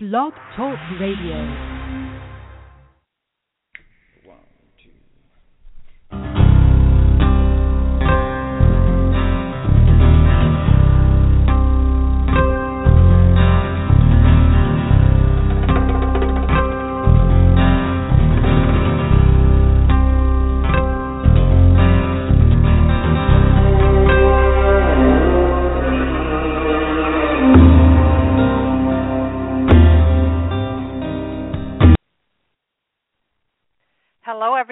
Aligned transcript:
Blog 0.00 0.32
Talk 0.54 0.78
Radio. 1.00 1.77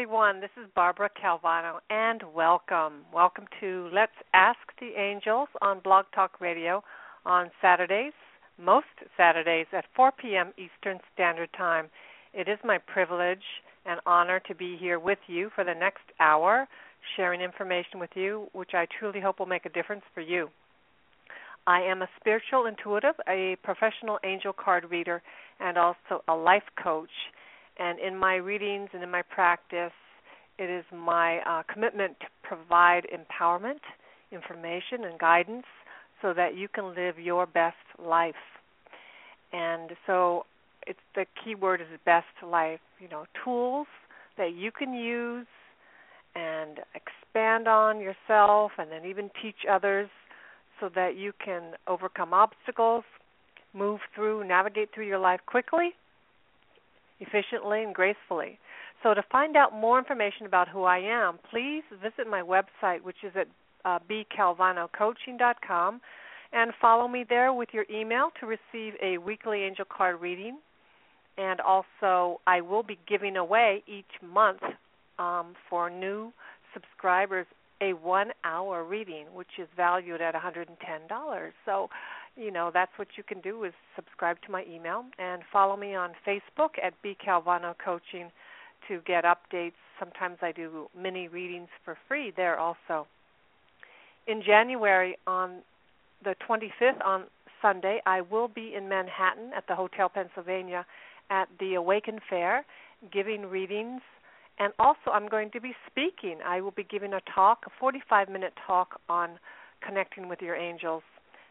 Everyone. 0.07 0.41
This 0.41 0.51
is 0.57 0.71
Barbara 0.77 1.11
Calvano, 1.21 1.79
and 1.91 2.23
welcome. 2.33 3.03
Welcome 3.13 3.47
to 3.59 3.91
Let's 3.93 4.13
Ask 4.35 4.61
the 4.79 4.93
Angels 4.97 5.49
on 5.61 5.81
Blog 5.81 6.05
Talk 6.15 6.41
Radio 6.41 6.85
on 7.25 7.51
Saturdays, 7.61 8.13
most 8.57 8.87
Saturdays 9.17 9.67
at 9.73 9.85
4 9.97 10.13
p.m. 10.13 10.53
Eastern 10.57 11.01
Standard 11.13 11.49
Time. 11.59 11.87
It 12.33 12.49
is 12.49 12.57
my 12.63 12.79
privilege 12.79 13.43
and 13.85 13.99
honor 14.07 14.41
to 14.47 14.55
be 14.55 14.77
here 14.79 15.01
with 15.01 15.19
you 15.27 15.51
for 15.57 15.65
the 15.65 15.75
next 15.75 16.05
hour, 16.21 16.69
sharing 17.17 17.41
information 17.41 17.99
with 17.99 18.11
you, 18.15 18.47
which 18.53 18.75
I 18.75 18.87
truly 19.01 19.21
hope 19.21 19.41
will 19.41 19.47
make 19.47 19.67
a 19.67 19.71
difference 19.71 20.05
for 20.15 20.21
you. 20.21 20.51
I 21.67 21.81
am 21.81 22.03
a 22.03 22.09
spiritual 22.21 22.67
intuitive, 22.67 23.17
a 23.29 23.57
professional 23.65 24.21
angel 24.23 24.53
card 24.53 24.89
reader, 24.89 25.21
and 25.59 25.77
also 25.77 26.23
a 26.29 26.35
life 26.35 26.63
coach 26.81 27.11
and 27.79 27.99
in 27.99 28.17
my 28.17 28.37
readings 28.37 28.91
and 28.93 29.03
in 29.03 29.11
my 29.11 29.23
practice, 29.23 29.93
it 30.59 30.71
is 30.71 30.85
my 30.93 31.39
uh, 31.41 31.63
commitment 31.73 32.19
to 32.21 32.27
provide 32.43 33.07
empowerment, 33.13 33.81
information, 34.33 35.05
and 35.05 35.19
guidance 35.19 35.67
so 36.23 36.33
that 36.33 36.57
you 36.57 36.69
can 36.69 36.95
live 36.95 37.19
your 37.19 37.47
best 37.47 37.77
life. 37.99 38.35
And 39.53 39.93
so, 40.07 40.47
it's 40.87 40.99
the 41.15 41.27
key 41.43 41.55
word 41.55 41.81
is 41.81 41.87
best 42.05 42.27
life. 42.47 42.81
You 43.01 43.09
know, 43.09 43.27
tools 43.45 43.87
that 44.39 44.55
you 44.55 44.71
can 44.71 44.95
use 44.95 45.47
and 46.35 46.81
expand 46.95 47.69
on 47.69 48.01
yourself, 48.01 48.73
and 48.79 48.91
then 48.91 49.05
even 49.05 49.31
teach 49.43 49.67
others, 49.71 50.09
so 50.81 50.91
that 50.95 51.17
you 51.17 51.33
can 51.43 51.73
overcome 51.87 52.33
obstacles, 52.33 53.05
move 53.75 54.01
through, 54.15 54.47
navigate 54.47 54.91
through 54.95 55.07
your 55.07 55.19
life 55.19 55.41
quickly 55.47 55.95
efficiently 57.21 57.83
and 57.83 57.95
gracefully. 57.95 58.59
So, 59.03 59.15
to 59.15 59.23
find 59.31 59.57
out 59.57 59.73
more 59.75 59.99
information 59.99 60.47
about 60.47 60.69
who 60.69 60.85
I 60.85 60.99
am, 60.99 61.39
please 61.51 61.83
visit 62.03 62.29
my 62.29 62.43
website, 62.43 63.03
which 63.03 63.17
is 63.23 63.33
at 63.37 63.47
uh, 63.85 63.99
bcalvanocoaching.com, 64.11 66.01
and 66.53 66.73
follow 66.81 67.07
me 67.07 67.25
there 67.29 67.53
with 67.53 67.69
your 67.73 67.85
email 67.91 68.31
to 68.41 68.47
receive 68.47 68.95
a 69.03 69.19
weekly 69.19 69.63
angel 69.63 69.85
card 69.85 70.21
reading. 70.21 70.59
And 71.39 71.61
also, 71.61 72.41
I 72.47 72.63
will 72.63 72.83
be 72.83 72.99
giving 73.07 73.37
away 73.37 73.83
each 73.87 74.05
month 74.23 74.63
um, 75.19 75.55
for 75.69 75.91
new 75.91 76.33
subscribers 76.73 77.47
a 77.81 77.93
one 77.93 78.31
hour 78.45 78.85
reading, 78.85 79.27
which 79.35 79.59
is 79.59 79.69
valued 79.77 80.21
at 80.21 80.35
$110. 80.35 80.69
So, 81.65 81.91
you 82.37 82.51
know, 82.51 82.71
that's 82.73 82.93
what 82.97 83.09
you 83.17 83.23
can 83.23 83.41
do 83.41 83.65
is 83.65 83.73
subscribe 83.95 84.39
to 84.47 84.51
my 84.51 84.65
email 84.71 85.05
and 85.19 85.43
follow 85.53 85.77
me 85.77 85.95
on 85.95 86.11
Facebook 86.27 86.71
at 86.83 86.95
B 87.03 87.17
Calvano 87.25 87.75
Coaching 87.83 88.31
to 88.89 89.01
get 89.07 89.25
updates. 89.25 89.73
Sometimes 89.99 90.39
I 90.43 90.53
do 90.53 90.89
mini 90.99 91.29
readings 91.29 91.69
for 91.85 91.97
free 92.09 92.33
there 92.37 92.59
also. 92.59 93.07
In 94.27 94.43
January 94.43 95.17
on 95.27 95.63
the 96.25 96.35
25th 96.49 97.05
on 97.05 97.25
Sunday, 97.63 98.01
I 98.07 98.21
will 98.21 98.49
be 98.49 98.75
in 98.77 98.89
Manhattan 98.89 99.53
at 99.57 99.67
the 99.67 99.75
Hotel 99.75 100.09
Pennsylvania 100.09 100.85
at 101.31 101.49
the 101.59 101.75
Awaken 101.75 102.21
Fair 102.29 102.65
giving 103.13 103.47
readings 103.47 104.01
and 104.59 104.73
also 104.79 105.11
I'm 105.13 105.29
going 105.29 105.51
to 105.53 105.61
be 105.61 105.73
speaking. 105.91 106.39
I 106.45 106.61
will 106.61 106.71
be 106.71 106.85
giving 106.85 107.13
a 107.13 107.21
talk, 107.35 107.65
a 107.67 107.71
45 107.79 108.29
minute 108.29 108.55
talk 108.67 109.01
on 109.09 109.39
connecting 109.87 110.29
with 110.29 110.41
your 110.41 110.57
angels 110.57 111.03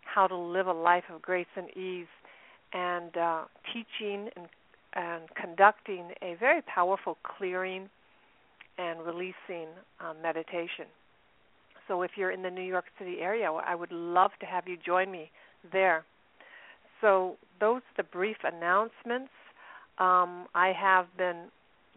how 0.06 0.28
to 0.28 0.36
live 0.36 0.68
a 0.68 0.74
life 0.74 1.04
of 1.14 1.22
grace 1.22 1.48
and 1.56 1.70
ease, 1.76 2.08
and 2.74 3.16
uh, 3.18 3.44
teaching 3.74 4.30
and, 4.36 4.48
and 4.94 5.24
conducting 5.40 6.12
a 6.22 6.36
very 6.40 6.62
powerful 6.62 7.18
clearing 7.38 7.90
and 8.78 9.02
releasing 9.06 9.68
um, 10.00 10.22
meditation. 10.22 10.86
So, 11.88 12.02
if 12.02 12.12
you're 12.16 12.32
in 12.32 12.42
the 12.42 12.50
New 12.50 12.64
York 12.64 12.86
City 12.98 13.18
area, 13.20 13.52
I 13.52 13.76
would 13.76 13.92
love 13.92 14.32
to 14.40 14.46
have 14.46 14.68
you 14.68 14.78
join 14.84 15.12
me 15.12 15.30
there. 15.72 16.04
So, 17.02 17.36
those 17.60 17.78
are 17.78 18.04
the 18.04 18.04
brief 18.04 18.38
announcements. 18.44 19.32
Um, 19.98 20.48
I 20.56 20.74
have 20.80 21.06
been 21.18 21.46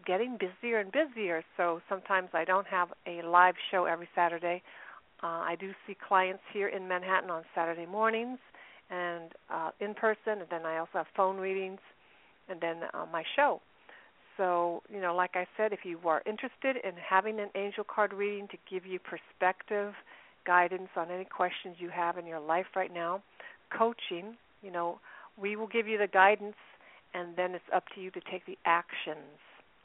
getting 0.05 0.37
busier 0.37 0.79
and 0.79 0.91
busier, 0.91 1.43
so 1.57 1.81
sometimes 1.89 2.29
I 2.33 2.45
don't 2.45 2.67
have 2.67 2.89
a 3.05 3.21
live 3.21 3.55
show 3.71 3.85
every 3.85 4.07
Saturday. 4.15 4.61
Uh, 5.21 5.27
I 5.27 5.55
do 5.59 5.71
see 5.85 5.95
clients 6.07 6.43
here 6.53 6.69
in 6.69 6.87
Manhattan 6.87 7.29
on 7.29 7.43
Saturday 7.53 7.85
mornings 7.85 8.39
and 8.89 9.31
uh, 9.49 9.71
in 9.79 9.93
person, 9.93 10.39
and 10.39 10.47
then 10.49 10.65
I 10.65 10.77
also 10.77 10.91
have 10.93 11.07
phone 11.15 11.37
readings, 11.37 11.79
and 12.49 12.59
then 12.59 12.77
uh, 12.93 13.05
my 13.11 13.23
show. 13.35 13.61
So, 14.37 14.81
you 14.91 15.01
know, 15.01 15.13
like 15.13 15.31
I 15.35 15.45
said, 15.57 15.73
if 15.73 15.79
you 15.83 15.99
are 16.05 16.23
interested 16.25 16.77
in 16.83 16.93
having 16.97 17.39
an 17.39 17.49
angel 17.55 17.83
card 17.83 18.13
reading 18.13 18.47
to 18.47 18.57
give 18.69 18.85
you 18.85 18.97
perspective, 18.99 19.93
guidance 20.45 20.89
on 20.95 21.11
any 21.11 21.25
questions 21.25 21.75
you 21.77 21.89
have 21.89 22.17
in 22.17 22.25
your 22.25 22.39
life 22.39 22.65
right 22.75 22.93
now, 22.93 23.21
coaching, 23.77 24.37
you 24.63 24.71
know, 24.71 24.99
we 25.39 25.55
will 25.55 25.67
give 25.67 25.87
you 25.87 25.97
the 25.97 26.07
guidance, 26.07 26.55
and 27.13 27.35
then 27.35 27.53
it's 27.53 27.65
up 27.75 27.83
to 27.95 28.01
you 28.01 28.09
to 28.11 28.21
take 28.31 28.45
the 28.45 28.57
actions. 28.65 29.37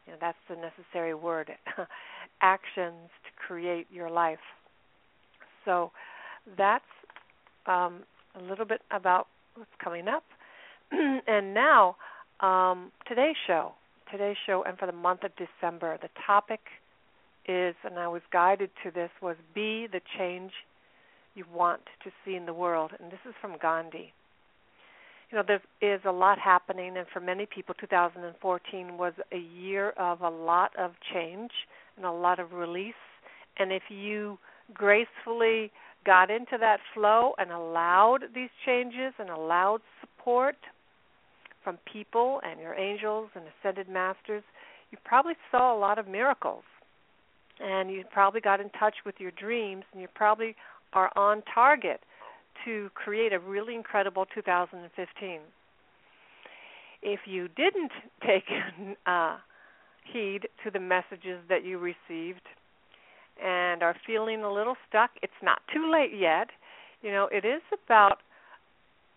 You 0.07 0.13
know, 0.13 0.19
that's 0.21 0.39
the 0.49 0.57
necessary 0.57 1.15
word 1.15 1.51
actions 2.41 3.11
to 3.25 3.47
create 3.47 3.87
your 3.93 4.11
life. 4.11 4.39
So 5.65 5.93
that's 6.59 6.85
um, 7.67 8.03
a 8.39 8.43
little 8.43 8.67
bit 8.67 8.83
about 8.91 9.27
what's 9.55 9.71
coming 9.83 10.09
up. 10.09 10.25
and 10.93 11.55
now, 11.55 11.97
um, 12.41 12.93
today's 13.09 13.37
show, 13.47 13.73
today's 14.11 14.37
show, 14.47 14.65
and 14.67 14.79
for 14.79 14.87
the 14.87 14.93
month 14.93 15.21
of 15.25 15.31
December, 15.37 15.99
the 16.03 16.09
topic 16.27 16.61
is, 17.47 17.75
and 17.85 17.99
I 17.99 18.09
was 18.09 18.23
guided 18.33 18.71
to 18.85 18.91
this, 18.91 19.11
was 19.23 19.37
be 19.55 19.87
the 19.91 20.01
change 20.19 20.53
you 21.35 21.45
want 21.53 21.83
to 22.05 22.11
see 22.25 22.35
in 22.35 22.47
the 22.47 22.55
world. 22.55 22.93
And 23.01 23.11
this 23.11 23.19
is 23.27 23.35
from 23.41 23.57
Gandhi. 23.61 24.13
You 25.35 25.41
know, 25.41 25.47
there 25.49 25.95
is 25.97 26.01
a 26.05 26.13
lot 26.13 26.39
happening, 26.39 26.97
and 26.97 27.09
for 27.13 27.19
many 27.19 27.45
people, 27.45 27.75
2014 27.81 28.97
was 28.97 29.15
a 29.33 29.37
year 29.37 29.91
of 29.99 30.21
a 30.21 30.31
lot 30.31 30.71
of 30.79 30.93
change 31.13 31.51
and 31.97 32.07
a 32.07 32.13
lot 32.13 32.39
of 32.39 32.53
release. 32.53 32.95
And 33.59 33.73
if 33.73 33.83
you 33.89 34.39
gracefully 34.73 35.73
got 36.07 36.31
into 36.31 36.57
that 36.61 36.79
flow 36.95 37.33
and 37.37 37.51
allowed 37.51 38.21
these 38.33 38.51
changes 38.65 39.13
and 39.19 39.29
allowed 39.29 39.81
support 40.01 40.55
from 41.65 41.79
people 41.93 42.41
and 42.45 42.61
your 42.61 42.75
angels 42.75 43.31
and 43.35 43.43
ascended 43.59 43.89
masters, 43.89 44.45
you 44.93 44.99
probably 45.05 45.35
saw 45.51 45.77
a 45.77 45.79
lot 45.81 45.99
of 45.99 46.07
miracles. 46.07 46.63
And 47.59 47.91
you 47.91 48.05
probably 48.13 48.41
got 48.41 48.61
in 48.61 48.71
touch 48.71 48.95
with 49.05 49.17
your 49.19 49.33
dreams 49.33 49.83
and 49.93 50.01
you 50.01 50.07
probably 50.15 50.55
are 50.93 51.11
on 51.17 51.43
target 51.53 52.03
to 52.65 52.91
create 52.95 53.33
a 53.33 53.39
really 53.39 53.75
incredible 53.75 54.27
2015. 54.35 55.41
If 57.03 57.21
you 57.27 57.49
didn't 57.49 57.93
take 58.27 58.45
uh, 59.07 59.37
heed 60.05 60.49
to 60.65 60.71
the 60.71 60.81
messages 60.81 61.41
that 61.49 61.65
you 61.65 61.79
received, 61.79 62.43
and 63.43 63.83
are 63.83 63.97
feeling 64.07 64.43
a 64.43 64.53
little 64.53 64.77
stuck, 64.89 65.11
it's 65.23 65.33
not 65.43 65.61
too 65.73 65.91
late 65.91 66.13
yet. 66.17 66.51
You 67.03 67.11
know, 67.11 67.29
it 67.33 67.45
is 67.45 67.63
about 67.85 68.19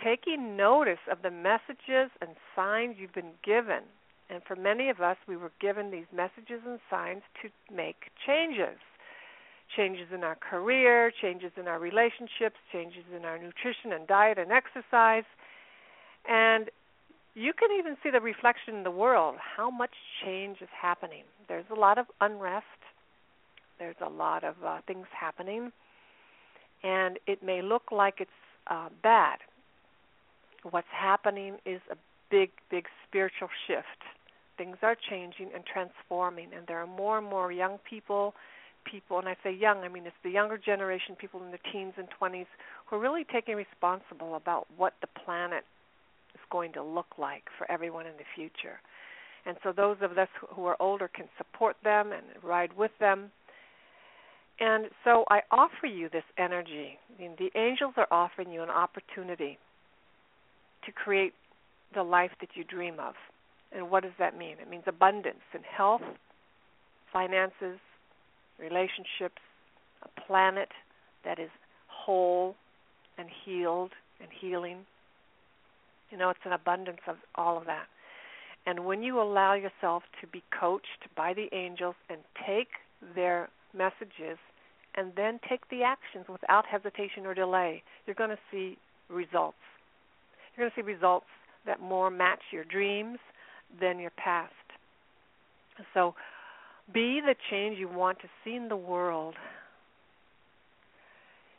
taking 0.03 0.57
notice 0.57 0.99
of 1.11 1.21
the 1.21 1.31
messages 1.31 2.11
and 2.21 2.31
signs 2.55 2.95
you've 2.99 3.13
been 3.13 3.37
given. 3.43 3.81
And 4.29 4.41
for 4.43 4.55
many 4.55 4.89
of 4.89 4.99
us, 4.99 5.17
we 5.27 5.37
were 5.37 5.51
given 5.61 5.91
these 5.91 6.05
messages 6.13 6.61
and 6.65 6.79
signs 6.89 7.21
to 7.41 7.49
make 7.73 8.11
changes 8.25 8.77
changes 9.75 10.07
in 10.13 10.23
our 10.23 10.35
career, 10.35 11.11
changes 11.21 11.51
in 11.57 11.67
our 11.67 11.79
relationships, 11.79 12.55
changes 12.71 13.03
in 13.15 13.25
our 13.25 13.37
nutrition 13.37 13.93
and 13.93 14.07
diet 14.07 14.37
and 14.37 14.51
exercise. 14.51 15.25
And 16.29 16.69
you 17.35 17.53
can 17.53 17.69
even 17.77 17.95
see 18.01 18.09
the 18.09 18.21
reflection 18.21 18.75
in 18.75 18.83
the 18.83 18.91
world 18.91 19.35
how 19.57 19.69
much 19.69 19.91
change 20.23 20.57
is 20.61 20.69
happening. 20.79 21.23
There's 21.47 21.65
a 21.71 21.79
lot 21.79 21.97
of 21.97 22.07
unrest, 22.19 22.65
there's 23.79 23.95
a 24.03 24.09
lot 24.09 24.43
of 24.43 24.55
uh, 24.65 24.79
things 24.87 25.05
happening, 25.17 25.71
and 26.83 27.19
it 27.27 27.43
may 27.43 27.61
look 27.61 27.91
like 27.91 28.15
it's 28.19 28.31
uh, 28.67 28.89
bad. 29.03 29.37
What's 30.69 30.87
happening 30.91 31.57
is 31.65 31.79
a 31.91 31.95
big, 32.29 32.49
big 32.71 32.85
spiritual 33.07 33.49
shift. 33.67 34.01
Things 34.57 34.77
are 34.81 34.95
changing 35.09 35.49
and 35.53 35.63
transforming, 35.65 36.49
and 36.55 36.65
there 36.67 36.79
are 36.81 36.87
more 36.87 37.19
and 37.19 37.27
more 37.27 37.51
young 37.51 37.77
people, 37.87 38.33
people, 38.89 39.19
and 39.19 39.27
I 39.27 39.35
say 39.43 39.53
young, 39.53 39.79
I 39.79 39.87
mean 39.87 40.05
it's 40.05 40.15
the 40.23 40.29
younger 40.29 40.57
generation, 40.57 41.15
people 41.15 41.43
in 41.43 41.51
the 41.51 41.59
teens 41.71 41.93
and 41.97 42.07
20s, 42.21 42.47
who 42.85 42.95
are 42.95 42.99
really 42.99 43.25
taking 43.31 43.55
responsible 43.55 44.35
about 44.35 44.67
what 44.77 44.93
the 45.01 45.07
planet 45.25 45.63
is 46.33 46.41
going 46.51 46.73
to 46.73 46.83
look 46.83 47.17
like 47.17 47.43
for 47.57 47.69
everyone 47.69 48.05
in 48.05 48.13
the 48.17 48.25
future. 48.35 48.79
And 49.45 49.57
so 49.63 49.71
those 49.71 49.97
of 50.01 50.17
us 50.17 50.27
who 50.49 50.65
are 50.65 50.75
older 50.79 51.07
can 51.07 51.25
support 51.37 51.77
them 51.83 52.11
and 52.11 52.23
ride 52.43 52.71
with 52.77 52.91
them. 52.99 53.31
And 54.59 54.87
so 55.03 55.23
I 55.29 55.41
offer 55.51 55.85
you 55.85 56.09
this 56.09 56.23
energy. 56.37 56.97
I 57.17 57.21
mean, 57.21 57.31
the 57.37 57.51
angels 57.57 57.93
are 57.95 58.07
offering 58.11 58.51
you 58.51 58.63
an 58.63 58.69
opportunity 58.69 59.57
to 60.85 60.91
create 60.91 61.33
the 61.93 62.03
life 62.03 62.31
that 62.41 62.49
you 62.55 62.63
dream 62.63 62.95
of. 62.99 63.13
And 63.71 63.89
what 63.89 64.03
does 64.03 64.13
that 64.19 64.37
mean? 64.37 64.55
It 64.61 64.69
means 64.69 64.83
abundance 64.87 65.43
in 65.53 65.61
health, 65.61 66.01
finances, 67.13 67.79
relationships, 68.59 69.41
a 70.03 70.21
planet 70.27 70.69
that 71.25 71.39
is 71.39 71.49
whole 71.87 72.55
and 73.17 73.27
healed 73.45 73.91
and 74.21 74.29
healing. 74.41 74.85
You 76.11 76.17
know, 76.17 76.29
it's 76.29 76.39
an 76.45 76.53
abundance 76.53 77.01
of 77.07 77.17
all 77.35 77.57
of 77.57 77.65
that. 77.65 77.85
And 78.65 78.85
when 78.85 79.01
you 79.01 79.21
allow 79.21 79.53
yourself 79.53 80.03
to 80.21 80.27
be 80.27 80.43
coached 80.57 81.07
by 81.15 81.33
the 81.33 81.47
angels 81.53 81.95
and 82.09 82.19
take 82.45 82.67
their 83.15 83.49
messages 83.73 84.37
and 84.95 85.13
then 85.15 85.39
take 85.47 85.69
the 85.69 85.83
actions 85.83 86.25
without 86.27 86.65
hesitation 86.65 87.25
or 87.25 87.33
delay, 87.33 87.83
you're 88.05 88.15
going 88.15 88.29
to 88.29 88.39
see 88.51 88.77
results. 89.09 89.57
You're 90.55 90.65
going 90.65 90.71
to 90.71 90.81
see 90.81 90.93
results 90.93 91.27
that 91.65 91.79
more 91.79 92.09
match 92.09 92.41
your 92.51 92.63
dreams 92.63 93.19
than 93.79 93.99
your 93.99 94.11
past. 94.11 94.53
So 95.93 96.15
be 96.93 97.21
the 97.25 97.35
change 97.49 97.77
you 97.77 97.89
want 97.89 98.19
to 98.19 98.27
see 98.43 98.55
in 98.55 98.69
the 98.69 98.77
world. 98.77 99.35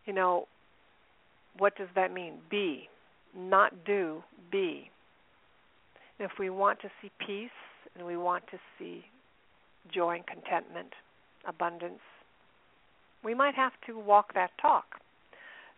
You 0.06 0.12
know, 0.14 0.46
what 1.58 1.76
does 1.76 1.88
that 1.94 2.12
mean? 2.12 2.34
Be, 2.50 2.88
not 3.36 3.84
do, 3.84 4.22
be. 4.50 4.90
If 6.18 6.32
we 6.38 6.50
want 6.50 6.80
to 6.80 6.88
see 7.00 7.10
peace 7.24 7.50
and 7.96 8.06
we 8.06 8.16
want 8.16 8.44
to 8.50 8.58
see 8.78 9.04
joy 9.94 10.16
and 10.16 10.26
contentment, 10.26 10.92
abundance, 11.46 12.00
we 13.24 13.34
might 13.34 13.54
have 13.54 13.72
to 13.86 13.98
walk 13.98 14.34
that 14.34 14.50
talk. 14.60 15.00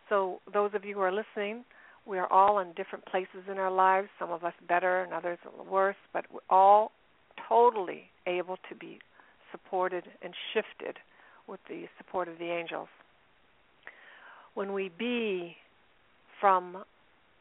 So, 0.09 0.39
those 0.51 0.71
of 0.73 0.85
you 0.85 0.95
who 0.95 1.01
are 1.01 1.11
listening, 1.11 1.63
we 2.05 2.17
are 2.17 2.31
all 2.31 2.59
in 2.59 2.73
different 2.73 3.05
places 3.05 3.43
in 3.49 3.57
our 3.57 3.71
lives, 3.71 4.09
some 4.19 4.31
of 4.31 4.43
us 4.43 4.53
better 4.67 5.03
and 5.03 5.13
others 5.13 5.37
worse, 5.69 5.95
but 6.13 6.25
we're 6.31 6.39
all 6.49 6.91
totally 7.47 8.03
able 8.27 8.57
to 8.69 8.75
be 8.75 8.99
supported 9.51 10.03
and 10.21 10.33
shifted 10.53 10.97
with 11.47 11.59
the 11.69 11.85
support 11.97 12.27
of 12.27 12.37
the 12.37 12.45
angels. 12.45 12.87
When 14.53 14.73
we 14.73 14.89
be 14.97 15.55
from 16.39 16.83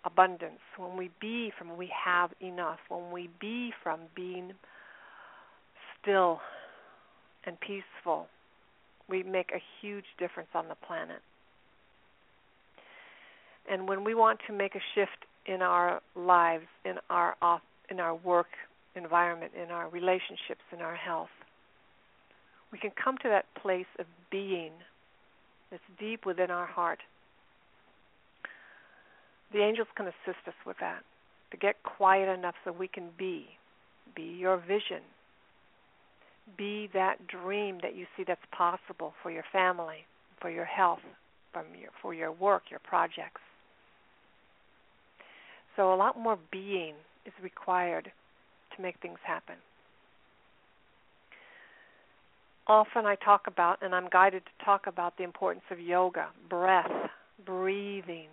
abundance, 0.05 0.61
when 0.77 0.97
we 0.97 1.11
be 1.21 1.53
from 1.59 1.77
we 1.77 1.91
have 2.05 2.31
enough, 2.41 2.79
when 2.89 3.11
we 3.11 3.29
be 3.41 3.73
from 3.83 4.01
being 4.15 4.53
still 6.01 6.41
and 7.45 7.57
peaceful, 7.61 8.27
we 9.09 9.23
make 9.23 9.51
a 9.51 9.61
huge 9.81 10.05
difference 10.19 10.51
on 10.55 10.69
the 10.69 10.77
planet. 10.87 11.21
And 13.71 13.89
when 13.89 14.05
we 14.05 14.15
want 14.15 14.41
to 14.47 14.53
make 14.53 14.75
a 14.75 14.81
shift 14.95 15.27
in 15.47 15.63
our 15.63 16.01
lives, 16.15 16.67
in 16.85 16.95
our 17.09 17.37
off, 17.43 17.63
in 17.91 18.01
our 18.01 18.15
work 18.15 18.49
environment, 18.95 19.53
in 19.61 19.71
our 19.71 19.89
relationships, 19.89 20.63
in 20.73 20.81
our 20.81 20.95
health, 20.95 21.29
we 22.73 22.79
can 22.79 22.91
come 23.03 23.17
to 23.19 23.29
that 23.29 23.47
place 23.61 23.87
of 23.99 24.07
being 24.31 24.73
that's 25.71 25.83
deep 25.99 26.27
within 26.27 26.51
our 26.51 26.67
heart. 26.67 27.01
The 29.53 29.63
angels 29.63 29.89
can 29.97 30.07
assist 30.07 30.47
us 30.47 30.55
with 30.65 30.77
that, 30.81 31.03
to 31.51 31.57
get 31.57 31.83
quiet 31.83 32.29
enough 32.29 32.55
so 32.65 32.73
we 32.73 32.89
can 32.89 33.11
be. 33.19 33.47
Be 34.15 34.23
your 34.23 34.57
vision. 34.57 35.03
Be 36.57 36.89
that 36.95 37.27
dream 37.27 37.79
that 37.83 37.95
you 37.95 38.07
see 38.17 38.25
that's 38.27 38.41
possible 38.53 39.13
for 39.23 39.31
your 39.31 39.45
family, 39.53 40.05
for 40.41 40.51
your 40.51 40.65
health, 40.65 41.01
from 41.53 41.67
your, 41.81 41.91
for 42.01 42.15
your 42.15 42.33
work, 42.33 42.65
your 42.71 42.81
projects. 42.81 43.41
So 45.77 45.93
a 45.93 45.97
lot 45.97 46.19
more 46.19 46.39
being 46.51 46.95
is 47.25 47.33
required 47.43 48.11
to 48.77 48.83
make 48.83 48.97
things 49.01 49.19
happen. 49.25 49.57
Often 52.71 53.05
I 53.05 53.17
talk 53.17 53.49
about, 53.49 53.83
and 53.83 53.97
I'm 53.97 54.09
guided 54.13 54.45
to 54.45 54.65
talk 54.65 54.87
about 54.87 55.17
the 55.17 55.25
importance 55.25 55.65
of 55.73 55.81
yoga, 55.81 56.29
breath, 56.49 57.11
breathing, 57.45 58.29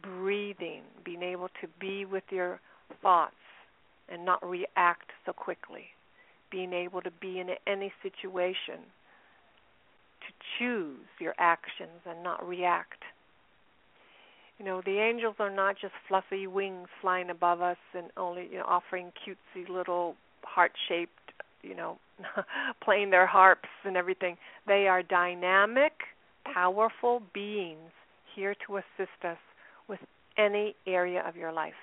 breathing, 0.00 0.80
being 1.04 1.22
able 1.22 1.48
to 1.60 1.68
be 1.78 2.06
with 2.06 2.24
your 2.30 2.58
thoughts 3.02 3.34
and 4.08 4.24
not 4.24 4.42
react 4.42 5.10
so 5.26 5.34
quickly, 5.34 5.88
being 6.50 6.72
able 6.72 7.02
to 7.02 7.10
be 7.10 7.38
in 7.38 7.50
any 7.66 7.92
situation 8.02 8.80
to 10.20 10.32
choose 10.58 11.04
your 11.20 11.34
actions 11.38 12.00
and 12.06 12.22
not 12.22 12.48
react. 12.48 13.02
You 14.58 14.64
know 14.64 14.80
the 14.82 15.00
angels 15.00 15.34
are 15.38 15.54
not 15.54 15.76
just 15.78 15.92
fluffy 16.08 16.46
wings 16.46 16.88
flying 17.02 17.28
above 17.28 17.60
us 17.60 17.76
and 17.92 18.06
only 18.16 18.48
you 18.50 18.56
know 18.56 18.64
offering 18.66 19.12
cutesy 19.22 19.68
little 19.68 20.16
heart 20.44 20.72
shaped 20.88 21.12
you 21.62 21.74
know 21.74 21.98
playing 22.84 23.10
their 23.10 23.26
harps 23.26 23.68
and 23.84 23.96
everything. 23.96 24.36
They 24.66 24.88
are 24.88 25.02
dynamic 25.02 25.92
powerful 26.44 27.22
beings 27.34 27.92
here 28.34 28.54
to 28.66 28.78
assist 28.78 29.24
us 29.24 29.38
with 29.88 30.00
any 30.38 30.74
area 30.86 31.22
of 31.26 31.36
your 31.36 31.52
life. 31.52 31.74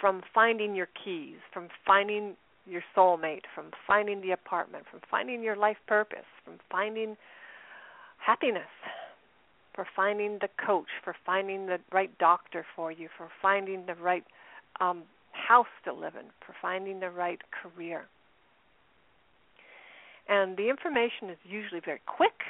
From 0.00 0.22
finding 0.34 0.74
your 0.74 0.88
keys 1.04 1.38
from 1.52 1.68
finding 1.86 2.36
your 2.66 2.82
soulmate 2.96 3.42
from 3.54 3.66
finding 3.86 4.20
the 4.20 4.32
apartment 4.32 4.84
from 4.90 5.00
finding 5.10 5.42
your 5.42 5.56
life 5.56 5.76
purpose 5.86 6.26
from 6.44 6.54
finding 6.70 7.16
happiness 8.18 8.66
for 9.76 9.86
finding 9.94 10.38
the 10.40 10.48
coach, 10.66 10.88
for 11.04 11.14
finding 11.24 11.66
the 11.66 11.78
right 11.92 12.10
doctor 12.18 12.64
for 12.74 12.90
you, 12.90 13.08
for 13.16 13.28
finding 13.40 13.84
the 13.86 13.94
right 13.94 14.24
um, 14.80 15.02
house 15.46 15.66
to 15.84 15.92
live 15.92 16.14
in, 16.14 16.26
for 16.44 16.54
finding 16.60 17.00
the 17.00 17.10
right 17.10 17.40
career. 17.62 18.06
And 20.28 20.56
the 20.56 20.68
information 20.68 21.30
is 21.30 21.38
usually 21.44 21.80
very 21.84 22.00
quick 22.06 22.42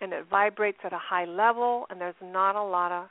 and 0.00 0.12
it 0.12 0.26
vibrates 0.30 0.78
at 0.84 0.92
a 0.92 0.98
high 0.98 1.24
level 1.24 1.86
and 1.90 2.00
there's 2.00 2.14
not 2.22 2.54
a 2.54 2.62
lot 2.62 2.92
of 2.92 3.08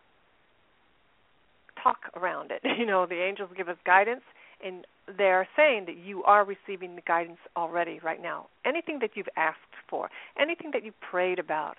talk 1.81 1.97
around 2.15 2.51
it. 2.51 2.61
You 2.79 2.85
know, 2.85 3.05
the 3.05 3.21
angels 3.21 3.49
give 3.57 3.69
us 3.69 3.77
guidance 3.85 4.21
and 4.63 4.85
they're 5.17 5.47
saying 5.55 5.85
that 5.85 5.97
you 5.97 6.23
are 6.23 6.45
receiving 6.45 6.95
the 6.95 7.01
guidance 7.01 7.39
already 7.55 7.99
right 8.03 8.21
now. 8.21 8.47
Anything 8.65 8.99
that 9.01 9.11
you've 9.15 9.29
asked 9.35 9.57
for, 9.89 10.09
anything 10.39 10.71
that 10.73 10.83
you 10.83 10.91
prayed 11.11 11.39
about, 11.39 11.77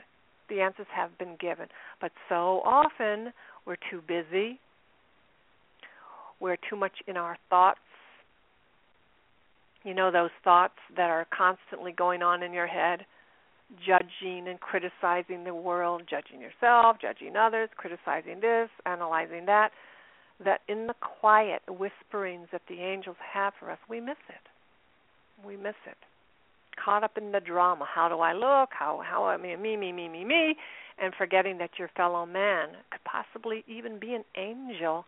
the 0.49 0.61
answers 0.61 0.87
have 0.95 1.17
been 1.19 1.37
given. 1.41 1.67
But 2.01 2.13
so 2.29 2.63
often 2.65 3.33
we're 3.67 3.77
too 3.91 4.03
busy, 4.07 4.61
we're 6.41 6.57
too 6.69 6.77
much 6.77 6.93
in 7.07 7.17
our 7.17 7.37
thoughts. 7.51 7.81
You 9.85 9.95
know, 9.95 10.11
those 10.11 10.31
thoughts 10.45 10.79
that 10.97 11.11
are 11.11 11.27
constantly 11.37 11.93
going 11.93 12.23
on 12.23 12.43
in 12.43 12.53
your 12.53 12.67
head, 12.67 13.07
judging 13.87 14.49
and 14.49 14.59
criticizing 14.61 15.45
the 15.45 15.55
world, 15.55 16.03
judging 16.09 16.41
yourself, 16.41 16.97
judging 17.01 17.37
others, 17.37 17.69
criticizing 17.77 18.41
this, 18.41 18.69
analyzing 18.87 19.47
that. 19.47 19.71
That 20.45 20.61
in 20.69 20.87
the 20.87 20.95
quiet 21.21 21.63
whisperings 21.69 22.49
that 22.53 22.63
the 22.69 22.81
angels 22.81 23.17
have 23.33 23.55
for 23.59 23.71
us, 23.71 23.79
we 23.89 24.01
miss 24.01 24.19
it. 24.29 25.47
We 25.47 25.57
miss 25.57 25.75
it 25.87 25.97
caught 26.83 27.05
up 27.05 27.19
in 27.19 27.33
the 27.33 27.41
drama. 27.41 27.87
How 27.93 28.09
do 28.09 28.21
I 28.21 28.33
look? 28.33 28.71
How 28.71 29.03
how 29.05 29.25
I 29.25 29.37
mean 29.37 29.61
me 29.61 29.77
me 29.77 29.93
me 29.93 30.09
me 30.09 30.25
me, 30.25 30.57
and 30.99 31.13
forgetting 31.17 31.59
that 31.59 31.71
your 31.79 31.91
fellow 31.97 32.25
man 32.27 32.71
could 32.91 33.03
possibly 33.05 33.65
even 33.67 33.99
be 33.99 34.15
an 34.15 34.25
angel 34.37 35.05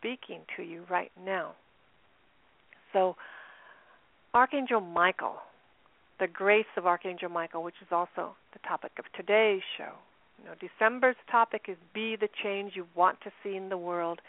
speaking 0.00 0.40
to 0.56 0.62
you 0.62 0.84
right 0.90 1.12
now. 1.24 1.52
So, 2.92 3.16
Archangel 4.34 4.80
Michael, 4.80 5.36
the 6.18 6.26
grace 6.26 6.66
of 6.76 6.86
Archangel 6.86 7.28
Michael, 7.28 7.62
which 7.62 7.76
is 7.80 7.88
also 7.90 8.34
the 8.52 8.58
topic 8.66 8.92
of 8.98 9.04
today's 9.16 9.62
show. 9.76 9.92
You 10.38 10.46
know, 10.46 10.54
December's 10.60 11.16
topic 11.30 11.66
is 11.68 11.76
be 11.94 12.16
the 12.16 12.28
change 12.42 12.72
you 12.74 12.86
want 12.94 13.20
to 13.22 13.30
see 13.42 13.56
in 13.56 13.68
the 13.68 13.76
world, 13.76 14.20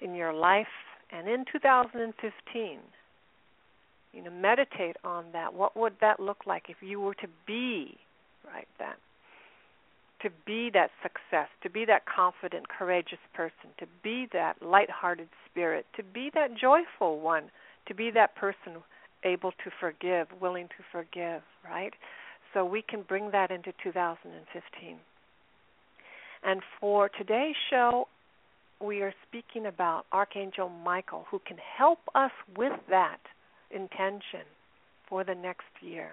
in 0.00 0.14
your 0.14 0.32
life, 0.32 0.66
and 1.12 1.28
in 1.28 1.44
2015 1.52 2.78
you 4.12 4.22
know 4.22 4.30
meditate 4.30 4.96
on 5.04 5.26
that 5.32 5.54
what 5.54 5.76
would 5.76 5.94
that 6.00 6.20
look 6.20 6.46
like 6.46 6.64
if 6.68 6.76
you 6.80 7.00
were 7.00 7.14
to 7.14 7.28
be 7.46 7.96
right 8.46 8.68
that 8.78 8.96
to 10.22 10.30
be 10.46 10.70
that 10.72 10.90
success, 11.02 11.48
to 11.62 11.70
be 11.70 11.84
that 11.84 12.02
confident, 12.06 12.68
courageous 12.68 13.18
person, 13.34 13.70
to 13.78 13.86
be 14.02 14.26
that 14.32 14.62
light-hearted 14.62 15.28
spirit, 15.50 15.86
to 15.96 16.02
be 16.02 16.30
that 16.34 16.50
joyful 16.58 17.20
one, 17.20 17.50
to 17.86 17.94
be 17.94 18.10
that 18.10 18.34
person 18.36 18.82
able 19.24 19.52
to 19.52 19.70
forgive, 19.80 20.28
willing 20.40 20.68
to 20.68 20.84
forgive, 20.90 21.42
right? 21.64 21.92
So 22.54 22.64
we 22.64 22.82
can 22.82 23.02
bring 23.02 23.30
that 23.32 23.50
into 23.50 23.72
2015. 23.82 24.98
And 26.44 26.60
for 26.80 27.08
today's 27.08 27.54
show, 27.70 28.08
we 28.80 29.02
are 29.02 29.14
speaking 29.28 29.66
about 29.66 30.06
Archangel 30.12 30.68
Michael, 30.68 31.24
who 31.30 31.40
can 31.46 31.56
help 31.76 32.00
us 32.14 32.32
with 32.56 32.72
that 32.90 33.20
intention 33.70 34.44
for 35.08 35.24
the 35.24 35.34
next 35.34 35.70
year. 35.80 36.10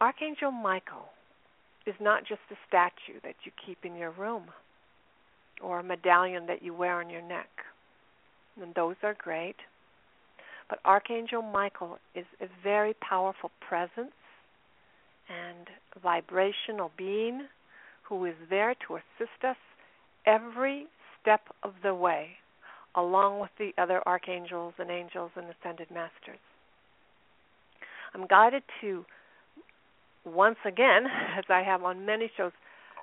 Archangel 0.00 0.50
Michael 0.50 1.10
is 1.88 1.94
not 2.00 2.24
just 2.26 2.40
a 2.50 2.56
statue 2.68 3.18
that 3.24 3.34
you 3.44 3.52
keep 3.64 3.78
in 3.84 3.96
your 3.96 4.10
room 4.10 4.44
or 5.62 5.80
a 5.80 5.82
medallion 5.82 6.46
that 6.46 6.62
you 6.62 6.74
wear 6.74 7.00
on 7.00 7.10
your 7.10 7.22
neck. 7.22 7.48
And 8.60 8.74
those 8.74 8.96
are 9.02 9.16
great. 9.18 9.56
But 10.68 10.80
Archangel 10.84 11.42
Michael 11.42 11.98
is 12.14 12.26
a 12.40 12.46
very 12.62 12.94
powerful 12.94 13.50
presence 13.66 14.12
and 15.28 15.66
vibrational 16.02 16.90
being 16.96 17.46
who 18.02 18.24
is 18.24 18.34
there 18.50 18.74
to 18.86 18.96
assist 18.96 19.44
us 19.44 19.56
every 20.26 20.86
step 21.20 21.40
of 21.62 21.74
the 21.82 21.94
way, 21.94 22.28
along 22.94 23.40
with 23.40 23.50
the 23.58 23.72
other 23.80 24.02
archangels 24.06 24.74
and 24.78 24.90
angels 24.90 25.30
and 25.36 25.46
ascended 25.46 25.90
masters. 25.90 26.40
I'm 28.14 28.26
guided 28.26 28.62
to 28.80 29.04
once 30.34 30.58
again, 30.64 31.04
as 31.38 31.44
I 31.48 31.62
have 31.62 31.82
on 31.82 32.06
many 32.06 32.30
shows, 32.36 32.52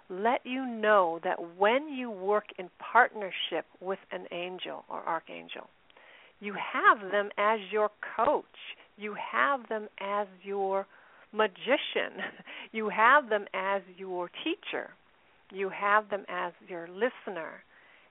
let 0.10 0.46
you 0.46 0.65
know 0.65 1.20
that 1.24 1.58
when 1.58 1.89
you 1.89 2.12
work 2.12 2.46
in 2.60 2.70
partnership 2.79 3.65
with 3.82 4.00
an 4.12 4.25
angel 4.32 4.86
or 4.89 5.01
archangel, 5.01 5.67
you 6.39 6.53
have 6.53 7.12
them 7.12 7.29
as 7.38 7.60
your 7.72 7.89
coach, 8.15 8.44
you 8.98 9.15
have 9.32 9.67
them 9.70 9.88
as 10.00 10.27
your 10.44 10.86
magician, 11.32 12.22
you 12.72 12.89
have 12.89 13.29
them 13.29 13.46
as 13.53 13.82
your 13.98 14.29
teacher, 14.44 14.91
you 15.51 15.70
have 15.70 16.10
them 16.10 16.25
as 16.29 16.53
your 16.67 16.88
listener, 16.88 17.63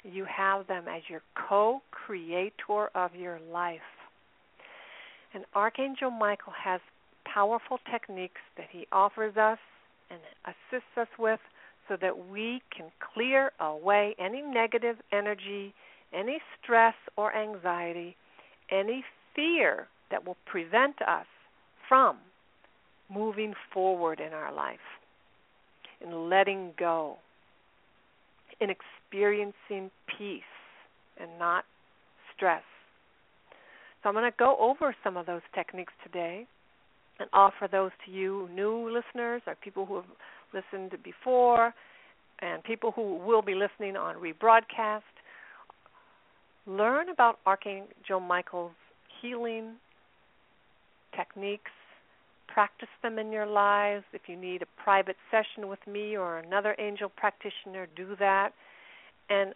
you 0.02 0.24
have 0.24 0.66
them 0.66 0.84
as 0.88 1.02
your 1.08 1.22
co 1.48 1.80
creator 1.90 2.88
of 2.94 3.14
your 3.14 3.38
life. 3.52 3.80
And 5.32 5.44
Archangel 5.54 6.10
Michael 6.10 6.52
has 6.64 6.80
powerful 7.34 7.78
techniques 7.90 8.40
that 8.56 8.66
he 8.70 8.86
offers 8.92 9.36
us 9.36 9.58
and 10.10 10.20
assists 10.44 10.96
us 10.96 11.08
with 11.18 11.40
so 11.88 11.96
that 12.00 12.28
we 12.28 12.62
can 12.74 12.86
clear 13.14 13.50
away 13.60 14.14
any 14.18 14.40
negative 14.40 14.96
energy, 15.12 15.74
any 16.12 16.38
stress 16.62 16.94
or 17.16 17.34
anxiety, 17.34 18.16
any 18.70 19.04
fear 19.34 19.88
that 20.10 20.24
will 20.24 20.36
prevent 20.46 20.94
us 21.02 21.26
from 21.88 22.16
moving 23.12 23.52
forward 23.72 24.20
in 24.20 24.32
our 24.32 24.52
life, 24.52 24.78
in 26.00 26.30
letting 26.30 26.72
go, 26.78 27.16
in 28.60 28.68
experiencing 28.70 29.90
peace 30.06 30.42
and 31.20 31.30
not 31.38 31.64
stress. 32.34 32.62
So 34.02 34.08
I'm 34.08 34.14
going 34.14 34.30
to 34.30 34.36
go 34.38 34.56
over 34.58 34.94
some 35.02 35.16
of 35.16 35.26
those 35.26 35.42
techniques 35.54 35.92
today 36.04 36.46
and 37.18 37.28
offer 37.32 37.68
those 37.70 37.90
to 38.04 38.10
you 38.10 38.48
new 38.52 38.86
listeners 38.88 39.42
or 39.46 39.54
people 39.56 39.86
who 39.86 39.96
have 39.96 40.04
listened 40.52 40.92
before 41.02 41.74
and 42.40 42.62
people 42.64 42.92
who 42.92 43.16
will 43.16 43.42
be 43.42 43.54
listening 43.54 43.96
on 43.96 44.16
rebroadcast. 44.16 45.02
Learn 46.66 47.08
about 47.08 47.38
Archangel 47.46 48.20
Michael's 48.20 48.72
healing 49.20 49.74
techniques. 51.16 51.70
Practice 52.48 52.88
them 53.02 53.18
in 53.18 53.32
your 53.32 53.46
lives. 53.46 54.04
If 54.12 54.22
you 54.26 54.36
need 54.36 54.62
a 54.62 54.82
private 54.82 55.16
session 55.30 55.68
with 55.68 55.78
me 55.86 56.16
or 56.16 56.38
another 56.38 56.74
angel 56.78 57.10
practitioner, 57.14 57.86
do 57.96 58.16
that. 58.18 58.50
And 59.30 59.54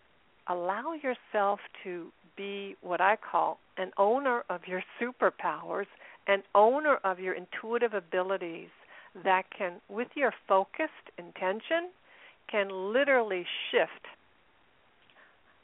allow 0.48 0.94
yourself 0.94 1.60
to 1.84 2.08
be 2.36 2.76
what 2.80 3.00
I 3.00 3.16
call 3.16 3.58
an 3.76 3.90
owner 3.98 4.44
of 4.48 4.62
your 4.66 4.82
superpowers 5.00 5.86
an 6.28 6.42
owner 6.54 6.98
of 7.04 7.18
your 7.18 7.34
intuitive 7.34 7.94
abilities 7.94 8.68
that 9.24 9.44
can, 9.56 9.80
with 9.88 10.08
your 10.14 10.32
focused 10.46 10.92
intention, 11.18 11.90
can 12.50 12.68
literally 12.92 13.44
shift 13.70 14.06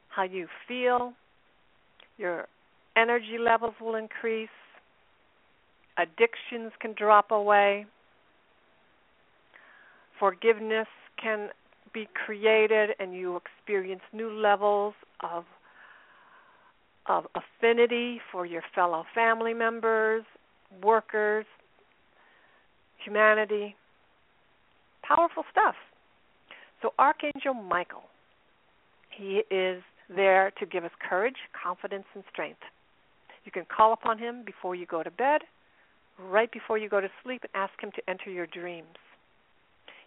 how 0.09 0.23
you 0.23 0.49
feel, 0.66 1.12
your 2.16 2.47
energy 2.97 3.37
levels 3.38 3.75
will 3.80 3.94
increase, 3.94 4.49
addictions 5.99 6.73
can 6.80 6.94
drop 6.97 7.30
away, 7.30 7.85
forgiveness 10.18 10.87
can 11.21 11.50
be 11.92 12.09
created, 12.25 12.90
and 12.99 13.14
you 13.14 13.37
experience 13.37 14.02
new 14.12 14.30
levels 14.33 14.94
of 15.21 15.44
of 17.06 17.26
affinity 17.35 18.18
for 18.33 18.47
your 18.47 18.62
fellow 18.75 19.04
family 19.14 19.52
members 19.52 20.25
workers, 20.83 21.47
humanity. 23.04 23.76
Powerful 25.02 25.44
stuff. 25.50 25.75
So, 26.83 26.92
Archangel 26.99 27.54
Michael, 27.54 28.04
he 29.11 29.42
is 29.50 29.83
there 30.14 30.52
to 30.59 30.66
give 30.66 30.85
us 30.85 30.90
courage, 31.09 31.37
confidence, 31.62 32.04
and 32.14 32.25
strength. 32.33 32.61
You 33.44 33.52
can 33.52 33.64
call 33.64 33.92
upon 33.92 34.18
him 34.18 34.42
before 34.44 34.75
you 34.75 34.87
go 34.87 35.02
to 35.02 35.11
bed, 35.11 35.42
right 36.18 36.50
before 36.50 36.78
you 36.78 36.88
go 36.88 37.00
to 37.00 37.09
sleep, 37.23 37.42
and 37.42 37.50
ask 37.54 37.73
him 37.83 37.90
to 37.94 38.02
enter 38.09 38.30
your 38.30 38.47
dreams. 38.47 38.97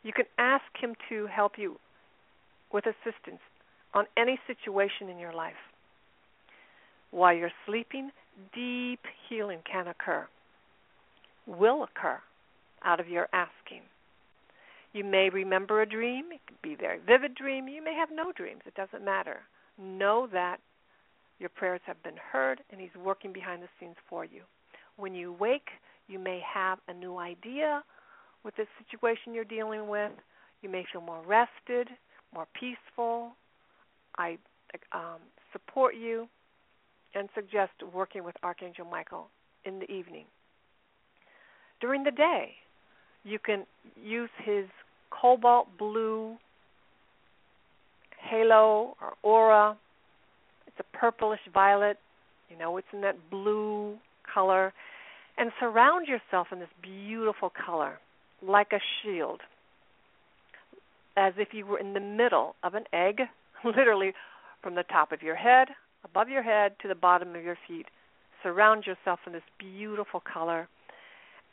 You 0.03 0.13
can 0.13 0.25
ask 0.37 0.65
him 0.79 0.95
to 1.09 1.27
help 1.27 1.53
you 1.57 1.77
with 2.71 2.85
assistance 2.85 3.41
on 3.93 4.05
any 4.17 4.39
situation 4.47 5.09
in 5.09 5.17
your 5.17 5.33
life. 5.33 5.53
While 7.11 7.35
you're 7.35 7.51
sleeping, 7.65 8.11
deep 8.53 8.99
healing 9.29 9.59
can 9.71 9.87
occur 9.87 10.27
will 11.47 11.83
occur 11.83 12.19
out 12.83 12.99
of 12.99 13.07
your 13.07 13.27
asking. 13.33 13.81
You 14.93 15.03
may 15.03 15.29
remember 15.29 15.81
a 15.81 15.85
dream, 15.85 16.25
it 16.31 16.41
could 16.47 16.61
be 16.61 16.73
a 16.73 16.77
very 16.77 16.99
vivid 17.05 17.35
dream, 17.35 17.67
you 17.67 17.83
may 17.83 17.93
have 17.93 18.09
no 18.11 18.31
dreams, 18.31 18.61
it 18.65 18.75
doesn't 18.75 19.03
matter. 19.03 19.37
Know 19.77 20.27
that 20.31 20.57
your 21.39 21.49
prayers 21.49 21.81
have 21.85 22.01
been 22.03 22.17
heard 22.31 22.61
and 22.71 22.81
he's 22.81 22.95
working 23.03 23.31
behind 23.31 23.61
the 23.61 23.67
scenes 23.79 23.95
for 24.09 24.25
you. 24.25 24.41
When 24.95 25.13
you 25.13 25.33
wake, 25.33 25.69
you 26.07 26.19
may 26.19 26.41
have 26.53 26.79
a 26.87 26.93
new 26.93 27.17
idea 27.17 27.83
with 28.43 28.55
the 28.55 28.65
situation 28.79 29.33
you're 29.33 29.43
dealing 29.43 29.87
with. 29.87 30.11
You 30.61 30.69
may 30.69 30.85
feel 30.91 31.01
more 31.01 31.21
rested, 31.27 31.89
more 32.33 32.47
peaceful. 32.59 33.33
I 34.17 34.37
um, 34.93 35.19
support 35.53 35.95
you 35.95 36.27
and 37.13 37.29
suggest 37.35 37.73
working 37.93 38.23
with 38.23 38.35
Archangel 38.41 38.85
Michael 38.85 39.27
in 39.65 39.79
the 39.79 39.91
evening 39.91 40.25
during 41.81 42.03
the 42.03 42.11
day. 42.11 42.51
You 43.23 43.39
can 43.39 43.65
use 44.01 44.29
his 44.43 44.65
cobalt 45.09 45.67
blue 45.77 46.37
halo 48.29 48.95
or 49.01 49.13
aura. 49.23 49.77
It's 50.67 50.77
a 50.79 50.97
purplish 50.97 51.39
violet. 51.53 51.97
You 52.49 52.57
know, 52.57 52.77
it's 52.77 52.87
in 52.93 53.01
that 53.01 53.29
blue 53.29 53.97
color. 54.33 54.73
And 55.37 55.51
surround 55.59 56.07
yourself 56.07 56.47
in 56.51 56.59
this 56.59 56.69
beautiful 56.81 57.51
color 57.65 57.99
like 58.41 58.71
a 58.71 58.79
shield, 59.01 59.41
as 61.15 61.33
if 61.37 61.49
you 61.51 61.65
were 61.65 61.79
in 61.79 61.93
the 61.93 61.99
middle 61.99 62.55
of 62.63 62.75
an 62.75 62.83
egg, 62.93 63.21
literally 63.63 64.13
from 64.61 64.75
the 64.75 64.83
top 64.83 65.11
of 65.11 65.21
your 65.21 65.35
head, 65.35 65.69
above 66.03 66.29
your 66.29 66.43
head, 66.43 66.73
to 66.81 66.87
the 66.87 66.95
bottom 66.95 67.35
of 67.35 67.43
your 67.43 67.57
feet. 67.67 67.85
Surround 68.43 68.85
yourself 68.85 69.19
in 69.25 69.33
this 69.33 69.41
beautiful 69.59 70.21
color 70.21 70.67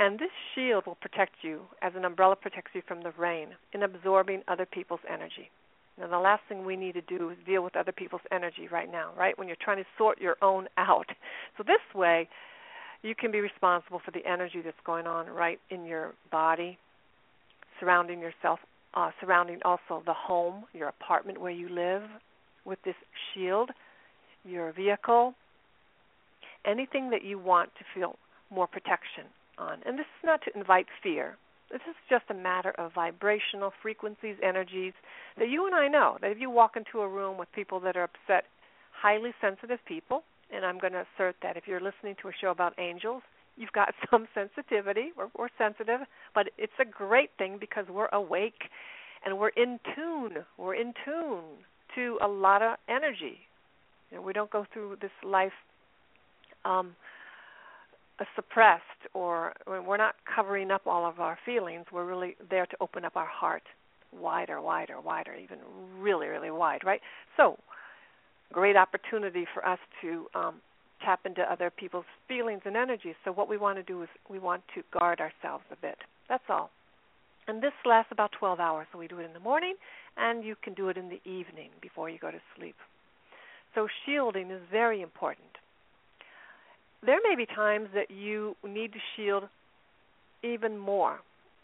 and 0.01 0.19
this 0.19 0.31
shield 0.55 0.87
will 0.87 0.97
protect 0.97 1.37
you 1.43 1.63
as 1.81 1.93
an 1.95 2.05
umbrella 2.05 2.37
protects 2.37 2.73
you 2.75 2.83
from 2.87 3.03
the 3.03 3.13
rain 3.13 3.49
in 3.73 3.83
absorbing 3.83 4.43
other 4.49 4.67
people's 4.67 5.01
energy. 5.09 5.51
Now, 5.99 6.09
the 6.09 6.19
last 6.19 6.43
thing 6.49 6.65
we 6.65 6.77
need 6.77 6.95
to 6.95 7.03
do 7.03 7.31
is 7.31 7.37
deal 7.47 7.63
with 7.63 7.77
other 7.77 7.93
people's 7.93 8.23
energy 8.33 8.67
right 8.71 8.91
now, 8.91 9.13
right? 9.17 9.39
When 9.39 9.47
you're 9.47 9.57
trying 9.61 9.77
to 9.77 9.85
sort 9.97 10.21
your 10.21 10.37
own 10.43 10.69
out. 10.77 11.07
So, 11.57 11.63
this 11.63 11.81
way, 11.95 12.29
you 13.03 13.15
can 13.15 13.31
be 13.31 13.41
responsible 13.41 14.01
for 14.05 14.11
the 14.11 14.27
energy 14.27 14.61
that's 14.65 14.77
going 14.85 15.07
on 15.07 15.27
right 15.29 15.61
in 15.71 15.85
your 15.85 16.15
body, 16.33 16.79
surrounding 17.79 18.19
yourself, 18.19 18.59
uh, 18.95 19.11
surrounding 19.21 19.61
also 19.65 20.03
the 20.05 20.15
home, 20.15 20.65
your 20.73 20.89
apartment 20.89 21.41
where 21.41 21.53
you 21.53 21.69
live 21.69 22.03
with 22.65 22.79
this 22.85 22.95
shield, 23.33 23.71
your 24.45 24.73
vehicle, 24.73 25.35
anything 26.65 27.11
that 27.11 27.23
you 27.23 27.39
want 27.39 27.71
to 27.79 27.85
feel 27.95 28.17
more 28.51 28.67
protection 28.67 29.25
on. 29.59 29.79
And 29.87 29.99
this 29.99 30.07
is 30.07 30.25
not 30.25 30.41
to 30.43 30.59
invite 30.59 30.87
fear. 31.03 31.37
This 31.71 31.81
is 31.89 31.97
just 32.09 32.25
a 32.31 32.35
matter 32.35 32.71
of 32.79 32.93
vibrational 32.95 33.73
frequencies, 33.83 34.37
energies 34.43 34.93
that 35.39 35.49
you 35.49 35.67
and 35.67 35.75
I 35.75 35.89
know. 35.89 36.19
That 36.21 36.31
if 36.31 36.39
you 36.39 36.51
walk 36.51 36.77
into 36.77 37.01
a 37.01 37.09
room 37.09 37.39
with 37.39 37.51
people 37.53 37.81
that 37.81 37.97
are 37.97 38.05
upset, 38.05 38.45
highly 38.93 39.33
sensitive 39.41 39.81
people, 39.87 40.23
and 40.55 40.65
I'm 40.65 40.79
going 40.79 40.93
to 40.93 41.05
assert 41.17 41.37
that 41.43 41.57
if 41.57 41.65
you're 41.67 41.81
listening 41.81 42.17
to 42.23 42.29
a 42.29 42.33
show 42.41 42.51
about 42.51 42.75
angels, 42.79 43.23
you've 43.57 43.73
got 43.73 43.95
some 44.11 44.29
sensitivity. 44.35 45.13
We're, 45.17 45.29
we're 45.37 45.49
sensitive, 45.59 46.01
but 46.35 46.49
it's 46.59 46.73
a 46.81 46.85
great 46.85 47.31
thing 47.39 47.57
because 47.59 47.87
we're 47.89 48.09
awake 48.13 48.71
and 49.25 49.39
we're 49.39 49.49
in 49.49 49.81
tune. 49.95 50.45
We're 50.59 50.75
in 50.75 50.93
tune 51.05 51.65
to 51.95 52.19
a 52.23 52.29
lot 52.29 52.63
of 52.63 52.77
energy. 52.89 53.39
You 54.11 54.19
know, 54.19 54.23
we 54.23 54.33
don't 54.33 54.51
go 54.51 54.67
through 54.73 54.99
this 55.01 55.11
life 55.23 55.53
um, 56.65 56.95
suppressed 58.37 58.83
or 59.13 59.53
we're 59.67 59.97
not 59.97 60.15
covering 60.35 60.71
up 60.71 60.87
all 60.87 61.07
of 61.07 61.21
our 61.21 61.39
feelings. 61.45 61.87
We're 61.93 62.05
really 62.05 62.37
there 62.51 62.67
to 62.67 62.77
open 62.81 63.05
up 63.05 63.17
our 63.17 63.27
heart 63.27 63.63
wider, 64.13 64.61
wider, 64.61 65.01
wider, 65.01 65.35
even 65.35 65.59
really, 65.99 66.29
really 66.29 66.51
wide, 66.51 66.83
right? 66.85 67.01
So, 67.37 67.59
great 68.53 68.77
opportunity 68.77 69.45
for 69.53 69.67
us 69.67 69.79
to 70.03 70.27
um, 70.35 70.55
tap 71.05 71.21
into 71.25 71.43
other 71.43 71.71
people's 71.71 72.05
feelings 72.29 72.63
and 72.65 72.77
energies. 72.77 73.15
So, 73.25 73.33
what 73.33 73.49
we 73.49 73.57
want 73.57 73.79
to 73.79 73.83
do 73.83 74.03
is 74.03 74.09
we 74.29 74.39
want 74.39 74.63
to 74.75 74.83
guard 74.97 75.21
ourselves 75.21 75.65
a 75.73 75.77
bit. 75.77 75.97
That's 76.29 76.45
all. 76.49 76.71
And 77.47 77.63
this 77.63 77.73
lasts 77.85 78.11
about 78.13 78.31
12 78.39 78.61
hours. 78.61 78.87
So, 78.93 78.99
we 78.99 79.09
do 79.09 79.19
it 79.19 79.25
in 79.25 79.33
the 79.33 79.41
morning, 79.41 79.75
and 80.17 80.45
you 80.45 80.55
can 80.63 80.75
do 80.75 80.89
it 80.89 80.97
in 80.97 81.09
the 81.09 81.21
evening 81.29 81.71
before 81.83 82.09
you 82.09 82.19
go 82.19 82.31
to 82.31 82.41
sleep. 82.57 82.77
So, 83.75 83.89
shielding 84.07 84.51
is 84.51 84.63
very 84.71 85.03
important 85.03 85.54
there 87.05 87.21
may 87.29 87.37
be 87.37 87.47
times 87.47 87.89
that 87.95 88.11
you 88.11 88.57
need 88.67 88.93
to 88.93 88.99
shield 89.17 89.45
even 90.43 90.79
more. 90.79 91.21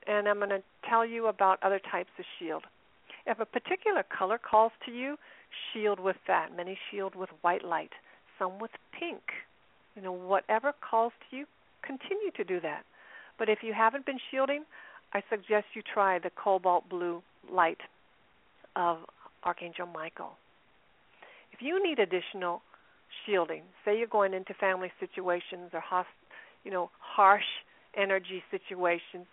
And 0.06 0.28
I'm 0.28 0.38
going 0.38 0.50
to 0.50 0.62
tell 0.88 1.04
you 1.04 1.26
about 1.26 1.58
other 1.62 1.80
types 1.90 2.10
of 2.18 2.24
shield. 2.38 2.64
If 3.26 3.38
a 3.38 3.44
particular 3.44 4.02
color 4.02 4.38
calls 4.38 4.72
to 4.86 4.92
you, 4.92 5.16
shield 5.72 6.00
with 6.00 6.16
that. 6.26 6.56
Many 6.56 6.78
shield 6.90 7.14
with 7.14 7.30
white 7.42 7.64
light, 7.64 7.90
some 8.38 8.58
with 8.58 8.70
pink. 8.98 9.22
You 9.94 10.02
know, 10.02 10.12
whatever 10.12 10.72
calls 10.88 11.12
to 11.28 11.36
you, 11.36 11.46
continue 11.82 12.30
to 12.36 12.44
do 12.44 12.60
that. 12.60 12.84
But 13.38 13.48
if 13.48 13.58
you 13.62 13.72
haven't 13.72 14.06
been 14.06 14.18
shielding, 14.30 14.64
I 15.12 15.22
suggest 15.28 15.66
you 15.74 15.82
try 15.82 16.18
the 16.18 16.30
cobalt 16.30 16.88
blue 16.88 17.22
light 17.50 17.80
of 18.76 18.98
Archangel 19.44 19.86
Michael. 19.86 20.32
If 21.52 21.60
you 21.60 21.82
need 21.82 21.98
additional 21.98 22.62
shielding. 23.26 23.62
Say 23.84 23.98
you're 23.98 24.06
going 24.06 24.34
into 24.34 24.54
family 24.54 24.90
situations 24.98 25.70
or 25.72 25.80
host, 25.80 26.08
you 26.64 26.70
know, 26.70 26.90
harsh 26.98 27.44
energy 27.96 28.42
situations. 28.50 29.26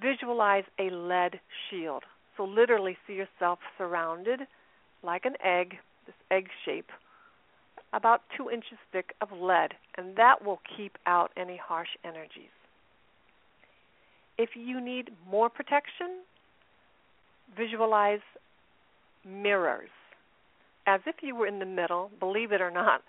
Visualize 0.00 0.64
a 0.78 0.90
lead 0.90 1.40
shield. 1.68 2.04
So 2.36 2.44
literally 2.44 2.96
see 3.06 3.14
yourself 3.14 3.58
surrounded 3.76 4.40
like 5.02 5.24
an 5.24 5.34
egg, 5.44 5.74
this 6.06 6.14
egg 6.30 6.48
shape, 6.64 6.90
about 7.92 8.22
two 8.36 8.50
inches 8.50 8.78
thick 8.92 9.14
of 9.20 9.28
lead, 9.32 9.74
and 9.96 10.16
that 10.16 10.44
will 10.44 10.60
keep 10.76 10.96
out 11.06 11.32
any 11.36 11.56
harsh 11.62 11.88
energies. 12.04 12.54
If 14.38 14.50
you 14.54 14.80
need 14.80 15.10
more 15.28 15.50
protection, 15.50 16.22
visualize 17.56 18.20
mirrors 19.26 19.90
as 20.90 21.00
if 21.06 21.16
you 21.22 21.36
were 21.36 21.46
in 21.46 21.60
the 21.60 21.66
middle, 21.66 22.10
believe 22.18 22.50
it 22.50 22.60
or 22.60 22.70
not, 22.70 23.02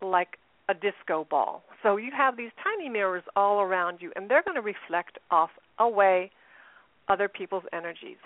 like 0.00 0.38
a 0.70 0.74
disco 0.74 1.26
ball. 1.28 1.62
So 1.82 1.98
you 1.98 2.10
have 2.16 2.36
these 2.36 2.50
tiny 2.64 2.88
mirrors 2.88 3.24
all 3.36 3.60
around 3.60 3.98
you, 4.00 4.10
and 4.16 4.30
they're 4.30 4.42
going 4.42 4.54
to 4.54 4.62
reflect 4.62 5.18
off 5.30 5.50
away 5.78 6.30
other 7.08 7.28
people's 7.28 7.64
energies. 7.74 8.16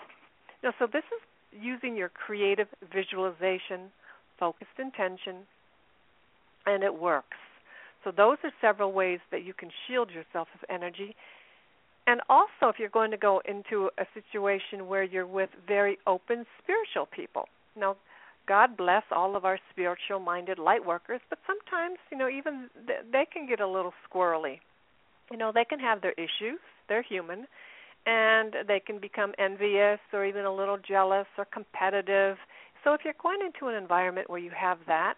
Now, 0.63 0.73
so 0.79 0.87
this 0.87 1.03
is 1.03 1.61
using 1.61 1.97
your 1.97 2.07
creative 2.07 2.67
visualization, 2.93 3.91
focused 4.39 4.79
intention, 4.79 5.45
and 6.65 6.81
it 6.81 6.97
works. 6.97 7.37
So 8.05 8.11
those 8.15 8.37
are 8.45 8.51
several 8.61 8.93
ways 8.93 9.19
that 9.31 9.43
you 9.43 9.53
can 9.53 9.69
shield 9.85 10.09
yourself 10.09 10.47
of 10.55 10.61
energy. 10.69 11.15
And 12.07 12.21
also, 12.29 12.69
if 12.69 12.79
you're 12.79 12.89
going 12.89 13.11
to 13.11 13.17
go 13.17 13.41
into 13.47 13.89
a 13.99 14.05
situation 14.13 14.87
where 14.87 15.03
you're 15.03 15.27
with 15.27 15.49
very 15.67 15.97
open 16.07 16.45
spiritual 16.63 17.07
people. 17.13 17.49
Now, 17.77 17.97
God 18.51 18.75
bless 18.75 19.03
all 19.13 19.37
of 19.37 19.45
our 19.45 19.57
spiritual 19.71 20.19
minded 20.19 20.59
light 20.59 20.85
workers, 20.85 21.21
but 21.29 21.39
sometimes, 21.47 21.99
you 22.11 22.17
know, 22.17 22.27
even 22.27 22.69
they 23.09 23.25
can 23.31 23.47
get 23.47 23.61
a 23.61 23.67
little 23.67 23.93
squirrely. 24.03 24.59
You 25.31 25.37
know, 25.37 25.53
they 25.53 25.63
can 25.63 25.79
have 25.79 26.01
their 26.01 26.11
issues, 26.17 26.59
they're 26.89 27.01
human, 27.01 27.47
and 28.05 28.53
they 28.67 28.81
can 28.85 28.99
become 28.99 29.31
envious 29.39 29.99
or 30.11 30.25
even 30.25 30.43
a 30.43 30.53
little 30.53 30.77
jealous 30.77 31.27
or 31.37 31.45
competitive. 31.45 32.35
So 32.83 32.91
if 32.91 33.05
you're 33.05 33.13
going 33.23 33.39
into 33.39 33.73
an 33.73 33.81
environment 33.81 34.29
where 34.29 34.39
you 34.39 34.51
have 34.51 34.79
that 34.85 35.13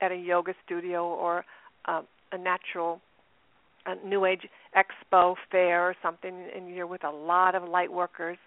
at 0.00 0.10
a 0.10 0.16
yoga 0.16 0.54
studio 0.64 1.04
or 1.04 1.44
uh, 1.84 2.00
a 2.32 2.38
natural 2.38 3.02
a 3.84 3.94
new 4.04 4.24
age 4.24 4.48
expo 4.74 5.34
fair 5.52 5.82
or 5.82 5.94
something 6.02 6.48
and 6.56 6.74
you're 6.74 6.86
with 6.86 7.04
a 7.04 7.10
lot 7.10 7.54
of 7.54 7.68
light 7.68 7.92
workers 7.92 8.38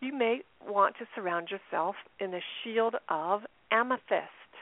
you 0.00 0.12
may 0.12 0.42
want 0.66 0.96
to 0.98 1.06
surround 1.14 1.48
yourself 1.50 1.96
in 2.20 2.34
a 2.34 2.40
shield 2.62 2.94
of 3.08 3.42
amethyst, 3.70 4.52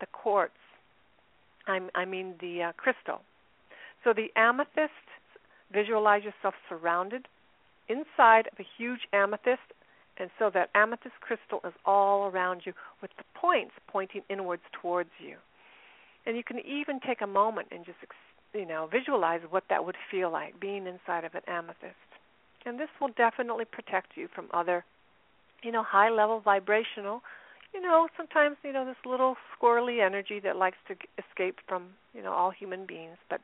the 0.00 0.06
quartz. 0.06 0.54
I'm, 1.66 1.90
i 1.94 2.04
mean 2.04 2.34
the 2.40 2.62
uh, 2.62 2.72
crystal. 2.76 3.20
So 4.04 4.12
the 4.12 4.28
amethyst, 4.36 4.92
visualize 5.72 6.22
yourself 6.22 6.54
surrounded 6.68 7.26
inside 7.88 8.48
of 8.52 8.58
a 8.58 8.66
huge 8.78 9.00
amethyst, 9.12 9.66
and 10.18 10.30
so 10.38 10.50
that 10.54 10.70
amethyst 10.74 11.14
crystal 11.20 11.60
is 11.66 11.74
all 11.84 12.28
around 12.28 12.62
you 12.64 12.72
with 13.02 13.10
the 13.18 13.24
points 13.34 13.72
pointing 13.88 14.22
inwards 14.30 14.62
towards 14.80 15.10
you. 15.18 15.36
And 16.24 16.36
you 16.36 16.42
can 16.42 16.58
even 16.60 17.00
take 17.00 17.20
a 17.20 17.26
moment 17.26 17.68
and 17.70 17.84
just 17.84 17.98
you 18.54 18.66
know 18.66 18.88
visualize 18.90 19.40
what 19.50 19.64
that 19.70 19.84
would 19.84 19.96
feel 20.10 20.30
like 20.30 20.58
being 20.58 20.86
inside 20.86 21.24
of 21.24 21.34
an 21.34 21.42
amethyst 21.46 22.05
and 22.66 22.78
this 22.78 22.88
will 23.00 23.10
definitely 23.16 23.64
protect 23.64 24.16
you 24.16 24.28
from 24.34 24.46
other, 24.52 24.84
you 25.62 25.72
know, 25.72 25.82
high 25.82 26.10
level 26.10 26.40
vibrational, 26.40 27.22
you 27.72 27.80
know, 27.80 28.08
sometimes 28.16 28.56
you 28.64 28.72
know 28.72 28.84
this 28.84 28.96
little 29.04 29.36
squirrely 29.54 30.04
energy 30.04 30.40
that 30.40 30.56
likes 30.56 30.78
to 30.88 30.94
escape 31.18 31.58
from 31.68 31.88
you 32.14 32.22
know 32.22 32.32
all 32.32 32.50
human 32.50 32.86
beings, 32.86 33.18
but 33.28 33.40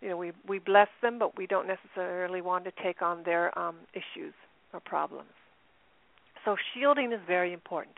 you 0.00 0.08
know 0.08 0.16
we 0.16 0.32
we 0.48 0.58
bless 0.58 0.88
them, 1.02 1.18
but 1.18 1.36
we 1.36 1.46
don't 1.46 1.66
necessarily 1.66 2.40
want 2.40 2.64
to 2.64 2.72
take 2.82 3.02
on 3.02 3.22
their 3.24 3.56
um, 3.58 3.76
issues 3.92 4.34
or 4.72 4.80
problems. 4.80 5.30
So 6.44 6.56
shielding 6.72 7.12
is 7.12 7.20
very 7.26 7.52
important. 7.52 7.96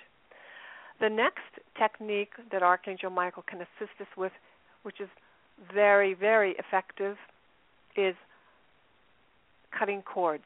The 1.00 1.09
next 1.09 1.42
technique 1.78 2.33
that 2.52 2.62
Archangel 2.62 3.11
Michael 3.11 3.44
can 3.48 3.59
assist 3.59 4.00
us 4.00 4.07
with, 4.16 4.33
which 4.83 5.00
is 5.00 5.09
very, 5.72 6.14
very 6.14 6.54
effective, 6.59 7.16
is 7.96 8.14
cutting 9.76 10.02
cords. 10.02 10.44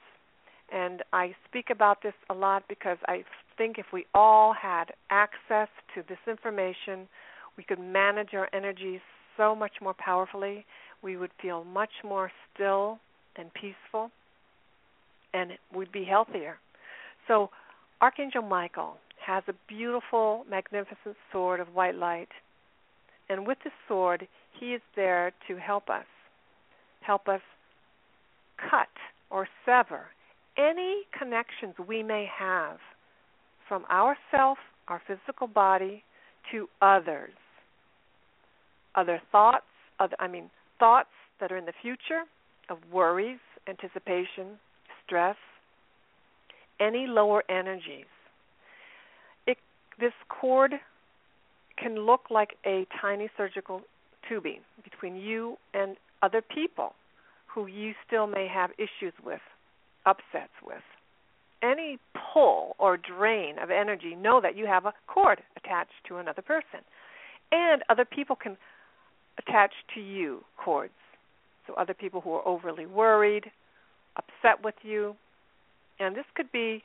And 0.71 1.03
I 1.13 1.35
speak 1.49 1.67
about 1.71 2.03
this 2.03 2.15
a 2.29 2.35
lot 2.35 2.65
because 2.69 2.99
I 3.07 3.25
think 3.57 3.79
if 3.79 3.87
we 3.93 4.07
all 4.15 4.53
had 4.53 4.93
access 5.11 5.69
to 5.95 6.03
this 6.09 6.19
information, 6.27 7.09
we 7.57 7.65
could 7.65 7.81
manage 7.81 8.35
our 8.35 8.49
energies 8.53 9.01
so 9.37 9.55
much 9.55 9.73
more 9.81 9.95
powerfully. 9.95 10.65
We 11.03 11.17
would 11.17 11.31
feel 11.41 11.65
much 11.65 11.91
more 12.05 12.31
still 12.55 12.99
and 13.37 13.53
peaceful, 13.55 14.11
and 15.33 15.53
we'd 15.75 15.93
be 15.93 16.05
healthier. 16.05 16.59
So, 17.27 17.51
Archangel 18.01 18.43
Michael 18.43 18.97
has 19.25 19.43
a 19.49 19.55
beautiful, 19.69 20.45
magnificent 20.51 21.17
sword 21.33 21.61
of 21.61 21.69
white 21.69 21.95
light. 21.95 22.29
And 23.29 23.47
with 23.47 23.59
the 23.65 23.71
sword, 23.87 24.27
he 24.59 24.73
is 24.75 24.81
there 24.97 25.33
to 25.47 25.57
help 25.57 25.89
us, 25.89 26.07
help 27.01 27.29
us 27.29 27.43
cut 28.71 28.89
or 29.31 29.49
sever 29.65 30.07
any 30.57 31.03
connections 31.17 31.75
we 31.87 32.03
may 32.03 32.29
have 32.37 32.79
from 33.69 33.85
ourself, 33.87 34.59
our 34.89 35.01
physical 35.07 35.47
body, 35.47 36.03
to 36.51 36.69
others. 36.83 37.33
Other 38.95 39.21
thoughts, 39.31 39.67
other, 40.01 40.17
I 40.19 40.27
mean, 40.27 40.51
thoughts 40.79 41.11
that 41.41 41.53
are 41.53 41.57
in 41.57 41.67
the 41.67 41.73
future 41.81 42.23
of 42.69 42.79
worries, 42.93 43.39
anticipation, 43.69 44.59
stress, 45.05 45.37
any 46.81 47.07
lower 47.07 47.45
energies. 47.49 48.07
It, 49.47 49.59
this 50.01 50.13
cord 50.29 50.73
can 51.77 52.01
look 52.01 52.23
like 52.31 52.51
a 52.67 52.87
tiny 53.01 53.29
surgical 53.37 53.83
tubing 54.29 54.61
between 54.83 55.17
you 55.17 55.57
and 55.75 55.97
other 56.23 56.43
people 56.43 56.95
who 57.59 57.67
you 57.67 57.93
still 58.07 58.29
may 58.29 58.47
have 58.47 58.71
issues 58.79 59.13
with, 59.25 59.41
upsets 60.07 60.53
with. 60.65 60.83
Any 61.61 61.99
pull 62.33 62.77
or 62.79 62.97
drain 62.97 63.57
of 63.61 63.71
energy, 63.71 64.15
know 64.15 64.41
that 64.41 64.57
you 64.57 64.67
have 64.67 64.87
a 64.87 64.93
cord 65.09 65.43
attached 65.57 65.91
to 66.07 66.19
another 66.19 66.43
person. 66.43 66.81
And 67.51 67.83
other 67.89 68.05
people 68.05 68.37
can 68.37 68.57
attach 69.39 69.73
to 69.95 70.01
you 70.01 70.45
cords. 70.57 70.93
So, 71.67 71.75
other 71.75 71.95
people 71.95 72.21
who 72.21 72.33
are 72.35 72.47
overly 72.47 72.87
worried, 72.87 73.47
upset 74.17 74.63
with 74.63 74.77
you. 74.83 75.17
And 75.99 76.15
this 76.15 76.25
could 76.37 76.53
be 76.53 76.85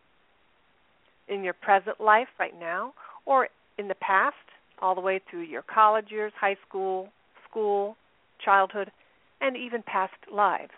in 1.27 1.43
your 1.43 1.53
present 1.53 2.01
life 2.01 2.29
right 2.39 2.59
now 2.59 2.93
or 3.27 3.47
in 3.77 3.87
the 3.87 3.95
past, 3.95 4.35
all 4.81 4.95
the 4.95 5.01
way 5.01 5.21
through 5.29 5.43
your 5.43 5.61
college 5.61 6.07
years, 6.09 6.33
high 6.39 6.57
school, 6.67 7.09
school, 7.47 7.95
childhood, 8.43 8.91
and 9.43 9.57
even 9.57 9.83
past 9.83 10.13
lives. 10.33 10.71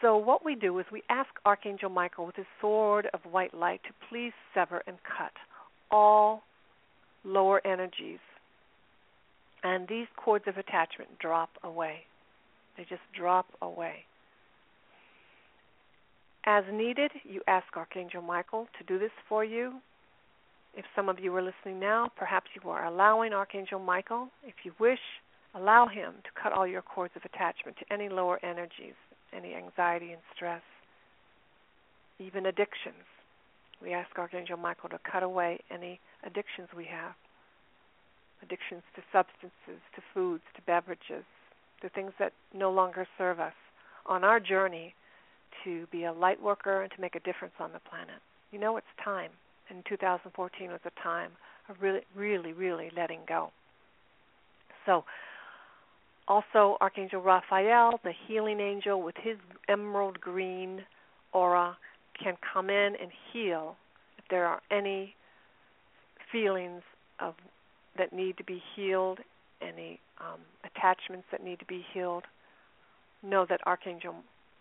So, 0.00 0.16
what 0.16 0.44
we 0.44 0.56
do 0.56 0.78
is 0.78 0.86
we 0.90 1.02
ask 1.08 1.28
Archangel 1.44 1.90
Michael 1.90 2.26
with 2.26 2.36
his 2.36 2.46
sword 2.60 3.08
of 3.14 3.20
white 3.30 3.54
light 3.54 3.82
to 3.84 4.08
please 4.10 4.32
sever 4.52 4.82
and 4.86 4.96
cut 5.04 5.32
all 5.90 6.42
lower 7.24 7.64
energies. 7.66 8.18
And 9.62 9.86
these 9.88 10.06
cords 10.16 10.44
of 10.48 10.56
attachment 10.56 11.18
drop 11.18 11.50
away. 11.62 12.00
They 12.76 12.84
just 12.84 13.02
drop 13.18 13.46
away. 13.62 14.04
As 16.44 16.64
needed, 16.72 17.10
you 17.24 17.40
ask 17.48 17.66
Archangel 17.74 18.22
Michael 18.22 18.68
to 18.78 18.84
do 18.84 18.98
this 18.98 19.10
for 19.28 19.44
you. 19.44 19.72
If 20.74 20.84
some 20.94 21.08
of 21.08 21.18
you 21.18 21.34
are 21.34 21.42
listening 21.42 21.80
now, 21.80 22.10
perhaps 22.16 22.48
you 22.54 22.70
are 22.70 22.84
allowing 22.84 23.32
Archangel 23.32 23.80
Michael, 23.80 24.28
if 24.44 24.54
you 24.62 24.72
wish, 24.78 25.00
allow 25.56 25.86
him 25.86 26.14
to 26.24 26.30
cut 26.40 26.52
all 26.52 26.66
your 26.66 26.82
cords 26.82 27.14
of 27.16 27.22
attachment 27.24 27.76
to 27.78 27.92
any 27.92 28.08
lower 28.08 28.38
energies, 28.44 28.94
any 29.32 29.54
anxiety 29.54 30.12
and 30.12 30.20
stress, 30.34 30.62
even 32.18 32.46
addictions. 32.46 33.04
We 33.82 33.92
ask 33.92 34.08
Archangel 34.18 34.56
Michael 34.56 34.88
to 34.90 34.98
cut 35.10 35.22
away 35.22 35.60
any 35.70 36.00
addictions 36.24 36.68
we 36.76 36.84
have 36.86 37.14
addictions 38.42 38.82
to 38.94 39.02
substances, 39.12 39.80
to 39.94 40.02
foods, 40.12 40.42
to 40.54 40.62
beverages, 40.62 41.24
to 41.80 41.88
things 41.88 42.12
that 42.18 42.32
no 42.54 42.70
longer 42.70 43.06
serve 43.18 43.40
us 43.40 43.54
on 44.06 44.24
our 44.24 44.40
journey 44.40 44.94
to 45.64 45.86
be 45.90 46.04
a 46.04 46.12
light 46.12 46.40
worker 46.40 46.82
and 46.82 46.92
to 46.92 47.00
make 47.00 47.14
a 47.14 47.20
difference 47.20 47.54
on 47.58 47.72
the 47.72 47.80
planet. 47.80 48.20
You 48.52 48.58
know, 48.58 48.76
it's 48.76 48.86
time. 49.02 49.30
And 49.68 49.84
2014 49.88 50.70
was 50.70 50.80
a 50.84 51.02
time 51.02 51.32
of 51.68 51.76
really, 51.80 52.02
really, 52.14 52.52
really 52.52 52.90
letting 52.96 53.20
go. 53.28 53.50
So, 54.84 55.04
also, 56.28 56.76
Archangel 56.80 57.20
Raphael, 57.20 58.00
the 58.02 58.12
healing 58.26 58.58
angel 58.58 59.00
with 59.00 59.14
his 59.22 59.36
emerald 59.68 60.20
green 60.20 60.82
aura, 61.32 61.76
can 62.20 62.34
come 62.52 62.68
in 62.68 62.94
and 63.00 63.10
heal 63.32 63.76
if 64.18 64.24
there 64.30 64.46
are 64.46 64.60
any 64.70 65.14
feelings 66.32 66.82
of 67.20 67.34
that 67.96 68.12
need 68.12 68.36
to 68.38 68.44
be 68.44 68.62
healed, 68.74 69.20
any 69.62 70.00
um, 70.20 70.40
attachments 70.64 71.26
that 71.30 71.42
need 71.42 71.58
to 71.60 71.64
be 71.64 71.84
healed. 71.94 72.24
Know 73.22 73.46
that 73.48 73.60
Archangel 73.64 74.14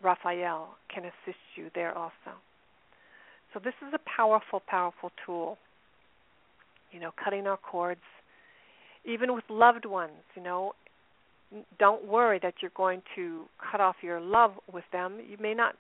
Raphael 0.04 0.76
can 0.94 1.04
assist 1.04 1.40
you 1.56 1.70
there 1.74 1.98
also. 1.98 2.38
So 3.54 3.60
this 3.64 3.74
is 3.86 3.94
a 3.94 4.00
powerful, 4.18 4.62
powerful 4.68 5.12
tool. 5.26 5.58
You 6.92 7.00
know, 7.00 7.12
cutting 7.22 7.48
our 7.48 7.58
cords, 7.58 8.02
even 9.04 9.34
with 9.34 9.44
loved 9.50 9.86
ones. 9.86 10.24
You 10.36 10.44
know, 10.44 10.74
don't 11.80 12.06
worry 12.06 12.40
that 12.42 12.56
you're 12.62 12.72
going 12.76 13.02
to 13.16 13.46
cut 13.72 13.82
off 13.82 13.98
your 14.02 14.20
love 14.20 14.54
with 14.72 14.84
them. 14.92 15.20
You 15.28 15.38
may 15.40 15.54
not. 15.54 15.76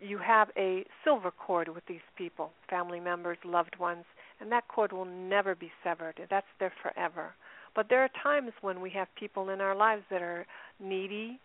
You 0.00 0.18
have 0.18 0.48
a 0.56 0.84
silver 1.02 1.32
cord 1.32 1.68
with 1.68 1.84
these 1.86 2.06
people, 2.16 2.50
family 2.70 3.00
members, 3.00 3.36
loved 3.44 3.76
ones, 3.80 4.04
and 4.40 4.50
that 4.52 4.68
cord 4.68 4.92
will 4.92 5.04
never 5.04 5.56
be 5.56 5.72
severed. 5.82 6.20
That's 6.30 6.46
there 6.60 6.72
forever. 6.82 7.34
But 7.74 7.86
there 7.88 8.02
are 8.02 8.10
times 8.22 8.52
when 8.60 8.80
we 8.80 8.90
have 8.90 9.08
people 9.18 9.50
in 9.50 9.60
our 9.60 9.74
lives 9.74 10.02
that 10.10 10.22
are 10.22 10.46
needy. 10.80 11.40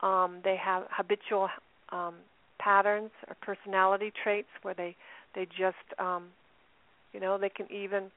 Um, 0.00 0.40
they 0.42 0.56
have 0.56 0.84
habitual 0.90 1.48
um, 1.90 2.14
patterns 2.58 3.10
or 3.28 3.36
personality 3.40 4.12
traits 4.22 4.48
where 4.62 4.74
they 4.74 4.96
they 5.34 5.46
just 5.46 5.76
um, 5.98 6.28
you 7.12 7.20
know 7.20 7.38
they 7.38 7.48
can 7.48 7.70
even 7.70 8.10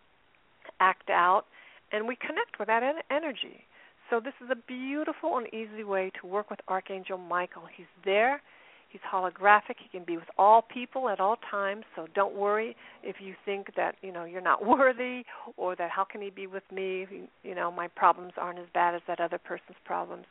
act 0.80 1.10
out, 1.10 1.44
and 1.92 2.08
we 2.08 2.16
connect 2.16 2.60
with 2.60 2.68
that 2.68 2.84
en- 2.84 3.04
energy. 3.12 3.64
So 4.10 4.20
this 4.20 4.34
is 4.44 4.50
a 4.52 4.56
beautiful 4.56 5.38
and 5.38 5.48
easy 5.48 5.84
way 5.84 6.12
to 6.22 6.28
work 6.28 6.50
with 6.50 6.60
Archangel 6.68 7.18
Michael. 7.18 7.63
He's 7.76 7.88
there. 8.04 8.41
He's 8.89 9.02
holographic. 9.12 9.76
He 9.82 9.89
can 9.89 10.06
be 10.06 10.15
with 10.15 10.28
all 10.38 10.62
people 10.62 11.10
at 11.10 11.20
all 11.20 11.38
times. 11.50 11.84
So 11.96 12.08
don't 12.13 12.36
worry 12.36 12.76
if 13.04 13.18
you 13.20 13.34
think 13.44 13.76
that 13.76 13.96
you 14.02 14.12
know 14.12 14.24
you're 14.24 14.41
not 14.41 14.65
worthy 14.78 15.24
or 15.58 15.76
that 15.76 15.89
how 15.89 16.04
can 16.04 16.22
he 16.22 16.30
be 16.30 16.48
with 16.48 16.63
me? 16.72 17.06
You 17.44 17.56
know 17.56 17.72
my 17.72 17.88
problems 17.88 18.34
aren't 18.38 18.60
as 18.60 18.68
bad 18.74 18.96
as 18.96 19.02
that 19.08 19.20
other 19.20 19.39
person's 19.39 19.78
problems. 19.86 20.26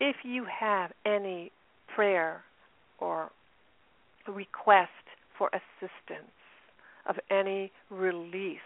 If 0.00 0.16
you 0.24 0.46
have 0.46 0.92
any 1.04 1.52
prayer 1.94 2.42
or 2.98 3.30
request 4.26 4.90
for 5.36 5.48
assistance 5.48 6.30
of 7.08 7.16
any 7.30 7.70
release 7.90 8.58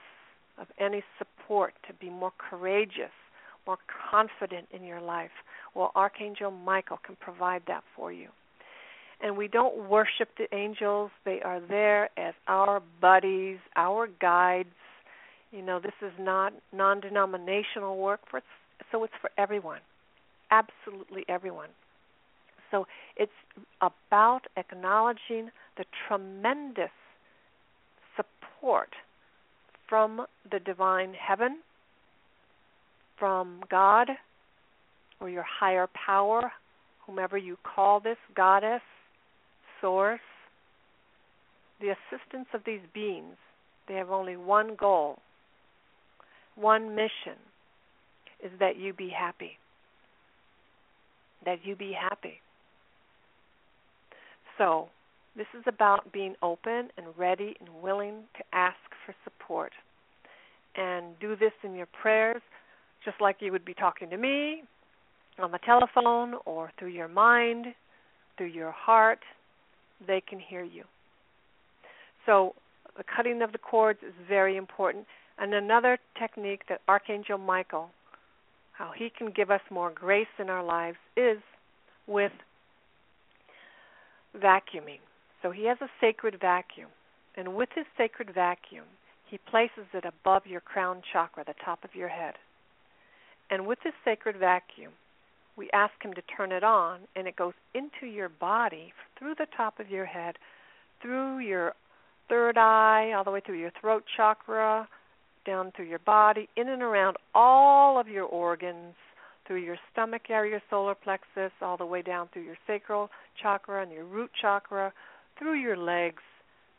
of 0.58 0.66
any 0.78 1.02
support 1.18 1.74
to 1.87 1.94
be 1.94 2.11
more 2.11 2.32
courageous 2.38 3.12
more 3.66 3.79
confident 4.11 4.68
in 4.72 4.85
your 4.85 5.01
life. 5.01 5.31
Well, 5.75 5.92
Archangel 5.94 6.51
Michael 6.51 6.98
can 7.05 7.16
provide 7.16 7.62
that 7.68 7.85
for 7.96 8.12
you. 8.12 8.29
And 9.22 9.37
we 9.37 9.46
don't 9.46 9.88
worship 9.88 10.31
the 10.37 10.53
angels, 10.55 11.11
they 11.25 11.40
are 11.42 11.61
there 11.61 12.11
as 12.18 12.35
our 12.48 12.83
buddies, 13.01 13.59
our 13.77 14.09
guides. 14.20 14.68
You 15.53 15.62
know, 15.62 15.79
this 15.79 15.92
is 16.03 16.12
not 16.18 16.53
non 16.72 17.01
denominational 17.01 17.98
work, 17.98 18.20
for, 18.29 18.40
so 18.90 19.05
it's 19.05 19.12
for 19.20 19.31
everyone, 19.38 19.79
absolutely 20.51 21.25
everyone. 21.29 21.68
So 22.72 22.87
it's 23.16 23.31
about 23.81 24.40
acknowledging 24.57 25.51
the 25.77 25.85
tremendous 26.09 26.90
support 28.16 28.88
from 29.88 30.27
the 30.51 30.59
divine 30.59 31.14
heaven 31.14 31.59
from 33.22 33.61
God 33.70 34.08
or 35.20 35.30
your 35.30 35.44
higher 35.44 35.87
power, 35.94 36.50
whomever 37.06 37.38
you 37.38 37.56
call 37.62 38.00
this, 38.00 38.16
goddess, 38.35 38.80
source, 39.80 40.18
the 41.80 41.90
assistance 41.90 42.48
of 42.52 42.62
these 42.66 42.80
beings, 42.92 43.37
they 43.87 43.94
have 43.94 44.11
only 44.11 44.37
one 44.37 44.74
goal, 44.74 45.20
one 46.56 46.96
mission, 46.96 47.38
is 48.44 48.50
that 48.58 48.76
you 48.76 48.92
be 48.92 49.08
happy. 49.08 49.52
That 51.44 51.58
you 51.64 51.76
be 51.76 51.92
happy. 51.92 52.40
So, 54.58 54.88
this 55.37 55.46
is 55.56 55.62
about 55.68 56.12
being 56.12 56.35
open 56.42 56.88
and 56.96 57.06
ready 57.16 57.54
and 57.61 57.68
willing 57.82 58.24
to 58.37 58.42
ask 58.52 58.78
for 59.06 59.14
support. 59.22 59.70
And 60.74 61.16
do 61.20 61.37
this 61.37 61.52
in 61.62 61.76
your 61.76 61.87
prayers 61.87 62.42
just 63.04 63.20
like 63.20 63.36
you 63.40 63.52
would 63.52 63.64
be 63.64 63.74
talking 63.74 64.10
to 64.10 64.16
me 64.16 64.62
on 65.38 65.50
the 65.50 65.58
telephone 65.64 66.34
or 66.44 66.70
through 66.78 66.88
your 66.88 67.08
mind, 67.08 67.66
through 68.36 68.46
your 68.46 68.70
heart, 68.70 69.20
they 70.06 70.20
can 70.20 70.38
hear 70.38 70.62
you. 70.62 70.84
So, 72.26 72.54
the 72.96 73.04
cutting 73.04 73.40
of 73.42 73.52
the 73.52 73.58
cords 73.58 74.00
is 74.06 74.12
very 74.28 74.56
important. 74.56 75.06
And 75.38 75.54
another 75.54 75.98
technique 76.18 76.62
that 76.68 76.82
Archangel 76.88 77.38
Michael, 77.38 77.90
how 78.72 78.92
he 78.94 79.10
can 79.16 79.30
give 79.30 79.50
us 79.50 79.62
more 79.70 79.90
grace 79.90 80.26
in 80.38 80.50
our 80.50 80.62
lives, 80.62 80.98
is 81.16 81.38
with 82.06 82.32
vacuuming. 84.36 85.00
So, 85.42 85.50
he 85.50 85.66
has 85.66 85.78
a 85.80 85.88
sacred 86.00 86.38
vacuum. 86.40 86.88
And 87.36 87.54
with 87.54 87.70
his 87.74 87.86
sacred 87.96 88.30
vacuum, 88.34 88.84
he 89.28 89.38
places 89.38 89.86
it 89.94 90.04
above 90.04 90.46
your 90.46 90.60
crown 90.60 91.00
chakra, 91.12 91.44
the 91.44 91.54
top 91.64 91.82
of 91.84 91.94
your 91.94 92.08
head. 92.08 92.34
And 93.52 93.66
with 93.66 93.78
this 93.84 93.92
sacred 94.02 94.36
vacuum, 94.38 94.92
we 95.58 95.68
ask 95.74 95.92
him 96.02 96.14
to 96.14 96.22
turn 96.34 96.52
it 96.52 96.64
on, 96.64 97.00
and 97.14 97.28
it 97.28 97.36
goes 97.36 97.52
into 97.74 98.06
your 98.06 98.30
body 98.30 98.94
through 99.18 99.34
the 99.34 99.46
top 99.54 99.78
of 99.78 99.90
your 99.90 100.06
head, 100.06 100.36
through 101.02 101.40
your 101.40 101.74
third 102.30 102.56
eye, 102.56 103.12
all 103.14 103.24
the 103.24 103.30
way 103.30 103.42
through 103.44 103.58
your 103.58 103.72
throat 103.78 104.04
chakra, 104.16 104.88
down 105.44 105.70
through 105.76 105.84
your 105.84 105.98
body, 105.98 106.48
in 106.56 106.70
and 106.70 106.80
around 106.80 107.18
all 107.34 108.00
of 108.00 108.08
your 108.08 108.24
organs, 108.24 108.94
through 109.46 109.62
your 109.62 109.76
stomach 109.92 110.30
area, 110.30 110.52
your 110.52 110.62
solar 110.70 110.94
plexus, 110.94 111.52
all 111.60 111.76
the 111.76 111.84
way 111.84 112.00
down 112.00 112.30
through 112.32 112.44
your 112.44 112.56
sacral 112.66 113.10
chakra 113.42 113.82
and 113.82 113.92
your 113.92 114.06
root 114.06 114.30
chakra, 114.40 114.94
through 115.38 115.60
your 115.60 115.76
legs, 115.76 116.22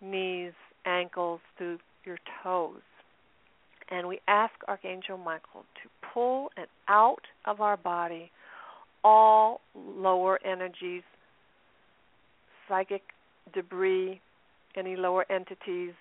knees, 0.02 0.54
ankles, 0.88 1.40
through 1.56 1.78
your 2.04 2.18
toes. 2.42 2.82
And 3.94 4.08
we 4.08 4.20
ask 4.28 4.54
Archangel 4.68 5.20
Michael 5.20 5.66
to 5.84 5.90
pull 6.12 6.50
and 6.58 6.66
out 6.88 7.22
of 7.46 7.62
our 7.62 7.78
body 7.78 8.32
all 9.04 9.62
lower 9.76 10.40
energies, 10.44 11.04
psychic 12.68 13.04
debris, 13.54 14.20
any 14.76 14.96
lower 14.96 15.32
entities, 15.32 15.94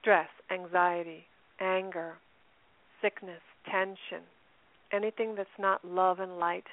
stress, 0.00 0.28
anxiety, 0.50 1.24
anger, 1.60 2.14
sickness, 3.02 3.42
tension, 3.70 4.24
anything 4.90 5.34
that's 5.34 5.48
not 5.58 5.84
love 5.84 6.20
and 6.20 6.38
light. 6.38 6.64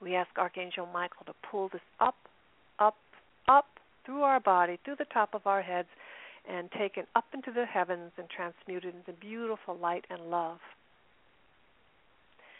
We 0.00 0.14
ask 0.14 0.30
Archangel 0.38 0.86
Michael 0.86 1.26
to 1.26 1.34
pull 1.50 1.68
this 1.68 1.82
up 2.00 2.14
up, 2.78 2.96
up 3.46 3.66
through 4.06 4.22
our 4.22 4.40
body, 4.40 4.78
through 4.86 4.96
the 4.98 5.06
top 5.12 5.34
of 5.34 5.46
our 5.46 5.60
heads, 5.60 5.88
and 6.48 6.70
taken 6.70 7.04
up 7.14 7.26
into 7.34 7.50
the 7.50 7.64
heavens 7.64 8.12
and 8.18 8.28
transmuted 8.28 8.94
into 8.94 9.12
beautiful 9.18 9.76
light 9.76 10.04
and 10.10 10.30
love. 10.30 10.58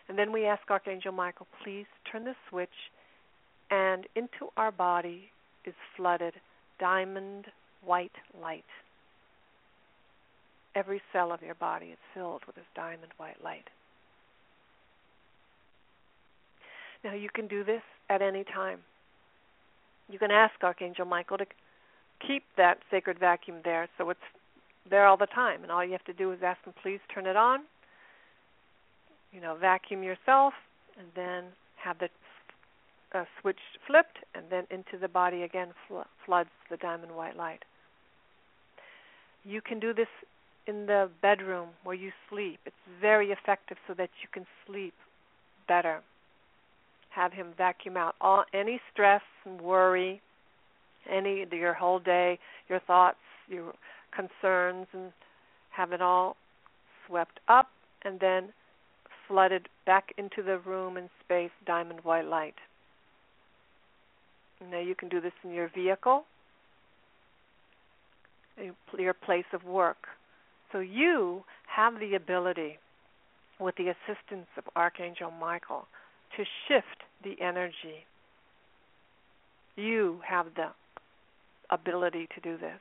And 0.09 0.18
then 0.18 0.33
we 0.33 0.46
ask 0.46 0.62
Archangel 0.70 1.12
Michael, 1.12 1.46
please 1.62 1.87
turn 2.11 2.25
the 2.25 2.35
switch, 2.49 2.68
and 3.70 4.07
into 4.14 4.51
our 4.57 4.70
body 4.70 5.31
is 5.64 5.75
flooded 5.96 6.35
diamond 6.79 7.46
white 7.85 8.12
light. 8.40 8.64
Every 10.75 11.01
cell 11.12 11.33
of 11.33 11.42
your 11.42 11.55
body 11.55 11.87
is 11.87 11.99
filled 12.14 12.42
with 12.46 12.57
this 12.57 12.66
diamond 12.75 13.12
white 13.16 13.42
light. 13.42 13.68
Now, 17.03 17.14
you 17.14 17.29
can 17.33 17.46
do 17.46 17.64
this 17.64 17.83
at 18.11 18.20
any 18.20 18.44
time. 18.44 18.81
You 20.11 20.18
can 20.18 20.31
ask 20.31 20.55
Archangel 20.62 21.05
Michael 21.05 21.38
to 21.38 21.46
keep 22.24 22.42
that 22.57 22.79
sacred 22.90 23.18
vacuum 23.18 23.57
there 23.64 23.88
so 23.98 24.11
it's 24.11 24.20
there 24.88 25.07
all 25.07 25.16
the 25.16 25.26
time. 25.26 25.62
And 25.62 25.72
all 25.72 25.85
you 25.85 25.92
have 25.92 26.05
to 26.05 26.12
do 26.12 26.33
is 26.33 26.38
ask 26.42 26.62
him, 26.64 26.74
please 26.83 27.00
turn 27.12 27.26
it 27.26 27.37
on. 27.37 27.61
You 29.33 29.40
know, 29.40 29.57
vacuum 29.61 30.02
yourself, 30.02 30.55
and 30.98 31.09
then 31.14 31.44
have 31.83 31.98
the 31.98 32.09
uh, 33.14 33.24
switch 33.40 33.59
flipped, 33.87 34.18
and 34.35 34.44
then 34.50 34.64
into 34.70 34.98
the 35.00 35.09
body 35.09 35.42
again 35.42 35.68
fl- 35.87 36.00
floods 36.24 36.50
the 36.70 36.76
diamond 36.76 37.14
white 37.14 37.37
light. 37.37 37.64
You 39.44 39.61
can 39.61 39.79
do 39.79 39.92
this 39.92 40.09
in 40.66 40.87
the 40.87 41.09
bedroom 41.22 41.68
where 41.85 41.94
you 41.94 42.11
sleep. 42.31 42.61
It's 42.66 42.76
very 43.00 43.31
effective 43.31 43.76
so 43.87 43.94
that 43.94 44.11
you 44.22 44.29
can 44.33 44.46
sleep 44.66 44.94
better. 45.68 46.02
Have 47.11 47.33
him 47.33 47.48
vacuum 47.57 47.96
out 47.96 48.14
all 48.20 48.44
any 48.52 48.81
stress 48.92 49.22
and 49.44 49.61
worry, 49.61 50.20
any 51.11 51.47
your 51.53 51.75
whole 51.75 51.99
day, 51.99 52.38
your 52.69 52.81
thoughts, 52.81 53.19
your 53.49 53.73
concerns, 54.14 54.87
and 54.92 55.12
have 55.71 55.92
it 55.92 56.03
all 56.03 56.37
swept 57.07 57.40
up 57.49 57.69
and 58.05 58.21
then 58.21 58.53
flooded 59.29 59.69
back 59.85 60.12
into 60.19 60.42
the 60.42 60.59
room 60.59 60.97
and 60.97 61.09
space 61.25 61.51
diamond 61.66 62.01
white 62.03 62.27
light. 62.27 62.55
Now 64.71 64.81
you 64.81 64.95
can 64.95 65.09
do 65.09 65.21
this 65.21 65.33
in 65.45 65.51
your 65.51 65.69
vehicle, 65.75 66.25
your 68.99 69.14
place 69.14 69.45
of 69.53 69.64
work. 69.64 70.07
So 70.73 70.79
you 70.79 71.45
have 71.66 72.01
the 72.01 72.14
ability, 72.14 72.79
with 73.61 73.77
the 73.77 73.88
assistance 73.88 74.49
of 74.57 74.64
Archangel 74.75 75.31
Michael, 75.31 75.87
to 76.37 76.45
shift 76.66 77.03
the 77.23 77.40
energy. 77.42 78.05
You 79.77 80.21
have 80.27 80.47
the 80.57 80.69
ability 81.70 82.29
to 82.35 82.40
do 82.40 82.57
this. 82.59 82.81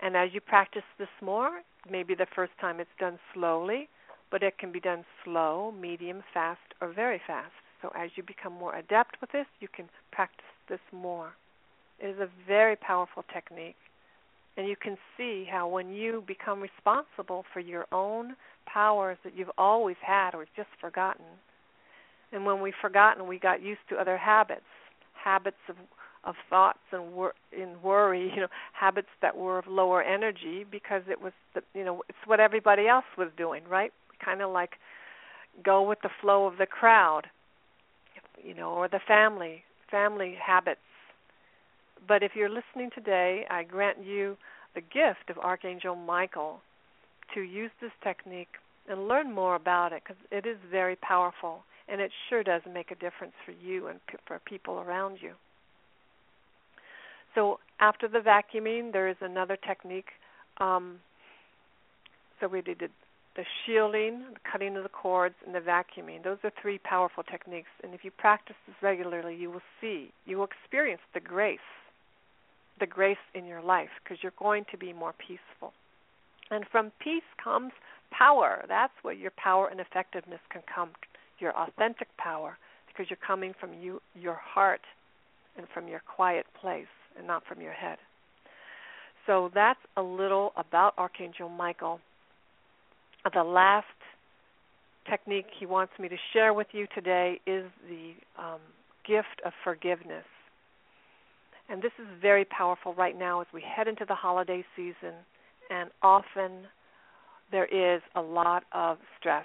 And 0.00 0.16
as 0.16 0.30
you 0.32 0.40
practice 0.40 0.82
this 0.98 1.08
more, 1.20 1.60
maybe 1.90 2.14
the 2.14 2.26
first 2.34 2.52
time 2.60 2.80
it's 2.80 2.90
done 3.00 3.18
slowly, 3.34 3.88
but 4.30 4.42
it 4.42 4.58
can 4.58 4.70
be 4.70 4.80
done 4.80 5.04
slow, 5.24 5.72
medium, 5.72 6.22
fast, 6.32 6.60
or 6.80 6.92
very 6.92 7.20
fast. 7.26 7.52
So 7.82 7.90
as 7.96 8.10
you 8.16 8.22
become 8.22 8.52
more 8.52 8.76
adept 8.76 9.20
with 9.20 9.32
this, 9.32 9.46
you 9.60 9.68
can 9.74 9.88
practice 10.12 10.44
this 10.68 10.80
more. 10.92 11.32
It 11.98 12.08
is 12.08 12.20
a 12.20 12.28
very 12.46 12.76
powerful 12.76 13.24
technique. 13.32 13.76
And 14.56 14.68
you 14.68 14.76
can 14.76 14.96
see 15.16 15.46
how 15.50 15.68
when 15.68 15.92
you 15.92 16.24
become 16.26 16.60
responsible 16.60 17.44
for 17.52 17.60
your 17.60 17.86
own 17.92 18.34
powers 18.66 19.16
that 19.24 19.36
you've 19.36 19.50
always 19.56 19.96
had 20.04 20.34
or 20.34 20.46
just 20.56 20.68
forgotten, 20.80 21.24
and 22.32 22.44
when 22.44 22.60
we've 22.60 22.74
forgotten, 22.80 23.26
we 23.26 23.38
got 23.38 23.62
used 23.62 23.80
to 23.88 23.96
other 23.96 24.16
habits, 24.16 24.60
habits 25.14 25.56
of 25.68 25.76
of 26.24 26.34
thoughts 26.50 26.78
and 26.92 27.12
wor- 27.12 27.34
in 27.52 27.80
worry, 27.82 28.30
you 28.34 28.40
know, 28.40 28.48
habits 28.72 29.08
that 29.22 29.36
were 29.36 29.58
of 29.58 29.66
lower 29.66 30.02
energy 30.02 30.64
because 30.70 31.02
it 31.08 31.20
was 31.20 31.32
the, 31.54 31.62
you 31.74 31.84
know, 31.84 32.02
it's 32.08 32.18
what 32.26 32.40
everybody 32.40 32.86
else 32.88 33.04
was 33.16 33.28
doing, 33.36 33.62
right? 33.68 33.92
Kind 34.24 34.42
of 34.42 34.50
like 34.50 34.72
go 35.64 35.82
with 35.82 35.98
the 36.02 36.10
flow 36.20 36.46
of 36.46 36.58
the 36.58 36.66
crowd, 36.66 37.22
you 38.42 38.54
know, 38.54 38.70
or 38.70 38.88
the 38.88 39.00
family, 39.06 39.62
family 39.90 40.36
habits. 40.44 40.80
But 42.06 42.22
if 42.22 42.32
you're 42.34 42.48
listening 42.48 42.90
today, 42.94 43.44
I 43.50 43.64
grant 43.64 43.98
you 44.04 44.36
the 44.74 44.80
gift 44.80 45.30
of 45.30 45.38
Archangel 45.38 45.96
Michael 45.96 46.60
to 47.34 47.40
use 47.40 47.70
this 47.80 47.90
technique 48.02 48.48
and 48.88 49.08
learn 49.08 49.32
more 49.32 49.54
about 49.54 49.92
it 49.92 50.02
because 50.04 50.20
it 50.30 50.46
is 50.46 50.56
very 50.70 50.96
powerful 50.96 51.64
and 51.88 52.00
it 52.00 52.10
sure 52.28 52.42
does 52.42 52.62
make 52.72 52.90
a 52.90 52.94
difference 52.94 53.34
for 53.44 53.52
you 53.52 53.88
and 53.88 53.98
p- 54.06 54.18
for 54.26 54.38
people 54.46 54.78
around 54.80 55.18
you. 55.20 55.32
So 57.34 57.60
after 57.80 58.08
the 58.08 58.18
vacuuming, 58.18 58.92
there 58.92 59.08
is 59.08 59.16
another 59.20 59.56
technique. 59.56 60.08
Um, 60.58 60.98
so 62.40 62.48
we 62.48 62.62
did 62.62 62.78
the 63.36 63.44
shielding, 63.64 64.24
the 64.34 64.40
cutting 64.50 64.76
of 64.76 64.82
the 64.82 64.88
cords, 64.88 65.36
and 65.46 65.54
the 65.54 65.60
vacuuming. 65.60 66.24
Those 66.24 66.38
are 66.42 66.50
three 66.60 66.78
powerful 66.78 67.22
techniques. 67.22 67.70
And 67.84 67.94
if 67.94 68.04
you 68.04 68.10
practice 68.10 68.56
this 68.66 68.74
regularly, 68.82 69.36
you 69.36 69.50
will 69.50 69.62
see, 69.80 70.10
you 70.26 70.38
will 70.38 70.48
experience 70.62 71.02
the 71.14 71.20
grace, 71.20 71.58
the 72.80 72.86
grace 72.86 73.16
in 73.34 73.46
your 73.46 73.62
life, 73.62 73.90
because 74.02 74.18
you're 74.22 74.32
going 74.38 74.64
to 74.72 74.76
be 74.76 74.92
more 74.92 75.14
peaceful. 75.18 75.72
And 76.50 76.64
from 76.72 76.90
peace 76.98 77.22
comes 77.42 77.72
power. 78.10 78.64
That's 78.66 78.92
where 79.02 79.14
your 79.14 79.32
power 79.36 79.68
and 79.68 79.80
effectiveness 79.80 80.40
can 80.50 80.62
come, 80.74 80.90
your 81.38 81.56
authentic 81.56 82.08
power, 82.16 82.58
because 82.88 83.08
you're 83.08 83.18
coming 83.24 83.54
from 83.60 83.70
you, 83.74 84.00
your 84.14 84.34
heart, 84.42 84.80
and 85.56 85.66
from 85.72 85.86
your 85.86 86.00
quiet 86.00 86.46
place 86.60 86.86
and 87.18 87.26
not 87.26 87.42
from 87.46 87.60
your 87.60 87.72
head. 87.72 87.98
So 89.26 89.50
that's 89.54 89.80
a 89.96 90.02
little 90.02 90.52
about 90.56 90.94
Archangel 90.96 91.48
Michael. 91.48 92.00
The 93.34 93.42
last 93.42 93.86
technique 95.10 95.46
he 95.58 95.66
wants 95.66 95.92
me 95.98 96.08
to 96.08 96.16
share 96.32 96.54
with 96.54 96.68
you 96.72 96.86
today 96.94 97.40
is 97.46 97.64
the 97.88 98.12
um, 98.42 98.60
gift 99.06 99.42
of 99.44 99.52
forgiveness. 99.64 100.24
And 101.68 101.82
this 101.82 101.92
is 101.98 102.06
very 102.22 102.46
powerful 102.46 102.94
right 102.94 103.18
now 103.18 103.40
as 103.42 103.46
we 103.52 103.62
head 103.62 103.88
into 103.88 104.06
the 104.06 104.14
holiday 104.14 104.64
season, 104.74 105.14
and 105.70 105.90
often 106.02 106.66
there 107.50 107.66
is 107.66 108.00
a 108.14 108.22
lot 108.22 108.64
of 108.72 108.96
stress 109.18 109.44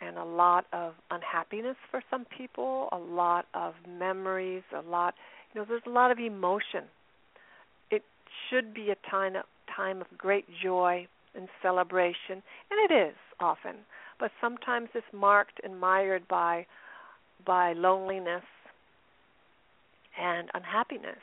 and 0.00 0.16
a 0.16 0.24
lot 0.24 0.66
of 0.72 0.94
unhappiness 1.10 1.76
for 1.90 2.02
some 2.10 2.24
people, 2.36 2.88
a 2.92 2.98
lot 2.98 3.46
of 3.54 3.74
memories, 3.88 4.62
a 4.74 4.80
lot 4.88 5.14
you 5.54 5.60
know, 5.60 5.66
there's 5.68 5.82
a 5.86 5.90
lot 5.90 6.10
of 6.10 6.18
emotion. 6.18 6.84
It 7.90 8.02
should 8.50 8.74
be 8.74 8.90
a 8.90 9.10
time 9.10 9.34
time 9.74 10.00
of 10.00 10.06
great 10.18 10.44
joy 10.62 11.06
and 11.34 11.48
celebration, 11.62 12.42
and 12.70 12.90
it 12.90 12.92
is 12.92 13.14
often. 13.40 13.76
But 14.18 14.30
sometimes 14.40 14.88
it's 14.94 15.06
marked 15.12 15.60
and 15.62 15.80
mired 15.80 16.26
by 16.28 16.66
by 17.46 17.72
loneliness 17.72 18.44
and 20.20 20.48
unhappiness. 20.54 21.18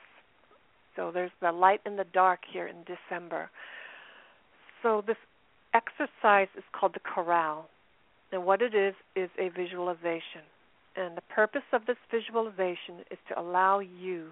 So 0.95 1.11
there's 1.13 1.31
the 1.41 1.51
light 1.51 1.81
and 1.85 1.97
the 1.97 2.05
dark 2.13 2.41
here 2.51 2.67
in 2.67 2.83
December. 2.83 3.49
So 4.83 5.03
this 5.05 5.17
exercise 5.73 6.49
is 6.57 6.63
called 6.73 6.93
the 6.93 6.99
corral. 6.99 7.69
And 8.31 8.45
what 8.45 8.61
it 8.61 8.73
is 8.75 8.93
is 9.15 9.29
a 9.37 9.49
visualization. 9.49 10.43
And 10.95 11.15
the 11.15 11.21
purpose 11.21 11.61
of 11.73 11.85
this 11.85 11.97
visualization 12.11 13.05
is 13.09 13.17
to 13.29 13.39
allow 13.39 13.79
you 13.79 14.27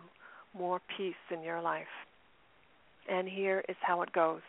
more 0.58 0.82
peace 0.98 1.14
in 1.32 1.42
your 1.42 1.62
life. 1.62 1.88
And 3.10 3.28
here 3.28 3.64
is 3.70 3.78
how 3.82 4.02
it 4.02 4.12
goes. 4.12 4.42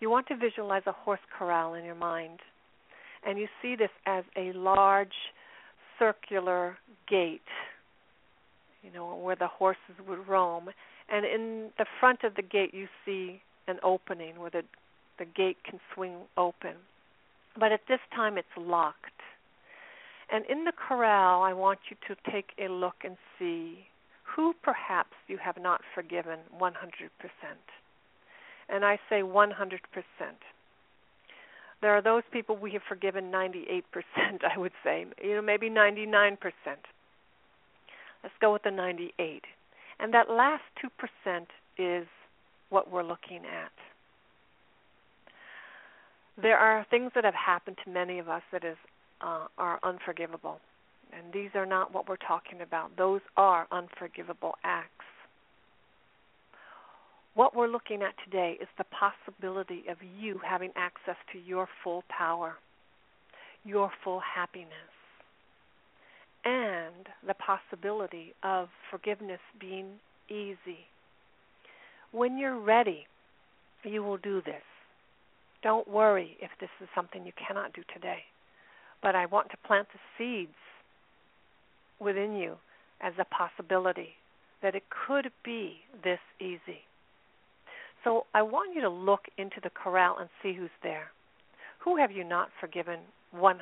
You 0.00 0.10
want 0.10 0.26
to 0.28 0.36
visualize 0.36 0.82
a 0.86 0.92
horse 0.92 1.20
corral 1.38 1.74
in 1.74 1.84
your 1.84 1.94
mind. 1.94 2.40
And 3.24 3.38
you 3.38 3.46
see 3.60 3.76
this 3.76 3.90
as 4.06 4.24
a 4.36 4.52
large 4.52 5.14
circular 5.98 6.76
gate, 7.08 7.40
you 8.82 8.92
know, 8.92 9.14
where 9.14 9.36
the 9.36 9.46
horses 9.46 9.94
would 10.08 10.26
roam. 10.26 10.68
And 11.08 11.24
in 11.24 11.70
the 11.78 11.86
front 12.00 12.24
of 12.24 12.34
the 12.34 12.42
gate 12.42 12.74
you 12.74 12.88
see 13.04 13.40
an 13.68 13.78
opening 13.84 14.40
where 14.40 14.50
the 14.50 14.62
the 15.18 15.24
gate 15.24 15.58
can 15.68 15.78
swing 15.94 16.16
open. 16.36 16.74
But 17.58 17.70
at 17.70 17.82
this 17.88 18.00
time 18.14 18.38
it's 18.38 18.48
locked. 18.56 19.21
And 20.30 20.44
in 20.46 20.64
the 20.64 20.72
corral, 20.72 21.42
I 21.42 21.52
want 21.52 21.80
you 21.90 21.96
to 22.08 22.30
take 22.30 22.52
a 22.58 22.68
look 22.68 22.96
and 23.04 23.16
see 23.38 23.86
who 24.24 24.54
perhaps 24.62 25.14
you 25.28 25.38
have 25.38 25.56
not 25.60 25.82
forgiven 25.94 26.38
100%. 26.58 26.72
And 28.68 28.84
I 28.84 28.98
say 29.08 29.20
100%. 29.20 29.52
There 31.82 31.90
are 31.90 32.02
those 32.02 32.22
people 32.32 32.56
we 32.56 32.72
have 32.72 32.82
forgiven 32.88 33.30
98%, 33.30 33.82
I 34.54 34.58
would 34.58 34.72
say, 34.84 35.04
you 35.22 35.34
know, 35.34 35.42
maybe 35.42 35.68
99%. 35.68 36.38
Let's 38.22 38.34
go 38.40 38.52
with 38.52 38.62
the 38.62 38.70
98. 38.70 39.42
And 39.98 40.14
that 40.14 40.30
last 40.30 40.62
2% 40.82 41.46
is 41.76 42.06
what 42.70 42.90
we're 42.90 43.02
looking 43.02 43.42
at. 43.44 43.72
There 46.40 46.56
are 46.56 46.86
things 46.88 47.12
that 47.14 47.24
have 47.24 47.34
happened 47.34 47.76
to 47.84 47.90
many 47.90 48.18
of 48.18 48.28
us 48.28 48.42
that 48.52 48.64
is 48.64 48.76
uh, 49.22 49.46
are 49.58 49.78
unforgivable. 49.82 50.58
And 51.12 51.32
these 51.32 51.50
are 51.54 51.66
not 51.66 51.92
what 51.92 52.08
we're 52.08 52.16
talking 52.16 52.62
about. 52.62 52.96
Those 52.96 53.20
are 53.36 53.66
unforgivable 53.70 54.54
acts. 54.64 55.04
What 57.34 57.56
we're 57.56 57.68
looking 57.68 58.02
at 58.02 58.14
today 58.24 58.58
is 58.60 58.68
the 58.76 58.84
possibility 58.84 59.84
of 59.90 59.96
you 60.18 60.40
having 60.46 60.70
access 60.76 61.16
to 61.32 61.38
your 61.38 61.66
full 61.82 62.04
power, 62.08 62.54
your 63.64 63.90
full 64.04 64.20
happiness, 64.20 64.68
and 66.44 67.08
the 67.26 67.34
possibility 67.34 68.34
of 68.42 68.68
forgiveness 68.90 69.40
being 69.58 69.86
easy. 70.28 70.86
When 72.10 72.36
you're 72.36 72.58
ready, 72.58 73.06
you 73.84 74.02
will 74.02 74.18
do 74.18 74.42
this. 74.42 74.62
Don't 75.62 75.88
worry 75.88 76.36
if 76.40 76.50
this 76.60 76.70
is 76.82 76.88
something 76.94 77.24
you 77.24 77.32
cannot 77.46 77.72
do 77.72 77.82
today. 77.94 78.24
But 79.02 79.14
I 79.14 79.26
want 79.26 79.50
to 79.50 79.56
plant 79.66 79.88
the 79.92 79.98
seeds 80.16 80.54
within 81.98 82.36
you 82.36 82.56
as 83.00 83.12
a 83.18 83.24
possibility 83.24 84.10
that 84.62 84.74
it 84.74 84.84
could 85.06 85.30
be 85.44 85.80
this 86.04 86.20
easy. 86.40 86.82
So 88.04 88.26
I 88.34 88.42
want 88.42 88.74
you 88.74 88.80
to 88.82 88.88
look 88.88 89.26
into 89.36 89.56
the 89.62 89.70
corral 89.70 90.18
and 90.18 90.28
see 90.42 90.54
who's 90.54 90.70
there. 90.82 91.10
Who 91.80 91.96
have 91.96 92.12
you 92.12 92.24
not 92.24 92.50
forgiven 92.60 93.00
100%? 93.36 93.58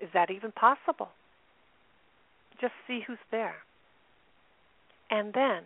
Is 0.00 0.08
that 0.12 0.30
even 0.30 0.52
possible? 0.52 1.10
Just 2.60 2.72
see 2.86 3.00
who's 3.06 3.18
there. 3.30 3.56
And 5.10 5.32
then 5.34 5.62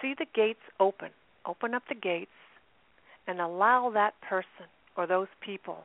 see 0.00 0.14
the 0.18 0.26
gates 0.34 0.60
open. 0.80 1.10
Open 1.46 1.74
up 1.74 1.84
the 1.88 1.94
gates 1.94 2.30
and 3.26 3.40
allow 3.40 3.90
that 3.94 4.14
person 4.20 4.66
or 4.96 5.06
those 5.06 5.28
people 5.40 5.84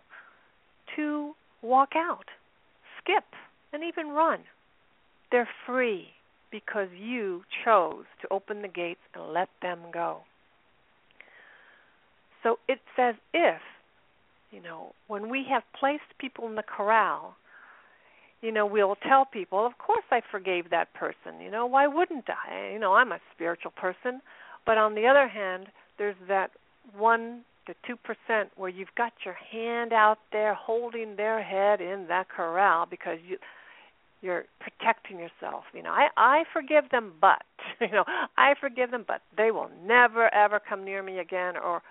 to 0.95 1.34
walk 1.62 1.91
out, 1.95 2.25
skip, 3.01 3.25
and 3.73 3.84
even 3.84 4.10
run. 4.10 4.39
They're 5.32 5.49
free 5.65 6.10
because 6.51 6.89
you 6.97 7.43
chose 7.63 8.06
to 8.21 8.27
open 8.32 8.62
the 8.62 8.67
gates 8.67 8.99
and 9.13 9.34
let 9.34 9.49
them 9.62 9.80
go. 9.93 10.19
So 12.43 12.58
it's 12.67 12.82
as 12.97 13.15
if, 13.34 13.62
you 14.51 14.62
know, 14.62 14.93
when 15.08 15.30
we 15.30 15.45
have 15.49 15.63
placed 15.80 16.17
people 16.19 16.47
in 16.47 16.56
the 16.56 16.63
corral, 16.63 17.36
you 18.41 18.51
know, 18.51 18.65
we'll 18.65 18.95
tell 18.95 19.25
people, 19.25 19.65
of 19.65 19.77
course 19.77 20.04
I 20.12 20.21
forgave 20.32 20.71
that 20.71 20.93
person. 20.93 21.39
You 21.41 21.51
know, 21.51 21.65
why 21.65 21.88
wouldn't 21.88 22.25
I? 22.27 22.71
You 22.73 22.80
know, 22.80 22.95
I'm 22.95 23.12
a 23.12 23.19
spiritual 23.34 23.71
person. 23.71 24.21
But 24.65 24.77
on 24.77 24.95
the 24.95 25.06
other 25.08 25.27
hand, 25.27 25.67
there's 25.97 26.15
that 26.27 26.51
one 26.97 27.41
to 27.67 27.76
two 27.86 27.95
percent 27.95 28.50
where 28.56 28.69
you've 28.69 28.95
got 28.97 29.13
your 29.26 29.36
hand 29.52 29.93
out 29.93 30.19
there 30.32 30.54
holding 30.54 31.15
their 31.15 31.41
head 31.43 31.82
in 31.82 32.08
that 32.08 32.30
corral 32.30 32.86
because 32.86 33.19
you 33.28 33.38
you're 34.21 34.45
protecting 34.60 35.17
yourself. 35.19 35.63
You 35.74 35.84
know, 35.84 35.91
I 35.91 36.08
I 36.17 36.43
forgive 36.54 36.89
them, 36.91 37.13
but 37.19 37.43
you 37.82 37.91
know, 37.91 38.06
I 38.38 38.54
forgive 38.60 38.91
them, 38.91 39.06
but 39.08 39.21
they 39.38 39.52
will 39.52 39.69
never 39.86 40.34
ever 40.34 40.60
come 40.60 40.84
near 40.84 41.04
me 41.04 41.19
again, 41.19 41.56
or 41.58 41.82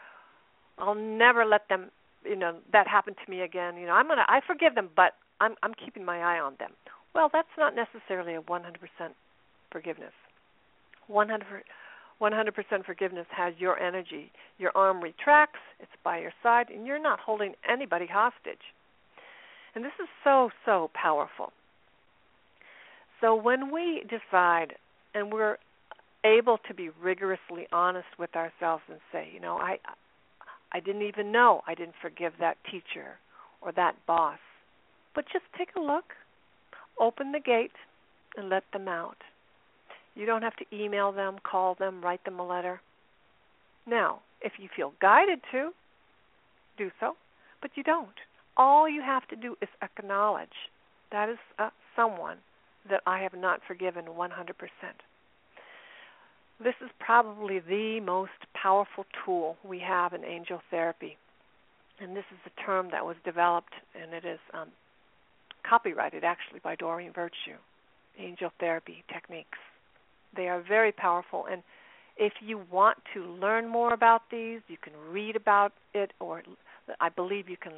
I'll 0.78 0.94
never 0.94 1.44
let 1.44 1.68
them. 1.68 1.90
You 2.24 2.36
know, 2.36 2.56
that 2.72 2.86
happen 2.86 3.14
to 3.14 3.30
me 3.30 3.40
again. 3.40 3.76
You 3.76 3.86
know, 3.86 3.92
I'm 3.92 4.08
gonna 4.08 4.26
I 4.28 4.40
forgive 4.46 4.74
them, 4.74 4.90
but 4.94 5.14
I'm 5.40 5.54
I'm 5.62 5.74
keeping 5.74 6.04
my 6.04 6.18
eye 6.18 6.38
on 6.38 6.54
them. 6.58 6.72
Well, 7.14 7.28
that's 7.32 7.48
not 7.58 7.74
necessarily 7.74 8.34
a 8.34 8.40
100% 8.40 8.62
forgiveness. 9.72 10.12
100 11.08 11.64
100% 12.20 12.84
forgiveness 12.84 13.26
has 13.34 13.54
your 13.58 13.78
energy. 13.78 14.30
Your 14.58 14.72
arm 14.74 15.02
retracts, 15.02 15.58
it's 15.80 15.90
by 16.04 16.18
your 16.20 16.32
side, 16.42 16.66
and 16.70 16.86
you're 16.86 17.02
not 17.02 17.18
holding 17.20 17.54
anybody 17.68 18.06
hostage. 18.06 18.74
And 19.74 19.84
this 19.84 19.92
is 20.00 20.08
so, 20.24 20.50
so 20.66 20.90
powerful. 20.94 21.52
So 23.20 23.34
when 23.34 23.72
we 23.72 24.02
decide 24.08 24.74
and 25.14 25.32
we're 25.32 25.58
able 26.24 26.58
to 26.68 26.74
be 26.74 26.90
rigorously 27.02 27.66
honest 27.72 28.08
with 28.18 28.34
ourselves 28.36 28.82
and 28.88 28.98
say, 29.12 29.28
you 29.32 29.40
know, 29.40 29.56
I 29.56 29.78
I 30.72 30.78
didn't 30.80 31.02
even 31.02 31.32
know 31.32 31.62
I 31.66 31.74
didn't 31.74 31.96
forgive 32.00 32.34
that 32.40 32.56
teacher 32.70 33.18
or 33.60 33.72
that 33.72 33.96
boss. 34.06 34.38
But 35.14 35.24
just 35.32 35.44
take 35.58 35.70
a 35.76 35.80
look, 35.80 36.12
open 36.98 37.32
the 37.32 37.40
gate 37.40 37.72
and 38.36 38.48
let 38.48 38.64
them 38.72 38.86
out. 38.86 39.16
You 40.20 40.26
don't 40.26 40.42
have 40.42 40.56
to 40.56 40.66
email 40.70 41.12
them, 41.12 41.38
call 41.42 41.76
them, 41.76 42.02
write 42.02 42.22
them 42.26 42.38
a 42.38 42.46
letter. 42.46 42.82
Now, 43.86 44.20
if 44.42 44.52
you 44.58 44.68
feel 44.76 44.92
guided 45.00 45.40
to, 45.50 45.70
do 46.76 46.90
so, 47.00 47.16
but 47.62 47.70
you 47.74 47.82
don't. 47.82 48.20
All 48.54 48.86
you 48.86 49.00
have 49.00 49.26
to 49.28 49.36
do 49.36 49.56
is 49.62 49.68
acknowledge 49.80 50.68
that 51.10 51.30
is 51.30 51.38
uh, 51.58 51.70
someone 51.96 52.36
that 52.90 53.00
I 53.06 53.20
have 53.20 53.32
not 53.32 53.60
forgiven 53.66 54.04
100%. 54.04 54.28
This 56.62 56.74
is 56.84 56.90
probably 56.98 57.60
the 57.60 58.00
most 58.00 58.30
powerful 58.52 59.06
tool 59.24 59.56
we 59.64 59.78
have 59.78 60.12
in 60.12 60.22
angel 60.22 60.60
therapy. 60.70 61.16
And 61.98 62.14
this 62.14 62.26
is 62.30 62.38
a 62.44 62.66
term 62.66 62.90
that 62.92 63.06
was 63.06 63.16
developed, 63.24 63.72
and 63.98 64.12
it 64.12 64.26
is 64.26 64.40
um, 64.52 64.68
copyrighted 65.66 66.24
actually 66.24 66.60
by 66.62 66.76
Doreen 66.76 67.14
Virtue 67.14 67.56
Angel 68.18 68.50
Therapy 68.60 69.02
Techniques. 69.10 69.56
They 70.36 70.48
are 70.48 70.62
very 70.66 70.92
powerful, 70.92 71.46
and 71.50 71.62
if 72.16 72.34
you 72.40 72.60
want 72.70 72.98
to 73.14 73.24
learn 73.24 73.66
more 73.68 73.94
about 73.94 74.22
these, 74.30 74.60
you 74.68 74.76
can 74.82 74.92
read 75.10 75.36
about 75.36 75.72
it, 75.94 76.12
or 76.20 76.42
I 77.00 77.08
believe 77.08 77.48
you 77.48 77.56
can 77.56 77.72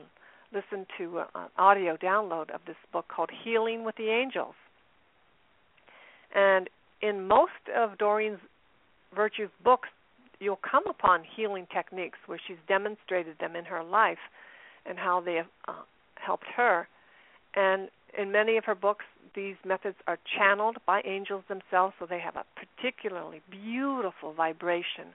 listen 0.52 0.86
to 0.98 1.20
an 1.34 1.48
audio 1.56 1.96
download 1.96 2.50
of 2.50 2.60
this 2.66 2.76
book 2.92 3.06
called 3.08 3.30
Healing 3.44 3.84
with 3.84 3.96
the 3.96 4.10
Angels. 4.10 4.54
And 6.34 6.68
in 7.00 7.26
most 7.26 7.50
of 7.74 7.98
Doreen's 7.98 8.40
Virtue's 9.14 9.50
books, 9.62 9.88
you'll 10.40 10.58
come 10.68 10.86
upon 10.88 11.22
healing 11.36 11.66
techniques 11.72 12.18
where 12.26 12.40
she's 12.46 12.56
demonstrated 12.66 13.36
them 13.38 13.54
in 13.54 13.64
her 13.64 13.82
life 13.82 14.18
and 14.86 14.98
how 14.98 15.20
they 15.20 15.34
have 15.34 15.46
uh, 15.68 15.74
helped 16.16 16.46
her. 16.56 16.88
And 17.54 17.88
in 18.18 18.32
many 18.32 18.56
of 18.56 18.64
her 18.64 18.74
books, 18.74 19.04
these 19.34 19.56
methods 19.64 19.96
are 20.06 20.18
channeled 20.38 20.76
by 20.86 21.02
angels 21.04 21.44
themselves, 21.48 21.94
so 21.98 22.06
they 22.06 22.20
have 22.20 22.36
a 22.36 22.44
particularly 22.56 23.40
beautiful 23.50 24.32
vibration. 24.32 25.14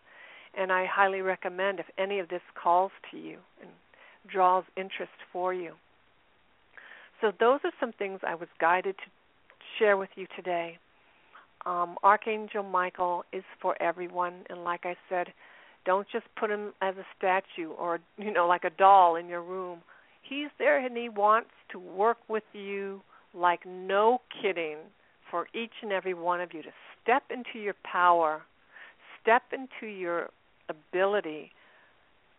And 0.57 0.71
I 0.71 0.85
highly 0.85 1.21
recommend 1.21 1.79
if 1.79 1.85
any 1.97 2.19
of 2.19 2.29
this 2.29 2.41
calls 2.61 2.91
to 3.11 3.17
you 3.17 3.37
and 3.61 3.69
draws 4.27 4.63
interest 4.75 5.11
for 5.31 5.53
you. 5.53 5.73
So, 7.21 7.31
those 7.39 7.59
are 7.63 7.71
some 7.79 7.93
things 7.93 8.19
I 8.25 8.35
was 8.35 8.47
guided 8.59 8.95
to 8.97 9.03
share 9.79 9.97
with 9.97 10.09
you 10.15 10.27
today. 10.35 10.77
Um, 11.65 11.97
Archangel 12.03 12.63
Michael 12.63 13.23
is 13.33 13.43
for 13.61 13.81
everyone, 13.81 14.43
and 14.49 14.63
like 14.63 14.85
I 14.85 14.95
said, 15.09 15.27
don't 15.85 16.07
just 16.11 16.25
put 16.39 16.51
him 16.51 16.73
as 16.81 16.95
a 16.97 17.05
statue 17.17 17.71
or 17.71 17.99
you 18.17 18.31
know 18.31 18.47
like 18.47 18.63
a 18.63 18.69
doll 18.69 19.15
in 19.15 19.27
your 19.27 19.41
room. 19.41 19.79
He's 20.21 20.49
there 20.59 20.77
and 20.85 20.95
he 20.95 21.09
wants 21.09 21.49
to 21.71 21.79
work 21.79 22.17
with 22.27 22.43
you 22.53 23.01
like 23.37 23.65
no 23.65 24.21
kidding 24.41 24.77
for 25.29 25.47
each 25.53 25.71
and 25.81 25.91
every 25.91 26.13
one 26.13 26.41
of 26.41 26.53
you 26.53 26.61
to 26.63 26.69
step 27.01 27.23
into 27.29 27.59
your 27.59 27.75
power, 27.83 28.41
step 29.21 29.43
into 29.53 29.91
your 29.91 30.29
ability, 30.69 31.51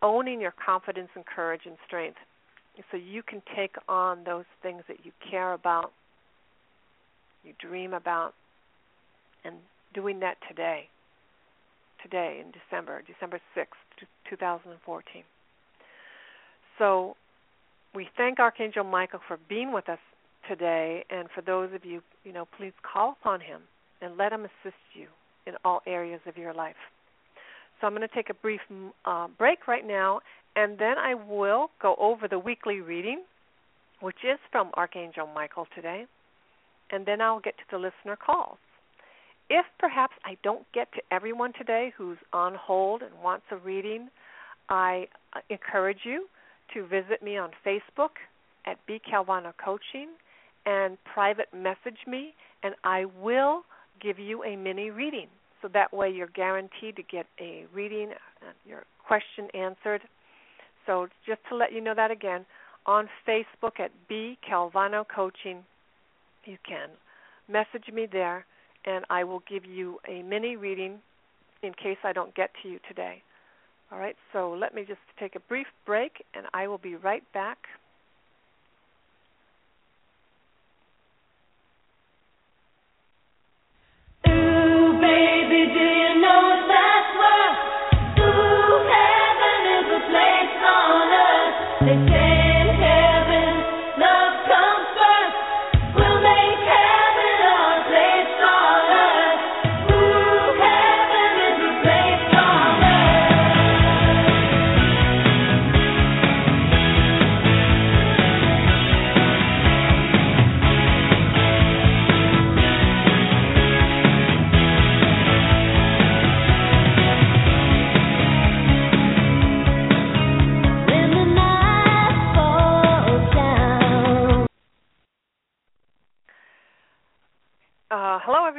owning 0.02 0.40
your 0.40 0.54
confidence 0.64 1.08
and 1.14 1.24
courage 1.26 1.62
and 1.66 1.76
strength 1.86 2.18
so 2.90 2.96
you 2.96 3.22
can 3.22 3.42
take 3.56 3.74
on 3.88 4.24
those 4.24 4.44
things 4.62 4.82
that 4.88 4.98
you 5.04 5.12
care 5.30 5.52
about, 5.52 5.92
you 7.44 7.52
dream 7.58 7.92
about, 7.92 8.34
and 9.44 9.56
doing 9.94 10.20
that 10.20 10.36
today. 10.48 10.88
Today 12.02 12.40
in 12.40 12.52
December, 12.52 13.02
December 13.12 13.40
6th, 13.56 14.06
2014. 14.30 15.22
So 16.78 17.16
we 17.92 18.08
thank 18.16 18.38
Archangel 18.38 18.84
Michael 18.84 19.18
for 19.26 19.38
being 19.48 19.72
with 19.72 19.88
us 19.88 19.98
today, 20.48 21.04
and 21.10 21.28
for 21.34 21.42
those 21.42 21.72
of 21.74 21.84
you, 21.84 22.02
you 22.24 22.32
know, 22.32 22.46
please 22.56 22.72
call 22.82 23.16
upon 23.20 23.40
him 23.40 23.62
and 24.00 24.16
let 24.16 24.32
him 24.32 24.44
assist 24.44 24.80
you 24.94 25.06
in 25.46 25.54
all 25.64 25.82
areas 25.86 26.20
of 26.26 26.36
your 26.36 26.54
life. 26.54 26.76
So 27.80 27.86
I'm 27.86 27.94
going 27.94 28.06
to 28.06 28.14
take 28.14 28.30
a 28.30 28.34
brief 28.34 28.60
uh, 29.04 29.28
break 29.38 29.68
right 29.68 29.86
now, 29.86 30.20
and 30.56 30.78
then 30.78 30.98
I 30.98 31.14
will 31.14 31.70
go 31.80 31.94
over 31.98 32.26
the 32.26 32.38
weekly 32.38 32.80
reading, 32.80 33.22
which 34.00 34.16
is 34.24 34.38
from 34.50 34.70
Archangel 34.74 35.28
Michael 35.32 35.66
today, 35.74 36.06
and 36.90 37.06
then 37.06 37.20
I'll 37.20 37.40
get 37.40 37.56
to 37.58 37.64
the 37.70 37.78
listener 37.78 38.16
calls. 38.16 38.58
If 39.50 39.64
perhaps 39.78 40.14
I 40.24 40.36
don't 40.42 40.66
get 40.74 40.92
to 40.92 41.00
everyone 41.10 41.52
today 41.56 41.92
who's 41.96 42.18
on 42.32 42.54
hold 42.54 43.02
and 43.02 43.12
wants 43.22 43.46
a 43.50 43.56
reading, 43.56 44.08
I 44.68 45.06
uh, 45.34 45.40
encourage 45.48 46.00
you 46.04 46.26
to 46.74 46.86
visit 46.86 47.22
me 47.22 47.38
on 47.38 47.50
Facebook 47.66 48.10
at 48.66 48.76
B 48.86 49.00
Calvano 49.10 49.52
Coaching 49.64 50.08
and 50.66 50.98
private 51.04 51.48
message 51.54 51.98
me, 52.06 52.34
and 52.62 52.74
I 52.84 53.06
will 53.20 53.62
give 54.00 54.18
you 54.18 54.44
a 54.44 54.56
mini 54.56 54.90
reading. 54.90 55.28
So 55.62 55.68
that 55.74 55.92
way 55.92 56.10
you're 56.10 56.28
guaranteed 56.28 56.96
to 56.96 57.02
get 57.02 57.26
a 57.40 57.64
reading, 57.74 58.10
uh, 58.42 58.52
your 58.66 58.84
question 59.06 59.48
answered. 59.54 60.02
So 60.86 61.08
just 61.26 61.40
to 61.48 61.56
let 61.56 61.72
you 61.72 61.80
know 61.80 61.94
that 61.94 62.10
again, 62.10 62.46
on 62.86 63.08
Facebook 63.26 63.78
at 63.78 63.90
B 64.08 64.38
Calvano 64.48 65.04
Coaching. 65.06 65.62
You 66.44 66.56
can 66.66 66.88
message 67.46 67.92
me 67.92 68.06
there, 68.10 68.46
and 68.86 69.04
I 69.10 69.24
will 69.24 69.42
give 69.48 69.66
you 69.66 69.98
a 70.08 70.22
mini 70.22 70.56
reading 70.56 70.98
in 71.62 71.74
case 71.74 71.98
I 72.02 72.12
don't 72.12 72.34
get 72.34 72.50
to 72.62 72.68
you 72.68 72.78
today. 72.88 73.22
All 73.92 73.98
right, 73.98 74.16
so 74.32 74.56
let 74.58 74.74
me 74.74 74.84
just 74.86 75.00
take 75.18 75.34
a 75.34 75.40
brief 75.40 75.66
break, 75.84 76.24
and 76.34 76.46
I 76.54 76.66
will 76.66 76.78
be 76.78 76.94
right 76.94 77.22
back. 77.34 77.58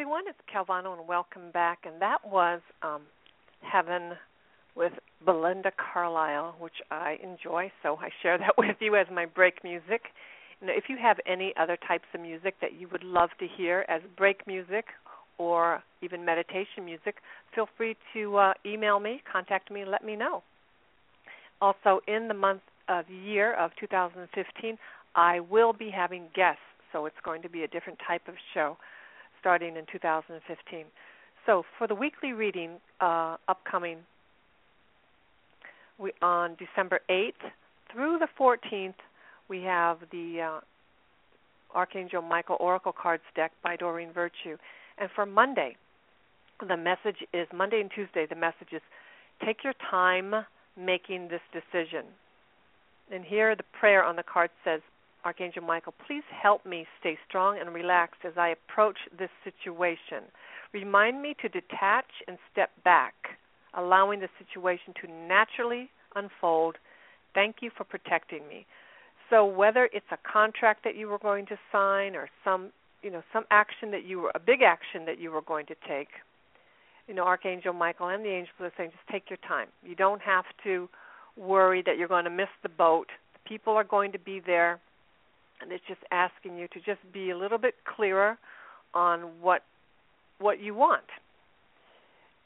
Calvano, 0.09 0.97
and 0.97 1.07
welcome 1.07 1.51
back. 1.53 1.79
And 1.85 2.01
that 2.01 2.17
was 2.25 2.61
um, 2.81 3.01
Heaven 3.61 4.13
with 4.75 4.93
Belinda 5.23 5.71
Carlisle, 5.77 6.55
which 6.59 6.81
I 6.89 7.17
enjoy, 7.21 7.71
so 7.83 7.97
I 8.01 8.09
share 8.23 8.37
that 8.39 8.53
with 8.57 8.77
you 8.79 8.95
as 8.95 9.05
my 9.13 9.25
break 9.27 9.63
music. 9.63 10.01
And 10.61 10.69
if 10.71 10.85
you 10.89 10.97
have 10.99 11.17
any 11.27 11.53
other 11.59 11.77
types 11.87 12.05
of 12.13 12.21
music 12.21 12.55
that 12.61 12.73
you 12.79 12.87
would 12.91 13.03
love 13.03 13.29
to 13.39 13.45
hear 13.57 13.85
as 13.87 14.01
break 14.17 14.47
music 14.47 14.85
or 15.37 15.83
even 16.01 16.25
meditation 16.25 16.83
music, 16.85 17.17
feel 17.53 17.67
free 17.77 17.95
to 18.13 18.35
uh, 18.35 18.53
email 18.65 18.99
me, 18.99 19.21
contact 19.31 19.71
me, 19.71 19.85
let 19.85 20.03
me 20.03 20.15
know. 20.15 20.41
Also, 21.61 21.99
in 22.07 22.27
the 22.27 22.33
month 22.33 22.61
of 22.87 23.05
year 23.09 23.53
of 23.53 23.71
2015, 23.79 24.77
I 25.15 25.39
will 25.39 25.71
be 25.71 25.91
having 25.95 26.23
guests, 26.35 26.61
so 26.91 27.05
it's 27.05 27.15
going 27.23 27.43
to 27.43 27.49
be 27.49 27.63
a 27.63 27.67
different 27.67 27.99
type 28.07 28.27
of 28.27 28.33
show 28.55 28.75
starting 29.39 29.75
in 29.75 29.85
2015. 29.91 30.85
So 31.45 31.63
for 31.77 31.87
the 31.87 31.95
weekly 31.95 32.33
reading 32.33 32.77
uh, 33.01 33.37
upcoming 33.47 33.99
we, 35.97 36.11
on 36.21 36.55
December 36.55 36.99
8th 37.09 37.33
through 37.91 38.19
the 38.19 38.27
14th, 38.39 38.93
we 39.49 39.63
have 39.63 39.97
the 40.11 40.41
uh, 40.41 40.59
Archangel 41.75 42.21
Michael 42.21 42.57
Oracle 42.59 42.93
Cards 42.93 43.23
deck 43.35 43.51
by 43.63 43.75
Doreen 43.75 44.11
Virtue. 44.11 44.57
And 44.97 45.09
for 45.15 45.25
Monday, 45.25 45.75
the 46.67 46.77
message 46.77 47.17
is 47.33 47.47
Monday 47.53 47.81
and 47.81 47.89
Tuesday, 47.93 48.25
the 48.29 48.35
message 48.35 48.73
is 48.73 48.81
take 49.45 49.63
your 49.63 49.73
time 49.89 50.33
making 50.77 51.29
this 51.29 51.41
decision. 51.53 52.05
And 53.11 53.23
here 53.23 53.55
the 53.55 53.63
prayer 53.79 54.03
on 54.03 54.15
the 54.15 54.23
card 54.23 54.49
says, 54.63 54.81
Archangel 55.25 55.63
Michael, 55.63 55.93
please 56.07 56.23
help 56.31 56.65
me 56.65 56.85
stay 56.99 57.17
strong 57.27 57.59
and 57.59 57.73
relaxed 57.73 58.21
as 58.23 58.33
I 58.37 58.49
approach 58.49 58.97
this 59.17 59.29
situation. 59.43 60.23
Remind 60.73 61.21
me 61.21 61.35
to 61.41 61.49
detach 61.49 62.09
and 62.27 62.37
step 62.51 62.71
back, 62.83 63.13
allowing 63.73 64.21
the 64.21 64.29
situation 64.37 64.93
to 65.01 65.11
naturally 65.27 65.89
unfold. 66.15 66.77
Thank 67.33 67.57
you 67.61 67.69
for 67.75 67.83
protecting 67.83 68.47
me. 68.47 68.65
So 69.29 69.45
whether 69.45 69.89
it's 69.93 70.05
a 70.11 70.17
contract 70.31 70.83
that 70.83 70.95
you 70.95 71.07
were 71.07 71.19
going 71.19 71.45
to 71.47 71.57
sign 71.71 72.15
or 72.15 72.29
some, 72.43 72.71
you 73.03 73.11
know, 73.11 73.21
some 73.31 73.43
action 73.51 73.91
that 73.91 74.05
you 74.05 74.19
were 74.19 74.31
a 74.33 74.39
big 74.39 74.61
action 74.61 75.05
that 75.05 75.19
you 75.19 75.31
were 75.31 75.41
going 75.41 75.65
to 75.67 75.75
take, 75.87 76.09
you 77.07 77.13
know, 77.13 77.23
Archangel 77.23 77.73
Michael 77.73 78.07
and 78.07 78.23
the 78.23 78.29
angels 78.29 78.55
are 78.59 78.71
saying 78.77 78.91
just 78.91 79.07
take 79.11 79.29
your 79.29 79.37
time. 79.47 79.67
You 79.83 79.95
don't 79.95 80.21
have 80.21 80.45
to 80.63 80.89
worry 81.37 81.83
that 81.85 81.97
you're 81.97 82.07
going 82.07 82.25
to 82.25 82.31
miss 82.31 82.49
the 82.63 82.69
boat. 82.69 83.07
The 83.33 83.49
people 83.49 83.73
are 83.73 83.83
going 83.83 84.11
to 84.11 84.19
be 84.19 84.41
there 84.45 84.79
and 85.61 85.71
it's 85.71 85.83
just 85.87 86.01
asking 86.11 86.57
you 86.57 86.67
to 86.69 86.79
just 86.79 86.99
be 87.13 87.29
a 87.31 87.37
little 87.37 87.57
bit 87.57 87.75
clearer 87.95 88.37
on 88.93 89.21
what 89.41 89.63
what 90.39 90.61
you 90.61 90.73
want, 90.73 91.03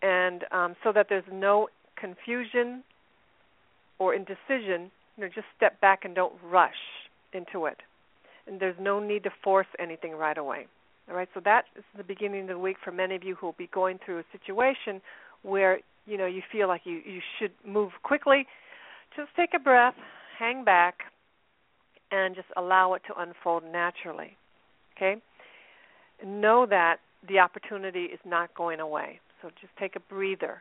and 0.01 0.43
um, 0.51 0.75
so 0.83 0.91
that 0.91 1.07
there's 1.09 1.23
no 1.31 1.67
confusion 1.99 2.83
or 3.99 4.15
indecision. 4.15 4.91
You 5.15 5.25
know, 5.25 5.27
just 5.27 5.47
step 5.55 5.79
back 5.79 6.05
and 6.05 6.15
don't 6.15 6.33
rush 6.43 6.71
into 7.33 7.65
it, 7.65 7.77
and 8.47 8.59
there's 8.59 8.75
no 8.79 8.99
need 8.99 9.23
to 9.23 9.29
force 9.43 9.67
anything 9.79 10.13
right 10.13 10.37
away. 10.37 10.65
All 11.09 11.15
right, 11.15 11.27
so 11.33 11.41
that 11.43 11.65
is 11.77 11.83
the 11.97 12.03
beginning 12.03 12.43
of 12.43 12.47
the 12.47 12.59
week 12.59 12.77
for 12.83 12.91
many 12.91 13.15
of 13.15 13.23
you 13.23 13.35
who 13.35 13.47
will 13.47 13.55
be 13.57 13.69
going 13.73 13.99
through 14.03 14.19
a 14.19 14.23
situation 14.31 15.01
where 15.43 15.79
you 16.05 16.17
know 16.17 16.25
you 16.25 16.41
feel 16.51 16.67
like 16.67 16.81
you 16.85 17.01
you 17.05 17.19
should 17.39 17.51
move 17.65 17.91
quickly. 18.03 18.47
Just 19.15 19.29
take 19.35 19.51
a 19.55 19.59
breath, 19.59 19.95
hang 20.39 20.63
back, 20.63 20.95
and 22.13 22.35
just 22.35 22.47
allow 22.55 22.93
it 22.93 23.01
to 23.07 23.19
unfold 23.19 23.63
naturally. 23.63 24.37
Okay? 24.95 25.19
Know 26.23 26.67
that 26.69 26.97
the 27.27 27.39
opportunity 27.39 28.03
is 28.03 28.19
not 28.23 28.53
going 28.55 28.79
away. 28.79 29.19
So 29.41 29.49
just 29.59 29.75
take 29.79 29.95
a 29.95 29.99
breather. 29.99 30.59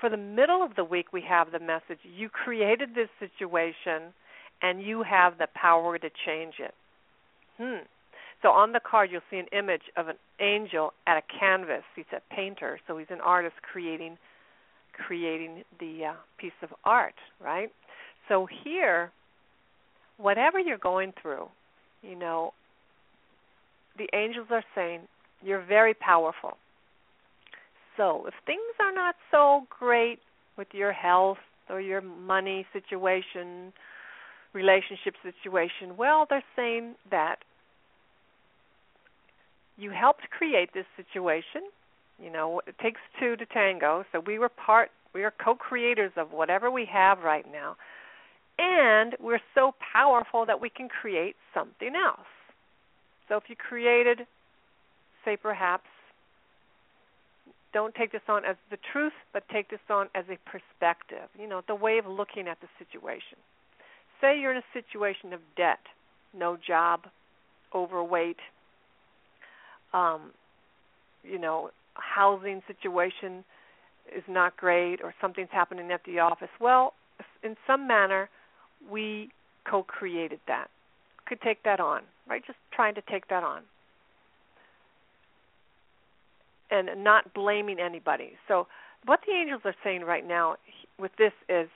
For 0.00 0.08
the 0.08 0.16
middle 0.16 0.62
of 0.62 0.74
the 0.74 0.84
week, 0.84 1.12
we 1.12 1.22
have 1.28 1.52
the 1.52 1.60
message 1.60 1.98
you 2.02 2.28
created 2.30 2.94
this 2.94 3.08
situation 3.20 4.14
and 4.62 4.82
you 4.82 5.02
have 5.02 5.38
the 5.38 5.48
power 5.54 5.98
to 5.98 6.08
change 6.26 6.54
it. 6.58 6.74
Hmm. 7.58 7.84
So 8.40 8.48
on 8.48 8.72
the 8.72 8.80
card, 8.80 9.10
you'll 9.12 9.20
see 9.30 9.38
an 9.38 9.46
image 9.52 9.82
of 9.96 10.08
an 10.08 10.16
angel 10.40 10.94
at 11.06 11.18
a 11.18 11.22
canvas. 11.38 11.84
He's 11.94 12.06
a 12.12 12.34
painter, 12.34 12.80
so 12.86 12.96
he's 12.96 13.10
an 13.10 13.20
artist 13.20 13.56
creating 13.62 14.16
creating 15.06 15.64
the 15.80 16.04
uh, 16.10 16.12
piece 16.36 16.52
of 16.62 16.68
art, 16.84 17.14
right? 17.42 17.70
So 18.28 18.46
here, 18.62 19.10
whatever 20.22 20.58
you're 20.58 20.78
going 20.78 21.12
through, 21.20 21.48
you 22.02 22.16
know, 22.16 22.52
the 23.98 24.08
angels 24.14 24.46
are 24.50 24.64
saying 24.74 25.00
you're 25.42 25.64
very 25.64 25.94
powerful. 25.94 26.56
So 27.96 28.24
if 28.26 28.34
things 28.46 28.60
are 28.80 28.94
not 28.94 29.16
so 29.30 29.66
great 29.68 30.20
with 30.56 30.68
your 30.72 30.92
health 30.92 31.38
or 31.68 31.80
your 31.80 32.00
money 32.00 32.64
situation, 32.72 33.72
relationship 34.52 35.14
situation, 35.22 35.96
well, 35.96 36.26
they're 36.30 36.44
saying 36.56 36.94
that 37.10 37.36
you 39.76 39.90
helped 39.90 40.30
create 40.30 40.70
this 40.72 40.86
situation. 40.96 41.62
You 42.22 42.30
know, 42.30 42.62
it 42.66 42.76
takes 42.80 43.00
two 43.18 43.36
to 43.36 43.46
tango. 43.46 44.04
So 44.12 44.22
we 44.24 44.38
were 44.38 44.48
part, 44.48 44.90
we 45.14 45.24
are 45.24 45.32
co-creators 45.44 46.12
of 46.16 46.30
whatever 46.30 46.70
we 46.70 46.86
have 46.90 47.18
right 47.18 47.44
now 47.50 47.76
and 48.58 49.16
we're 49.20 49.40
so 49.54 49.74
powerful 49.92 50.46
that 50.46 50.60
we 50.60 50.70
can 50.70 50.88
create 50.88 51.36
something 51.54 51.94
else. 51.94 52.26
So 53.28 53.36
if 53.36 53.44
you 53.48 53.56
created, 53.56 54.26
say 55.24 55.36
perhaps, 55.36 55.86
don't 57.72 57.94
take 57.94 58.12
this 58.12 58.22
on 58.28 58.44
as 58.44 58.56
the 58.70 58.76
truth, 58.92 59.14
but 59.32 59.44
take 59.50 59.70
this 59.70 59.80
on 59.88 60.08
as 60.14 60.24
a 60.28 60.36
perspective, 60.48 61.28
you 61.38 61.48
know, 61.48 61.62
the 61.66 61.74
way 61.74 61.98
of 61.98 62.06
looking 62.06 62.46
at 62.48 62.58
the 62.60 62.68
situation. 62.78 63.38
Say 64.20 64.38
you're 64.38 64.52
in 64.52 64.58
a 64.58 64.72
situation 64.74 65.32
of 65.32 65.40
debt, 65.56 65.80
no 66.36 66.56
job, 66.56 67.06
overweight, 67.74 68.36
um, 69.94 70.32
you 71.22 71.38
know, 71.38 71.70
housing 71.94 72.62
situation 72.66 73.44
is 74.14 74.24
not 74.28 74.56
great 74.56 75.00
or 75.02 75.14
something's 75.20 75.48
happening 75.50 75.90
at 75.90 76.02
the 76.04 76.18
office. 76.18 76.48
Well, 76.60 76.94
in 77.42 77.56
some 77.66 77.86
manner, 77.86 78.28
we 78.90 79.30
co-created 79.68 80.40
that. 80.48 80.68
Could 81.26 81.40
take 81.40 81.62
that 81.64 81.80
on, 81.80 82.02
right? 82.28 82.42
Just 82.46 82.58
trying 82.72 82.94
to 82.94 83.02
take 83.10 83.28
that 83.28 83.42
on. 83.42 83.62
And 86.70 87.04
not 87.04 87.34
blaming 87.34 87.78
anybody. 87.78 88.32
So 88.48 88.66
what 89.04 89.20
the 89.26 89.32
angels 89.32 89.62
are 89.64 89.74
saying 89.84 90.02
right 90.02 90.26
now 90.26 90.56
with 90.98 91.12
this 91.18 91.32
is 91.48 91.68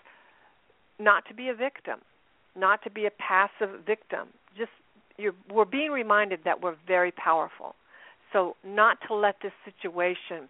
not 0.98 1.24
to 1.28 1.34
be 1.34 1.48
a 1.48 1.54
victim, 1.54 2.00
not 2.56 2.82
to 2.84 2.90
be 2.90 3.06
a 3.06 3.10
passive 3.10 3.84
victim. 3.86 4.28
Just 4.56 4.70
we're 5.52 5.64
being 5.64 5.90
reminded 5.90 6.40
that 6.44 6.62
we're 6.62 6.76
very 6.86 7.12
powerful. 7.12 7.74
So 8.32 8.56
not 8.64 8.98
to 9.08 9.14
let 9.14 9.36
this 9.42 9.52
situation 9.64 10.48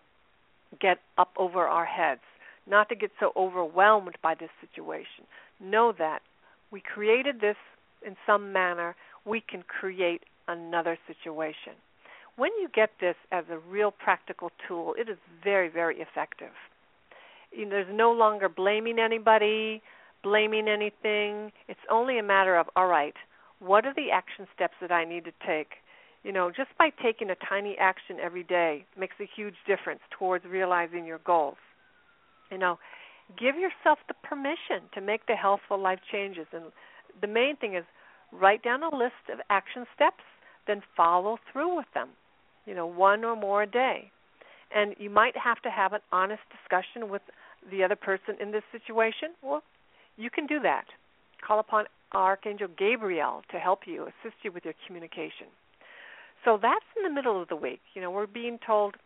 get 0.80 0.98
up 1.18 1.32
over 1.36 1.66
our 1.66 1.84
heads, 1.84 2.20
not 2.66 2.88
to 2.88 2.94
get 2.94 3.11
so 3.20 3.32
overwhelmed 3.36 4.16
by 4.22 4.34
this 4.34 4.50
situation. 4.61 5.24
Know 5.61 5.92
that 5.98 6.20
we 6.70 6.80
created 6.80 7.40
this 7.40 7.56
in 8.06 8.16
some 8.26 8.52
manner, 8.52 8.94
we 9.24 9.40
can 9.40 9.62
create 9.62 10.22
another 10.48 10.98
situation. 11.06 11.72
When 12.36 12.50
you 12.60 12.68
get 12.72 12.90
this 13.00 13.16
as 13.32 13.44
a 13.50 13.58
real 13.58 13.90
practical 13.90 14.50
tool, 14.68 14.94
it 14.98 15.08
is 15.08 15.16
very, 15.42 15.68
very 15.68 16.00
effective. 16.00 16.52
There's 17.52 17.86
no 17.90 18.12
longer 18.12 18.48
blaming 18.48 18.98
anybody, 18.98 19.82
blaming 20.22 20.68
anything. 20.68 21.52
It's 21.68 21.80
only 21.90 22.18
a 22.18 22.22
matter 22.22 22.56
of, 22.56 22.66
all 22.76 22.88
right, 22.88 23.14
what 23.58 23.86
are 23.86 23.94
the 23.94 24.10
action 24.12 24.46
steps 24.54 24.74
that 24.80 24.92
I 24.92 25.04
need 25.04 25.24
to 25.24 25.32
take? 25.46 25.68
You 26.24 26.32
know, 26.32 26.50
just 26.50 26.70
by 26.78 26.90
taking 27.02 27.30
a 27.30 27.36
tiny 27.48 27.76
action 27.78 28.18
every 28.20 28.42
day 28.42 28.84
makes 28.98 29.14
a 29.20 29.28
huge 29.34 29.54
difference 29.66 30.00
towards 30.10 30.44
realizing 30.44 31.06
your 31.06 31.18
goals. 31.18 31.56
You 32.50 32.58
know, 32.58 32.78
give 33.39 33.57
yourself 33.57 33.99
the 34.09 34.14
permission 34.22 34.89
to 34.95 35.01
make 35.01 35.27
the 35.27 35.35
healthful 35.35 35.81
life 35.81 36.01
changes. 36.11 36.47
And 36.53 36.64
the 37.20 37.27
main 37.27 37.57
thing 37.57 37.74
is 37.74 37.85
write 38.33 38.62
down 38.62 38.83
a 38.83 38.95
list 38.95 39.31
of 39.33 39.41
action 39.51 39.87
steps, 39.95 40.22
then 40.66 40.83
follow 40.97 41.39
through 41.53 41.77
with 41.77 41.87
them. 41.95 42.11
You 42.66 42.74
know, 42.74 42.87
one 42.87 43.24
or 43.24 43.37
more 43.37 43.62
a 43.62 43.66
day. 43.66 44.11
And 44.74 44.95
you 44.99 45.11
might 45.11 45.37
have 45.37 45.62
to 45.62 45.70
have 45.70 45.93
an 45.93 46.01
honest 46.11 46.43
discussion 46.51 47.09
with 47.09 47.22
the 47.70 47.85
other 47.85 47.97
person 47.97 48.37
in 48.41 48.51
this 48.51 48.64
situation. 48.72 49.31
Well, 49.43 49.62
you 50.16 50.31
can 50.31 50.47
do 50.47 50.61
that. 50.61 50.87
Call 51.47 51.61
upon 51.61 51.85
Archangel 52.12 52.68
Gabriel 52.77 53.43
to 53.51 53.59
help 53.59 53.81
you, 53.87 54.03
assist 54.03 54.37
you 54.43 54.53
with 54.53 54.64
your 54.64 54.74
communication. 54.87 55.47
So 56.45 56.59
that's 56.61 56.85
in 56.97 57.03
the 57.03 57.14
middle 57.14 57.41
of 57.41 57.49
the 57.49 57.57
week. 57.57 57.81
You 57.95 58.03
know, 58.03 58.11
we're 58.11 58.27
being 58.27 58.59
told, 58.64 58.97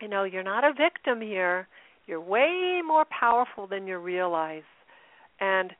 you 0.00 0.08
know, 0.08 0.24
you're 0.24 0.42
not 0.42 0.64
a 0.64 0.72
victim 0.72 1.20
here. 1.20 1.66
You're 2.08 2.20
way 2.20 2.80
more 2.84 3.04
powerful 3.04 3.66
than 3.66 3.86
you 3.86 3.98
realize. 3.98 4.62
And 5.38 5.72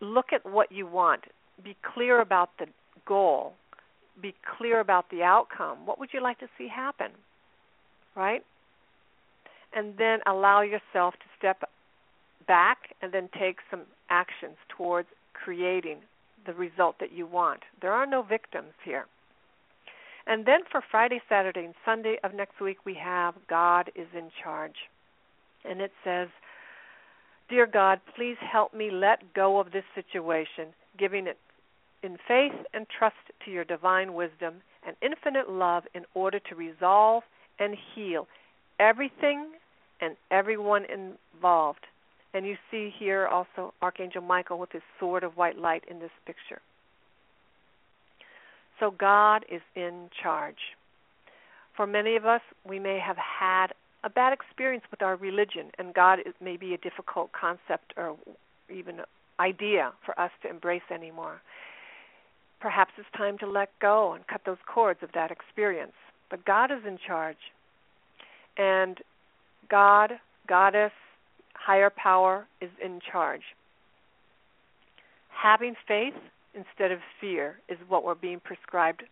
look 0.00 0.26
at 0.32 0.44
what 0.44 0.72
you 0.72 0.86
want. 0.86 1.22
Be 1.62 1.76
clear 1.94 2.20
about 2.20 2.50
the 2.58 2.66
goal. 3.06 3.54
Be 4.20 4.34
clear 4.58 4.80
about 4.80 5.08
the 5.10 5.22
outcome. 5.22 5.86
What 5.86 6.00
would 6.00 6.10
you 6.12 6.20
like 6.20 6.40
to 6.40 6.48
see 6.58 6.68
happen? 6.68 7.12
Right? 8.16 8.42
And 9.72 9.94
then 9.96 10.18
allow 10.26 10.62
yourself 10.62 11.14
to 11.14 11.26
step 11.38 11.62
back 12.46 12.78
and 13.00 13.12
then 13.12 13.28
take 13.38 13.58
some 13.70 13.82
actions 14.10 14.56
towards 14.76 15.08
creating 15.32 15.98
the 16.44 16.52
result 16.52 16.96
that 16.98 17.12
you 17.12 17.24
want. 17.26 17.60
There 17.80 17.92
are 17.92 18.04
no 18.04 18.22
victims 18.22 18.72
here. 18.84 19.06
And 20.26 20.46
then 20.46 20.60
for 20.70 20.82
Friday, 20.90 21.20
Saturday, 21.28 21.64
and 21.64 21.74
Sunday 21.84 22.16
of 22.22 22.34
next 22.34 22.60
week, 22.60 22.78
we 22.84 22.94
have 22.94 23.34
God 23.48 23.90
is 23.94 24.06
in 24.16 24.30
charge. 24.42 24.76
And 25.64 25.80
it 25.80 25.92
says, 26.04 26.28
Dear 27.48 27.66
God, 27.66 28.00
please 28.16 28.36
help 28.40 28.72
me 28.72 28.90
let 28.90 29.34
go 29.34 29.58
of 29.58 29.72
this 29.72 29.84
situation, 29.94 30.68
giving 30.98 31.26
it 31.26 31.38
in 32.02 32.16
faith 32.26 32.54
and 32.72 32.86
trust 32.98 33.16
to 33.44 33.50
your 33.50 33.64
divine 33.64 34.14
wisdom 34.14 34.54
and 34.86 34.96
infinite 35.02 35.48
love 35.50 35.84
in 35.94 36.04
order 36.14 36.40
to 36.48 36.54
resolve 36.54 37.22
and 37.58 37.76
heal 37.94 38.26
everything 38.80 39.50
and 40.00 40.16
everyone 40.30 40.84
involved. 40.84 41.86
And 42.34 42.46
you 42.46 42.56
see 42.70 42.92
here 42.98 43.26
also 43.26 43.74
Archangel 43.82 44.22
Michael 44.22 44.58
with 44.58 44.72
his 44.72 44.82
sword 44.98 45.22
of 45.22 45.36
white 45.36 45.58
light 45.58 45.84
in 45.88 45.98
this 45.98 46.10
picture. 46.26 46.60
So 48.80 48.90
God 48.90 49.44
is 49.50 49.62
in 49.76 50.08
charge. 50.22 50.76
For 51.76 51.86
many 51.86 52.16
of 52.16 52.26
us, 52.26 52.40
we 52.68 52.78
may 52.78 52.98
have 52.98 53.16
had 53.16 53.68
a 54.04 54.10
bad 54.10 54.32
experience 54.32 54.84
with 54.90 55.02
our 55.02 55.16
religion, 55.16 55.70
and 55.78 55.94
God 55.94 56.18
may 56.40 56.56
be 56.56 56.74
a 56.74 56.78
difficult 56.78 57.30
concept 57.32 57.94
or 57.96 58.16
even 58.74 59.00
idea 59.38 59.92
for 60.04 60.18
us 60.18 60.30
to 60.42 60.50
embrace 60.50 60.82
anymore. 60.92 61.40
Perhaps 62.60 62.92
it's 62.98 63.08
time 63.16 63.38
to 63.38 63.46
let 63.46 63.70
go 63.80 64.12
and 64.12 64.26
cut 64.26 64.42
those 64.44 64.58
cords 64.72 65.00
of 65.02 65.10
that 65.14 65.30
experience. 65.30 65.92
But 66.30 66.44
God 66.44 66.70
is 66.70 66.84
in 66.86 66.98
charge. 67.04 67.36
And 68.56 68.98
God, 69.68 70.12
Goddess, 70.48 70.92
higher 71.54 71.90
power 71.90 72.46
is 72.60 72.70
in 72.84 73.00
charge. 73.10 73.42
Having 75.30 75.74
faith 75.88 76.14
instead 76.54 76.92
of 76.92 76.98
fear 77.20 77.58
is 77.68 77.78
what 77.88 78.04
we're 78.04 78.14
being 78.14 78.40
prescribed 78.40 79.02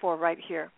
for 0.00 0.16
right 0.16 0.38
here. 0.46 0.70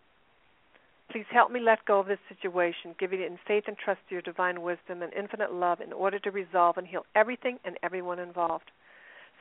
Please 1.11 1.25
help 1.29 1.51
me 1.51 1.59
let 1.59 1.85
go 1.85 1.99
of 1.99 2.07
this 2.07 2.19
situation, 2.29 2.95
giving 2.97 3.19
it 3.19 3.25
in 3.29 3.37
faith 3.45 3.65
and 3.67 3.77
trust 3.77 3.99
to 4.07 4.15
your 4.15 4.21
divine 4.21 4.61
wisdom 4.61 5.01
and 5.01 5.11
infinite 5.13 5.51
love 5.51 5.81
in 5.81 5.91
order 5.91 6.19
to 6.19 6.31
resolve 6.31 6.77
and 6.77 6.87
heal 6.87 7.05
everything 7.15 7.59
and 7.65 7.77
everyone 7.83 8.17
involved. 8.17 8.71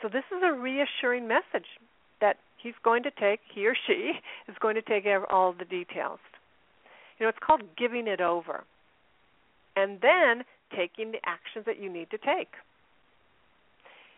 So, 0.02 0.08
this 0.08 0.24
is 0.36 0.42
a 0.42 0.52
reassuring 0.52 1.28
message 1.28 1.68
that 2.20 2.38
he's 2.56 2.74
going 2.82 3.04
to 3.04 3.11
take, 3.11 3.40
he 3.54 3.66
or 3.66 3.76
she 3.86 4.12
is 4.48 4.56
going 4.61 4.74
to 4.74 4.82
take 4.82 5.04
all 5.30 5.52
the 5.52 5.64
details. 5.64 6.18
You 7.18 7.26
know, 7.26 7.28
it's 7.28 7.38
called 7.44 7.62
giving 7.78 8.08
it 8.08 8.20
over. 8.20 8.64
And 9.76 10.00
then 10.00 10.44
taking 10.76 11.12
the 11.12 11.18
actions 11.24 11.66
that 11.66 11.80
you 11.80 11.92
need 11.92 12.11
to 12.11 12.18
take. 12.18 12.54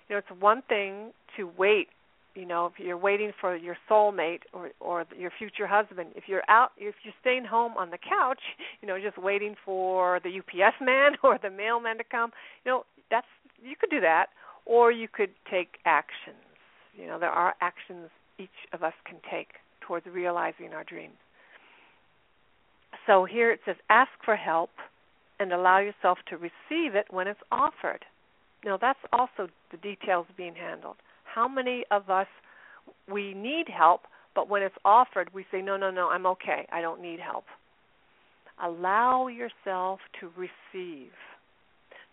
You 0.08 0.16
know, 0.16 0.18
it's 0.18 0.40
one 0.40 0.62
thing 0.68 1.12
to 1.36 1.50
wait. 1.56 1.88
You 2.34 2.46
know, 2.46 2.66
if 2.66 2.72
you're 2.78 2.96
waiting 2.96 3.32
for 3.40 3.56
your 3.56 3.76
soulmate 3.90 4.40
or 4.52 4.70
or 4.80 5.04
your 5.18 5.30
future 5.38 5.66
husband, 5.66 6.10
if 6.14 6.24
you're 6.26 6.42
out, 6.48 6.70
if 6.78 6.94
you're 7.02 7.14
staying 7.20 7.44
home 7.44 7.72
on 7.76 7.90
the 7.90 7.98
couch, 7.98 8.40
you 8.80 8.88
know, 8.88 8.98
just 9.00 9.18
waiting 9.18 9.54
for 9.64 10.20
the 10.24 10.38
UPS 10.38 10.76
man 10.80 11.12
or 11.22 11.38
the 11.42 11.50
mailman 11.50 11.98
to 11.98 12.04
come, 12.04 12.30
you 12.64 12.70
know, 12.70 12.84
that's 13.10 13.26
you 13.62 13.76
could 13.78 13.90
do 13.90 14.00
that, 14.00 14.26
or 14.64 14.90
you 14.90 15.08
could 15.08 15.30
take 15.50 15.78
actions. 15.84 16.36
You 16.96 17.06
know, 17.06 17.18
there 17.18 17.30
are 17.30 17.54
actions 17.60 18.08
each 18.38 18.50
of 18.72 18.82
us 18.82 18.94
can 19.04 19.18
take 19.30 19.48
towards 19.80 20.06
realizing 20.06 20.72
our 20.72 20.84
dreams. 20.84 21.16
So 23.06 23.24
here 23.24 23.50
it 23.50 23.60
says, 23.64 23.76
ask 23.88 24.10
for 24.24 24.36
help 24.36 24.70
and 25.40 25.52
allow 25.52 25.78
yourself 25.78 26.18
to 26.28 26.36
receive 26.36 26.94
it 26.94 27.06
when 27.10 27.26
it's 27.26 27.40
offered. 27.50 28.04
Now, 28.64 28.78
that's 28.80 28.98
also 29.12 29.48
the 29.70 29.76
details 29.78 30.26
being 30.36 30.54
handled. 30.54 30.96
How 31.34 31.48
many 31.48 31.84
of 31.90 32.10
us 32.10 32.26
we 33.10 33.34
need 33.34 33.66
help, 33.68 34.02
but 34.34 34.48
when 34.48 34.62
it's 34.62 34.74
offered, 34.84 35.32
we 35.32 35.44
say, 35.50 35.62
no, 35.62 35.76
no, 35.76 35.90
no, 35.90 36.08
I'm 36.08 36.26
okay. 36.26 36.66
I 36.72 36.80
don't 36.80 37.00
need 37.00 37.20
help. 37.20 37.44
Allow 38.62 39.28
yourself 39.28 40.00
to 40.20 40.30
receive. 40.36 41.12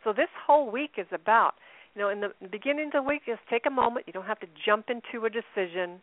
So, 0.04 0.14
this 0.14 0.30
whole 0.48 0.72
week 0.72 0.92
is 0.98 1.08
about, 1.12 1.54
you 1.94 2.02
know, 2.02 2.10
in 2.10 2.22
the 2.22 2.32
beginning 2.50 2.88
of 2.88 2.92
the 2.94 3.02
week, 3.04 3.24
just 3.26 3.42
take 3.50 3.66
a 3.66 3.70
moment. 3.70 4.08
You 4.08 4.14
don't 4.14 4.26
have 4.26 4.40
to 4.40 4.48
jump 4.66 4.86
into 4.90 5.26
a 5.26 5.30
decision, 5.30 6.02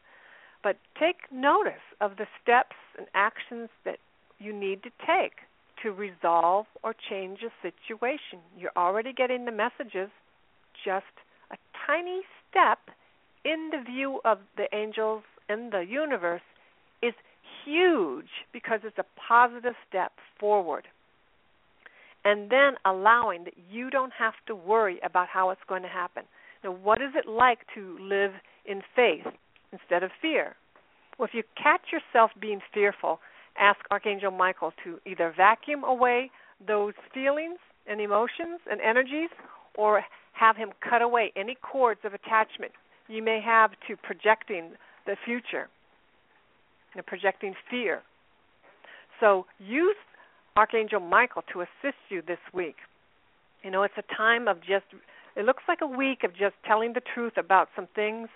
but 0.63 0.77
take 1.01 1.17
notice 1.33 1.85
of 2.01 2.17
the 2.19 2.27
steps 2.43 2.77
and 2.99 3.07
actions 3.15 3.71
that 3.85 3.99
you 4.39 4.53
need 4.53 4.83
to 4.83 4.91
take 5.07 5.33
to 5.83 5.93
resolve 5.93 6.67
or 6.83 6.95
change 7.09 7.39
a 7.43 7.51
situation. 7.63 8.41
You're 8.59 8.77
already 8.77 9.13
getting 9.13 9.47
the 9.47 9.53
messages. 9.53 10.11
Just 10.85 11.05
a 11.51 11.57
tiny 11.87 12.21
step 12.51 12.79
in 13.47 13.71
the 13.71 13.81
view 13.81 14.21
of 14.25 14.39
the 14.57 14.67
angels 14.75 15.23
and 15.49 15.73
the 15.73 15.87
universe 15.89 16.43
is 17.01 17.15
huge 17.65 18.29
because 18.53 18.81
it's 18.83 18.99
a 18.99 19.05
positive 19.29 19.75
step 19.89 20.13
forward. 20.39 20.89
And 22.25 22.51
then 22.51 22.75
allowing 22.85 23.45
that 23.45 23.55
you 23.71 23.89
don't 23.89 24.13
have 24.19 24.35
to 24.49 24.57
worry 24.57 24.99
about 25.05 25.29
how 25.29 25.51
it's 25.51 25.61
going 25.69 25.83
to 25.83 25.89
happen. 25.89 26.25
Now, 26.65 26.73
what 26.73 27.01
is 27.01 27.11
it 27.15 27.29
like 27.29 27.61
to 27.77 27.97
live 28.01 28.33
in 28.65 28.83
faith 28.97 29.27
instead 29.73 30.03
of 30.03 30.11
fear? 30.21 30.57
Well, 31.17 31.29
if 31.29 31.35
you 31.35 31.45
catch 31.63 31.93
yourself 31.93 32.33
being 32.41 32.61
fearful, 32.75 33.21
ask 33.57 33.79
Archangel 33.93 34.33
Michael 34.33 34.73
to 34.83 34.99
either 35.07 35.33
vacuum 35.37 35.85
away 35.85 36.33
those 36.67 36.95
feelings 37.15 37.59
and 37.87 38.01
emotions 38.01 38.59
and 38.69 38.81
energies 38.81 39.31
or 39.77 40.03
have 40.33 40.57
him 40.57 40.71
cut 40.81 41.01
away 41.01 41.33
any 41.37 41.55
cords 41.63 42.01
of 42.03 42.13
attachment 42.13 42.73
you 43.09 43.23
may 43.23 43.41
have 43.41 43.71
to 43.89 43.97
projecting 43.97 44.73
the 45.07 45.17
future 45.25 45.69
and 46.95 47.05
projecting 47.07 47.55
fear. 47.71 48.03
So 49.21 49.47
use 49.59 49.97
Archangel 50.57 51.01
Michael 51.01 51.43
to 51.53 51.61
assist 51.61 51.99
you 52.09 52.23
this 52.27 52.39
week. 52.53 52.77
You 53.63 53.71
know, 53.71 53.83
it's 53.83 53.95
a 53.97 54.15
time 54.15 54.49
of 54.49 54.61
just, 54.61 54.85
it 55.37 55.45
looks 55.45 55.63
like 55.69 55.79
a 55.83 55.87
week 55.87 56.25
of 56.25 56.33
just 56.33 56.55
telling 56.67 56.93
the 56.93 57.03
truth 57.15 57.35
about 57.37 57.69
some 57.77 57.89
things 57.95 58.29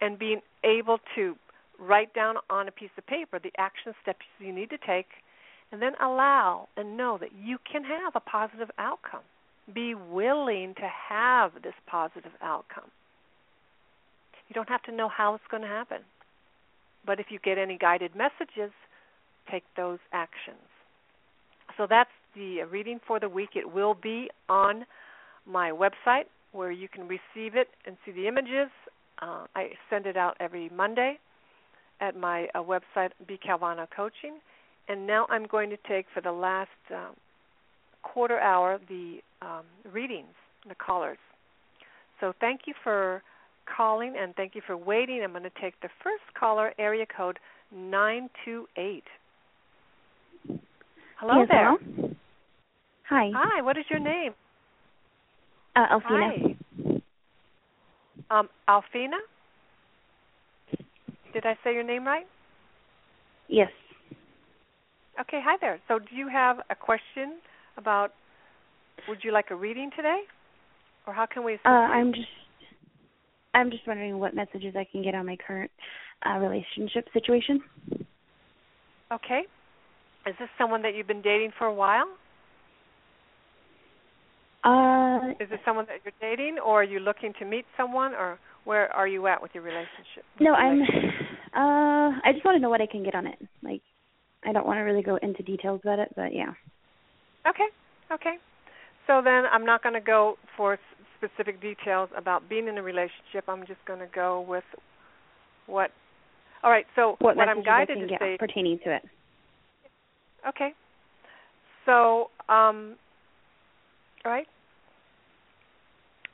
and 0.00 0.18
being 0.18 0.40
able 0.64 0.98
to 1.14 1.36
write 1.78 2.14
down 2.14 2.36
on 2.50 2.68
a 2.68 2.70
piece 2.70 2.90
of 2.96 3.06
paper 3.06 3.38
the 3.38 3.52
action 3.58 3.94
steps 4.02 4.24
you 4.38 4.52
need 4.52 4.70
to 4.70 4.78
take, 4.78 5.06
and 5.72 5.82
then 5.82 5.92
allow 6.00 6.68
and 6.76 6.96
know 6.96 7.18
that 7.18 7.30
you 7.42 7.58
can 7.70 7.82
have 7.82 8.14
a 8.14 8.20
positive 8.20 8.70
outcome. 8.78 9.22
Be 9.72 9.94
willing 9.94 10.74
to 10.76 10.88
have 11.08 11.52
this 11.62 11.74
positive 11.86 12.32
outcome. 12.42 12.90
You 14.48 14.54
don't 14.54 14.68
have 14.68 14.82
to 14.82 14.92
know 14.92 15.08
how 15.08 15.34
it's 15.34 15.44
going 15.50 15.62
to 15.62 15.68
happen. 15.68 15.98
But 17.06 17.20
if 17.20 17.26
you 17.30 17.38
get 17.38 17.58
any 17.58 17.76
guided 17.78 18.12
messages, 18.14 18.72
take 19.50 19.64
those 19.76 19.98
actions. 20.12 20.68
So 21.76 21.86
that's 21.88 22.10
the 22.34 22.62
reading 22.70 23.00
for 23.06 23.20
the 23.20 23.28
week. 23.28 23.50
It 23.54 23.72
will 23.72 23.94
be 23.94 24.30
on 24.48 24.84
my 25.46 25.70
website 25.70 26.24
where 26.52 26.70
you 26.70 26.88
can 26.88 27.02
receive 27.08 27.56
it 27.56 27.68
and 27.86 27.96
see 28.04 28.12
the 28.12 28.26
images 28.28 28.70
Uh, 29.22 29.46
I 29.54 29.70
send 29.90 30.06
it 30.06 30.16
out 30.16 30.36
every 30.40 30.68
Monday 30.70 31.18
at 32.00 32.16
my 32.16 32.48
uh, 32.54 32.62
website, 32.62 33.10
B 33.26 33.38
Calvano 33.38 33.86
Coaching. 33.94 34.40
And 34.88 35.06
now 35.06 35.26
I'm 35.30 35.46
going 35.46 35.70
to 35.70 35.76
take 35.88 36.06
for 36.12 36.20
the 36.20 36.32
last 36.32 36.68
uh, 36.92 37.12
quarter 38.02 38.38
hour 38.40 38.80
the 38.88 39.18
um, 39.40 39.64
readings, 39.92 40.34
the 40.68 40.74
callers. 40.74 41.18
So 42.20 42.32
thank 42.40 42.62
you 42.66 42.74
for 42.82 43.22
calling 43.64 44.14
and 44.18 44.34
thank 44.34 44.54
you 44.54 44.62
for 44.66 44.76
waiting. 44.76 45.22
I'm 45.22 45.30
going 45.30 45.42
to 45.44 45.50
take 45.60 45.80
the 45.80 45.88
first 46.02 46.22
caller, 46.38 46.72
area 46.78 47.06
code 47.06 47.38
928. 47.72 49.04
Hello 51.20 51.40
yes, 51.40 51.48
there. 51.50 51.76
Hello? 51.78 52.14
Hi. 53.08 53.30
Hi, 53.34 53.62
what 53.62 53.76
is 53.76 53.84
your 53.90 54.00
name? 54.00 54.32
Uh, 55.76 55.86
Alfina. 55.92 56.54
Hi. 58.30 58.40
Um, 58.40 58.48
Alfina? 58.68 59.18
Did 61.32 61.44
I 61.44 61.56
say 61.64 61.74
your 61.74 61.82
name 61.82 62.06
right? 62.06 62.26
Yes. 63.48 63.70
Okay, 65.20 65.40
hi 65.44 65.56
there. 65.60 65.80
So, 65.88 65.98
do 65.98 66.16
you 66.16 66.28
have 66.28 66.58
a 66.70 66.74
question 66.74 67.38
about? 67.76 68.12
Would 69.08 69.18
you 69.22 69.32
like 69.32 69.46
a 69.50 69.54
reading 69.54 69.90
today, 69.94 70.20
or 71.06 71.12
how 71.12 71.26
can 71.26 71.44
we? 71.44 71.54
Uh, 71.64 71.68
I'm 71.68 72.12
just, 72.12 72.26
I'm 73.54 73.70
just 73.70 73.86
wondering 73.86 74.18
what 74.18 74.34
messages 74.34 74.74
I 74.76 74.86
can 74.90 75.02
get 75.02 75.14
on 75.14 75.26
my 75.26 75.36
current 75.46 75.70
uh, 76.26 76.38
relationship 76.38 77.06
situation. 77.12 77.60
Okay. 79.12 79.42
Is 80.26 80.34
this 80.38 80.48
someone 80.58 80.82
that 80.82 80.94
you've 80.94 81.06
been 81.06 81.22
dating 81.22 81.52
for 81.58 81.66
a 81.66 81.74
while? 81.74 82.06
Uh, 84.64 85.32
Is 85.40 85.50
this 85.50 85.60
someone 85.64 85.86
that 85.86 85.98
you're 86.04 86.14
dating, 86.20 86.56
or 86.58 86.80
are 86.80 86.84
you 86.84 86.98
looking 86.98 87.34
to 87.38 87.44
meet 87.44 87.66
someone, 87.76 88.12
or 88.14 88.38
where 88.64 88.90
are 88.92 89.06
you 89.06 89.26
at 89.26 89.42
with 89.42 89.50
your 89.54 89.62
relationship? 89.62 90.24
no, 90.40 90.54
I'm. 90.54 90.82
Uh, 91.54 92.18
I 92.24 92.32
just 92.32 92.44
want 92.44 92.56
to 92.56 92.60
know 92.60 92.70
what 92.70 92.80
I 92.80 92.86
can 92.86 93.04
get 93.04 93.14
on 93.14 93.26
it. 93.26 93.38
Like, 93.62 93.82
I 94.44 94.52
don't 94.52 94.66
want 94.66 94.78
to 94.78 94.82
really 94.82 95.02
go 95.02 95.16
into 95.22 95.42
details 95.42 95.80
about 95.84 95.98
it, 96.00 96.08
but 96.16 96.34
yeah. 96.34 96.52
Okay. 97.48 97.68
Okay. 98.12 98.36
So 99.06 99.20
then 99.22 99.44
I'm 99.52 99.64
not 99.64 99.82
going 99.82 99.94
to 99.94 100.00
go 100.00 100.36
for 100.56 100.78
specific 101.24 101.60
details 101.60 102.08
about 102.16 102.48
being 102.48 102.68
in 102.68 102.78
a 102.78 102.82
relationship. 102.82 103.44
I'm 103.48 103.66
just 103.66 103.84
going 103.86 104.00
to 104.00 104.08
go 104.14 104.44
with 104.46 104.64
what. 105.66 105.90
All 106.62 106.70
right. 106.70 106.86
So 106.96 107.16
What, 107.20 107.36
what 107.36 107.48
I'm 107.48 107.62
guided 107.62 107.98
to 107.98 108.16
say. 108.18 108.36
pertaining 108.38 108.78
to 108.84 108.96
it. 108.96 109.02
Okay. 110.48 110.70
So, 111.86 112.30
um, 112.48 112.96
all 114.24 114.32
right. 114.32 114.46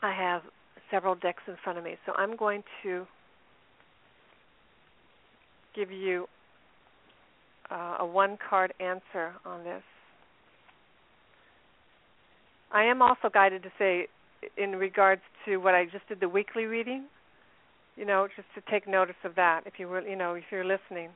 I 0.02 0.12
have 0.14 0.42
several 0.90 1.14
decks 1.14 1.42
in 1.46 1.54
front 1.62 1.78
of 1.78 1.84
me, 1.84 1.96
so 2.06 2.12
I'm 2.16 2.36
going 2.36 2.62
to 2.82 3.06
give 5.74 5.90
you 5.90 6.26
uh, 7.70 7.96
a 8.00 8.06
one 8.06 8.38
card 8.48 8.72
answer 8.80 9.32
on 9.44 9.62
this. 9.62 9.82
I 12.72 12.84
am 12.84 13.02
also 13.02 13.28
guided 13.32 13.62
to 13.64 13.70
say, 13.78 14.06
in 14.56 14.76
regards 14.76 15.22
to 15.46 15.58
what 15.58 15.74
I 15.74 15.84
just 15.86 16.08
did 16.08 16.20
the 16.20 16.28
weekly 16.28 16.64
reading, 16.64 17.06
you 17.96 18.04
know, 18.04 18.28
just 18.34 18.48
to 18.54 18.70
take 18.70 18.88
notice 18.88 19.16
of 19.24 19.34
that. 19.36 19.62
If 19.66 19.74
you 19.78 19.88
were, 19.88 20.00
you 20.06 20.16
know, 20.16 20.34
if 20.34 20.44
you're 20.50 20.64
listening, 20.64 21.10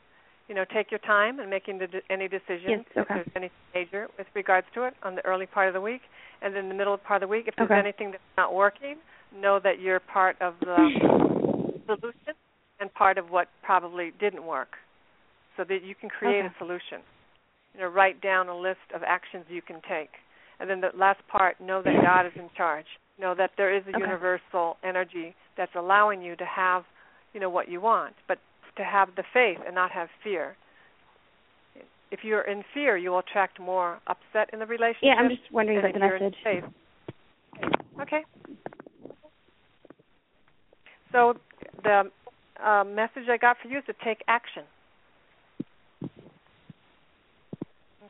you 0.49 0.55
know, 0.55 0.65
take 0.73 0.91
your 0.91 1.01
time 1.01 1.41
in 1.41 1.49
making 1.49 1.79
the, 1.79 1.87
any 2.11 2.29
decisions 2.29 2.69
Yes, 2.69 2.85
if 2.97 3.09
there's 3.09 3.27
anything 3.35 3.57
major 3.75 4.09
with 4.19 4.27
regards 4.35 4.67
to 4.75 4.87
it 4.87 4.95
on 5.03 5.15
the 5.15 5.25
early 5.25 5.47
part 5.47 5.69
of 5.69 5.75
the 5.75 5.81
week, 5.81 6.03
and 6.43 6.55
then 6.55 6.69
the 6.69 6.75
middle 6.75 6.97
part 6.99 7.23
of 7.23 7.29
the 7.29 7.31
week. 7.31 7.45
If 7.49 7.57
there's 7.57 7.71
Okay. 7.71 7.79
anything 7.79 8.11
that's 8.11 8.23
not 8.37 8.55
working, 8.55 8.97
know 9.35 9.59
that 9.63 9.81
you're 9.81 10.01
part 10.01 10.37
of 10.43 10.55
the 10.61 10.77
solution 11.87 12.35
and 12.81 12.93
part 12.93 13.17
of 13.17 13.31
what 13.31 13.49
probably 13.63 14.13
didn't 14.21 14.45
work, 14.45 14.77
so 15.57 15.65
that 15.65 15.83
you 15.83 15.95
can 15.95 16.11
create 16.11 16.45
Okay. 16.45 16.49
a 16.49 16.59
solution. 16.59 17.01
You 17.75 17.81
know, 17.81 17.89
write 17.89 18.21
down 18.21 18.49
a 18.49 18.57
list 18.57 18.87
of 18.95 19.03
actions 19.03 19.47
you 19.49 19.63
can 19.63 19.81
take, 19.89 20.11
and 20.61 20.69
then 20.69 20.81
the 20.81 20.91
last 20.95 21.21
part, 21.29 21.61
know 21.61 21.83
that 21.83 21.95
God 22.03 22.27
is 22.27 22.33
in 22.37 22.51
charge. 22.57 22.87
Know 23.19 23.35
that 23.35 23.53
there 23.57 23.73
is 23.73 23.85
a 23.87 23.91
Okay. 23.91 24.01
universal 24.01 24.77
energy 24.83 25.35
that's 25.57 25.75
allowing 25.77 26.21
you 26.21 26.35
to 26.37 26.45
have, 26.45 26.85
you 27.33 27.41
know, 27.41 27.49
what 27.51 27.69
you 27.69 27.81
want, 27.81 28.15
but 28.27 28.39
to 28.77 28.85
have 28.85 29.15
the 29.15 29.23
faith 29.33 29.59
and 29.65 29.75
not 29.75 29.91
have 29.93 30.09
fear. 30.23 30.57
If 32.11 32.25
you're 32.25 32.43
in 32.43 32.65
fear, 32.75 32.97
you 32.97 33.11
will 33.11 33.21
attract 33.21 33.61
more 33.61 34.01
upset 34.07 34.51
in 34.53 34.59
the 34.59 34.67
relationship. 34.67 35.03
Yeah, 35.03 35.15
I'm 35.15 35.29
just 35.29 35.43
wondering 35.53 35.79
about 35.79 35.91
if 35.91 35.95
the 35.95 36.01
message. 36.01 36.37
faith. 36.43 36.65
Okay. 38.01 38.25
So 41.13 41.35
the 41.85 42.11
uh, 42.63 42.85
message 42.85 43.29
I 43.31 43.37
got 43.37 43.57
for 43.63 43.69
you 43.69 43.79
is 43.79 43.85
to 43.87 43.95
take 44.05 44.23
action. 44.27 44.65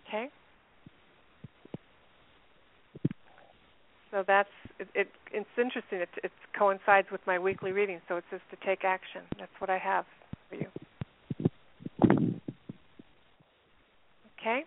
Okay. 0.09 0.29
So 4.11 4.25
that's 4.27 4.49
it, 4.79 4.89
it. 4.95 5.09
It's 5.33 5.47
interesting. 5.59 6.01
It, 6.01 6.09
it 6.23 6.33
coincides 6.59 7.09
with 7.11 7.21
my 7.27 7.39
weekly 7.39 7.73
reading. 7.73 8.01
So 8.09 8.17
it 8.17 8.25
says 8.31 8.41
to 8.51 8.57
take 8.67 8.85
action. 8.85 9.23
That's 9.39 9.53
what 9.59 9.71
I 9.71 9.79
have 9.79 10.05
for 10.49 10.57
you. 10.57 10.67
Okay. 14.41 14.65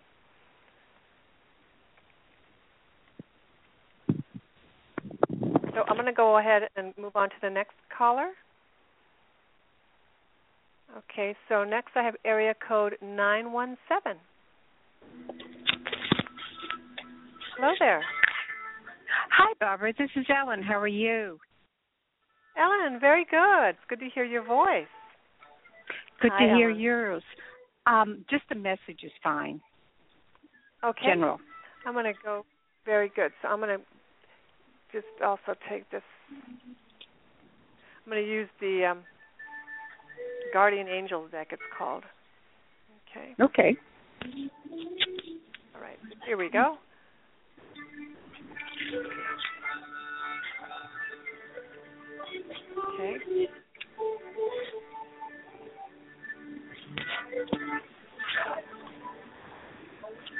So 5.74 5.84
I'm 5.86 5.94
going 5.94 6.06
to 6.06 6.12
go 6.12 6.38
ahead 6.38 6.62
and 6.76 6.92
move 6.98 7.12
on 7.14 7.28
to 7.30 7.36
the 7.40 7.50
next 7.50 7.74
caller. 7.96 8.30
Okay, 10.96 11.36
so 11.48 11.62
next 11.64 11.90
I 11.94 12.02
have 12.02 12.16
area 12.24 12.54
code 12.66 12.96
917. 13.00 14.16
Hello 17.56 17.72
there. 17.78 18.02
Hi, 19.30 19.52
Barbara. 19.60 19.92
This 19.98 20.10
is 20.16 20.26
Ellen. 20.28 20.62
How 20.62 20.78
are 20.78 20.88
you? 20.88 21.38
Ellen, 22.56 22.98
very 23.00 23.24
good. 23.30 23.70
It's 23.70 23.78
good 23.88 24.00
to 24.00 24.08
hear 24.14 24.24
your 24.24 24.44
voice. 24.44 24.86
Good 26.20 26.32
Hi, 26.34 26.46
to 26.46 26.54
hear 26.54 26.70
Ellen. 26.70 26.80
yours. 26.80 27.22
Um, 27.86 28.24
just 28.30 28.44
a 28.50 28.54
message 28.54 29.02
is 29.04 29.12
fine. 29.22 29.60
Okay. 30.84 31.06
General. 31.06 31.38
I'm 31.86 31.92
going 31.94 32.04
to 32.04 32.12
go 32.22 32.44
very 32.84 33.10
good. 33.14 33.32
So 33.42 33.48
I'm 33.48 33.60
going 33.60 33.78
to 33.78 33.84
just 34.92 35.06
also 35.24 35.54
take 35.70 35.88
this. 35.90 36.02
I'm 36.30 38.12
going 38.12 38.24
to 38.24 38.30
use 38.30 38.48
the 38.60 38.86
um, 38.90 39.04
Guardian 40.52 40.88
Angel 40.88 41.26
deck, 41.28 41.48
it's 41.52 41.62
called. 41.76 42.04
Okay. 43.16 43.34
Okay. 43.40 43.76
All 45.74 45.80
right. 45.80 45.98
Here 46.26 46.36
we 46.36 46.50
go. 46.50 46.78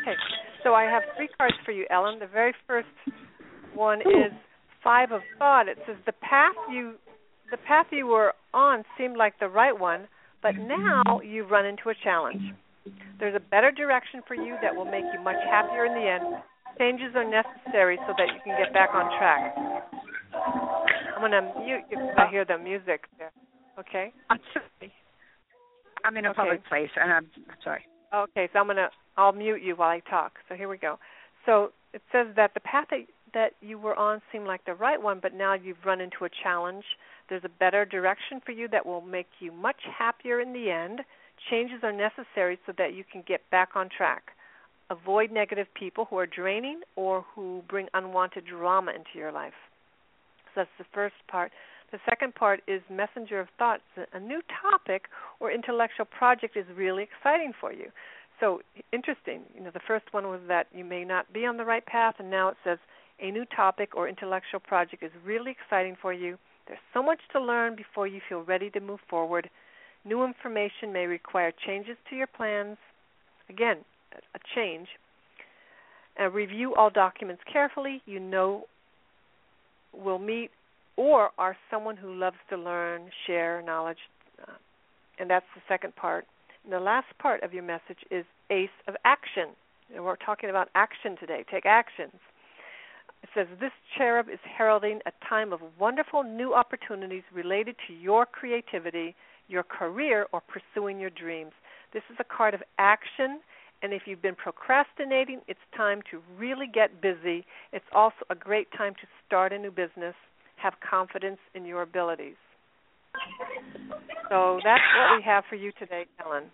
Okay. 0.09 0.17
So 0.65 0.75
I 0.75 0.85
have 0.85 1.03
three 1.17 1.29
cards 1.39 1.55
for 1.65 1.73
you, 1.73 1.87
Ellen. 1.91 2.19
The 2.19 2.27
very 2.27 2.55
first 2.67 2.89
one 3.75 4.01
is 4.01 4.33
Five 4.83 5.13
of 5.13 5.21
Thought. 5.39 5.69
It 5.69 5.79
says 5.87 5.97
the 6.07 6.13
path 6.13 6.55
you 6.73 6.95
the 7.51 7.57
path 7.67 7.87
you 7.91 8.07
were 8.07 8.33
on 8.53 8.85
seemed 8.99 9.17
like 9.17 9.35
the 9.41 9.49
right 9.49 9.79
one, 9.79 10.09
but 10.43 10.53
now 10.59 11.21
you've 11.21 11.51
run 11.51 11.65
into 11.65 11.89
a 11.89 11.95
challenge. 12.05 12.43
There's 13.19 13.35
a 13.35 13.41
better 13.41 13.71
direction 13.71 14.21
for 14.29 14.35
you 14.35 14.57
that 14.63 14.75
will 14.75 14.85
make 14.85 15.05
you 15.15 15.21
much 15.25 15.41
happier 15.51 15.87
in 15.87 15.95
the 15.95 16.07
end. 16.07 16.25
Changes 16.79 17.17
are 17.17 17.25
necessary 17.25 17.99
so 18.07 18.13
that 18.19 18.29
you 18.29 18.41
can 18.45 18.55
get 18.63 18.73
back 18.75 18.91
on 18.93 19.11
track. 19.19 19.55
I'm 21.17 21.21
going 21.21 21.33
to 21.33 21.53
mute 21.65 21.81
you 21.91 21.97
because 21.97 22.15
I 22.19 22.31
hear 22.31 22.45
the 22.45 22.59
music 22.59 23.09
there. 23.19 23.33
Okay? 23.81 24.13
I'm 24.31 24.39
sorry. 24.53 24.93
I'm 26.05 26.17
in 26.17 26.27
a 26.27 26.31
Okay. 26.31 26.37
public 26.37 26.67
place, 26.67 26.91
and 27.01 27.11
I'm 27.11 27.27
sorry. 27.65 27.85
Okay, 28.15 28.49
so 28.53 28.59
I'm 28.59 28.67
gonna 28.67 28.89
I'll 29.19 29.33
mute 29.33 29.63
you 29.63 29.75
while 29.75 29.91
I 29.91 30.01
talk. 30.09 30.35
So 30.49 30.55
here 30.55 30.69
we 30.69 30.79
go. 30.79 30.99
So 31.45 31.73
it 31.93 32.01
says 32.13 32.29
that 32.37 32.55
the 32.55 32.61
path 32.61 32.87
that 32.91 33.01
that 33.35 33.53
you 33.61 33.79
were 33.79 33.95
on 33.95 34.23
seemed 34.33 34.47
like 34.47 34.65
the 34.65 34.73
right 34.73 35.01
one, 35.01 35.19
but 35.21 35.35
now 35.35 35.53
you've 35.53 35.85
run 35.85 36.01
into 36.01 36.25
a 36.25 36.31
challenge. 36.43 36.85
There's 37.29 37.45
a 37.45 37.51
better 37.61 37.85
direction 37.85 38.41
for 38.45 38.53
you 38.53 38.69
that 38.69 38.87
will 38.87 39.03
make 39.03 39.27
you 39.41 39.53
much 39.53 39.77
happier 39.99 40.41
in 40.41 40.55
the 40.55 40.71
end. 40.71 41.01
Changes 41.51 41.81
are 41.83 41.93
necessary 41.93 42.59
so 42.65 42.73
that 42.79 42.95
you 42.95 43.05
can 43.11 43.23
get 43.27 43.43
back 43.51 43.71
on 43.75 43.91
track. 43.95 44.23
Avoid 44.89 45.31
negative 45.31 45.67
people 45.75 46.07
who 46.09 46.17
are 46.17 46.27
draining 46.27 46.81
or 46.97 47.25
who 47.35 47.63
bring 47.69 47.89
unwanted 47.93 48.45
drama 48.47 48.93
into 48.93 49.11
your 49.17 49.33
life. 49.33 49.53
So 50.47 50.63
that's 50.63 50.71
the 50.79 50.87
first 50.95 51.17
part. 51.31 51.53
The 51.93 51.99
second 52.09 52.35
part 52.35 52.61
is 52.67 52.81
messenger 52.91 53.41
of 53.41 53.49
thoughts. 53.59 53.83
A 54.13 54.21
new 54.21 54.41
topic 54.63 55.05
or 55.41 55.51
intellectual 55.51 56.07
project 56.07 56.57
is 56.57 56.65
really 56.75 57.03
exciting 57.03 57.53
for 57.61 57.73
you. 57.73 57.91
So 58.41 58.61
interesting. 58.93 59.43
You 59.55 59.65
know, 59.65 59.71
the 59.73 59.81
first 59.87 60.07
one 60.13 60.29
was 60.29 60.41
that 60.49 60.67
you 60.73 60.85
may 60.85 61.05
not 61.05 61.33
be 61.33 61.45
on 61.45 61.57
the 61.57 61.65
right 61.65 61.85
path, 61.85 62.15
and 62.19 62.31
now 62.31 62.49
it 62.49 62.57
says 62.65 62.79
a 63.21 63.31
new 63.31 63.45
topic 63.45 63.97
or 63.97 64.09
intellectual 64.09 64.61
project 64.61 65.03
is 65.03 65.11
really 65.25 65.51
exciting 65.51 65.97
for 66.01 66.13
you 66.13 66.39
There's 66.67 66.79
so 66.95 67.03
much 67.03 67.21
to 67.33 67.41
learn 67.41 67.75
before 67.75 68.07
you 68.07 68.21
feel 68.29 68.43
ready 68.43 68.71
to 68.71 68.81
move 68.81 69.01
forward. 69.09 69.51
New 70.05 70.25
information 70.25 70.93
may 70.93 71.07
require 71.07 71.53
changes 71.67 71.97
to 72.11 72.17
your 72.17 72.29
plans. 72.29 72.77
Again, 73.49 73.79
a 74.35 74.39
change. 74.55 74.89
Uh, 76.21 76.31
review 76.31 76.75
all 76.75 76.91
documents 76.91 77.43
carefully. 77.51 78.03
You 78.07 78.21
know 78.21 78.65
will 79.93 80.19
meet 80.19 80.51
or 80.97 81.31
are 81.39 81.57
someone 81.71 81.97
who 81.97 82.13
loves 82.15 82.37
to 82.51 82.57
learn, 82.57 83.09
share 83.27 83.63
knowledge, 83.63 83.99
uh, 84.43 84.53
and 85.19 85.31
that's 85.31 85.47
the 85.55 85.63
second 85.69 85.95
part. 85.97 86.27
The 86.69 86.81
last 86.81 87.07
part 87.19 87.43
of 87.43 87.55
your 87.55 87.63
message 87.63 88.05
is 88.11 88.27
ACE 88.51 88.69
of 88.87 88.95
action. 89.07 89.57
And 89.95 90.05
we're 90.05 90.17
talking 90.17 90.51
about 90.51 90.69
action 90.75 91.17
today. 91.19 91.43
Take 91.51 91.65
actions. 91.65 92.21
It 93.23 93.31
says 93.35 93.47
this 93.59 93.73
cherub 93.97 94.29
is 94.29 94.39
heralding 94.45 95.01
a 95.07 95.13
time 95.27 95.55
of 95.55 95.61
wonderful 95.79 96.23
new 96.23 96.53
opportunities 96.53 97.23
related 97.33 97.77
to 97.87 97.95
your 97.95 98.27
creativity, 98.27 99.15
your 99.49 99.63
career, 99.63 100.27
or 100.33 100.43
pursuing 100.43 101.01
your 101.01 101.11
dreams. 101.11 101.53
This 101.95 102.03
is 102.11 102.17
a 102.21 102.25
card 102.25 102.53
of 102.53 102.63
action, 102.79 103.41
and 103.83 103.95
if 103.95 104.03
you've 104.05 104.23
been 104.23 104.37
procrastinating, 104.37 105.41
it's 105.49 105.59
time 105.75 106.03
to 106.11 106.21
really 106.37 106.67
get 106.67 107.01
busy. 107.01 107.47
It's 107.73 107.85
also 107.93 108.27
a 108.29 108.35
great 108.35 108.69
time 108.77 108.93
to 108.95 109.07
start 109.27 109.55
a 109.55 109.59
new 109.59 109.71
business. 109.71 110.15
Have 110.57 110.75
confidence 110.89 111.39
in 111.55 111.65
your 111.65 111.81
abilities. 111.83 112.37
So 114.29 114.61
that's 114.65 114.83
what 114.97 115.17
we 115.17 115.23
have 115.25 115.45
for 115.49 115.57
you 115.57 115.73
today, 115.79 116.05
Helen. 116.17 116.45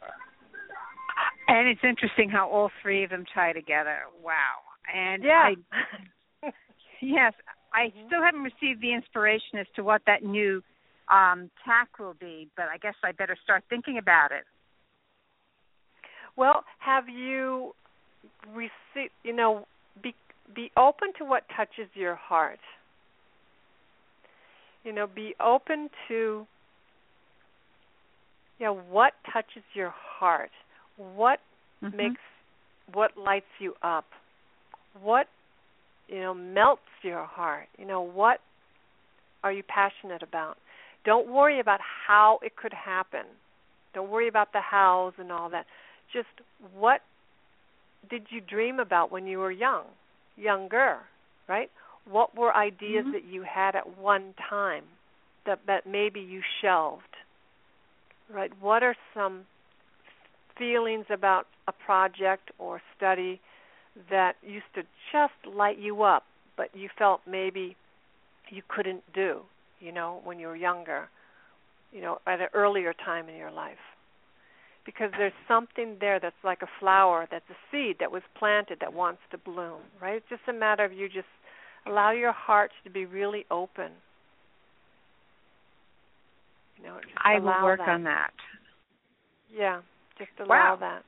And 1.48 1.68
it's 1.68 1.80
interesting 1.82 2.30
how 2.30 2.48
all 2.48 2.70
three 2.82 3.04
of 3.04 3.10
them 3.10 3.24
tie 3.34 3.52
together. 3.52 3.98
Wow. 4.22 4.62
And 4.92 5.22
yeah. 5.22 5.50
I 5.50 5.54
Yes, 7.00 7.34
I 7.72 7.88
mm-hmm. 7.88 8.06
still 8.06 8.22
haven't 8.22 8.42
received 8.42 8.80
the 8.80 8.94
inspiration 8.94 9.58
as 9.58 9.66
to 9.76 9.82
what 9.82 10.02
that 10.06 10.22
new 10.22 10.62
um 11.12 11.50
tack 11.66 11.98
will 11.98 12.14
be, 12.18 12.48
but 12.56 12.66
I 12.72 12.78
guess 12.78 12.94
I 13.04 13.12
better 13.12 13.36
start 13.42 13.64
thinking 13.68 13.98
about 13.98 14.32
it. 14.32 14.44
Well, 16.36 16.64
have 16.78 17.08
you 17.08 17.74
received, 18.54 19.12
you 19.22 19.34
know, 19.34 19.66
be 20.02 20.14
be 20.54 20.70
open 20.76 21.12
to 21.18 21.24
what 21.24 21.44
touches 21.56 21.88
your 21.94 22.14
heart. 22.14 22.60
You 24.84 24.92
know, 24.92 25.06
be 25.06 25.34
open 25.44 25.88
to 26.08 26.46
you 28.58 28.66
know, 28.66 28.74
what 28.74 29.12
touches 29.32 29.64
your 29.74 29.92
heart? 29.96 30.50
What 30.96 31.40
Mhm. 31.82 31.96
makes 31.96 32.20
what 32.92 33.16
lights 33.16 33.46
you 33.58 33.74
up? 33.82 34.04
What 35.02 35.28
you 36.08 36.20
know 36.20 36.34
melts 36.34 36.82
your 37.02 37.24
heart? 37.24 37.68
You 37.78 37.86
know, 37.86 38.00
what 38.02 38.40
are 39.42 39.52
you 39.52 39.62
passionate 39.62 40.22
about? 40.22 40.56
Don't 41.04 41.28
worry 41.28 41.60
about 41.60 41.80
how 42.06 42.38
it 42.42 42.56
could 42.56 42.72
happen. 42.72 43.26
Don't 43.94 44.10
worry 44.10 44.28
about 44.28 44.52
the 44.52 44.60
hows 44.60 45.12
and 45.18 45.30
all 45.30 45.50
that. 45.50 45.66
Just 46.12 46.28
what 46.74 47.00
did 48.08 48.26
you 48.30 48.40
dream 48.40 48.78
about 48.78 49.10
when 49.10 49.26
you 49.26 49.38
were 49.38 49.50
young, 49.50 49.84
younger, 50.36 50.98
right? 51.48 51.70
What 52.04 52.36
were 52.36 52.54
ideas 52.54 53.06
Mhm. 53.06 53.12
that 53.12 53.24
you 53.24 53.42
had 53.42 53.74
at 53.74 53.98
one 53.98 54.34
time 54.48 54.84
that 55.46 55.60
that 55.66 55.86
maybe 55.86 56.20
you 56.20 56.42
shelved? 56.60 57.16
Right? 58.32 58.50
What 58.60 58.82
are 58.82 58.96
some 59.14 59.44
feelings 60.58 61.06
about 61.10 61.46
a 61.68 61.72
project 61.72 62.50
or 62.58 62.80
study 62.96 63.40
that 64.10 64.34
used 64.42 64.66
to 64.74 64.82
just 65.12 65.56
light 65.56 65.78
you 65.78 66.02
up, 66.02 66.24
but 66.56 66.68
you 66.74 66.88
felt 66.98 67.20
maybe 67.28 67.76
you 68.50 68.62
couldn't 68.68 69.02
do, 69.14 69.40
you 69.80 69.92
know, 69.92 70.20
when 70.24 70.38
you 70.38 70.46
were 70.46 70.56
younger, 70.56 71.08
you 71.92 72.00
know, 72.00 72.18
at 72.26 72.40
an 72.40 72.48
earlier 72.54 72.92
time 72.92 73.28
in 73.28 73.36
your 73.36 73.50
life? 73.50 73.78
Because 74.84 75.10
there's 75.16 75.32
something 75.48 75.96
there 76.00 76.20
that's 76.20 76.34
like 76.44 76.62
a 76.62 76.68
flower, 76.78 77.26
that's 77.30 77.48
a 77.50 77.56
seed 77.70 77.96
that 78.00 78.12
was 78.12 78.22
planted 78.38 78.78
that 78.80 78.92
wants 78.92 79.20
to 79.30 79.38
bloom, 79.38 79.80
right? 80.00 80.16
It's 80.16 80.28
just 80.28 80.42
a 80.48 80.52
matter 80.52 80.84
of 80.84 80.92
you 80.92 81.08
just 81.08 81.26
allow 81.86 82.10
your 82.10 82.32
heart 82.32 82.70
to 82.84 82.90
be 82.90 83.06
really 83.06 83.46
open. 83.50 83.92
You 86.78 86.84
know, 86.84 86.98
just 87.02 87.14
I 87.24 87.38
will 87.38 87.62
work 87.62 87.78
that. 87.78 87.88
on 87.88 88.04
that. 88.04 88.32
Yeah, 89.52 89.80
just 90.18 90.30
allow 90.38 90.74
Wow. 90.74 90.76
that. 90.80 91.04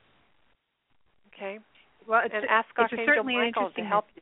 Okay, 1.33 1.59
Well, 2.07 2.21
it's, 2.25 2.33
and 2.33 2.45
ask 2.49 2.67
it's 2.69 2.79
Archangel 2.79 3.05
certainly 3.05 3.35
an 3.35 3.41
Michael 3.41 3.63
to 3.63 3.67
interesting 3.67 3.85
help 3.85 4.05
you. 4.15 4.21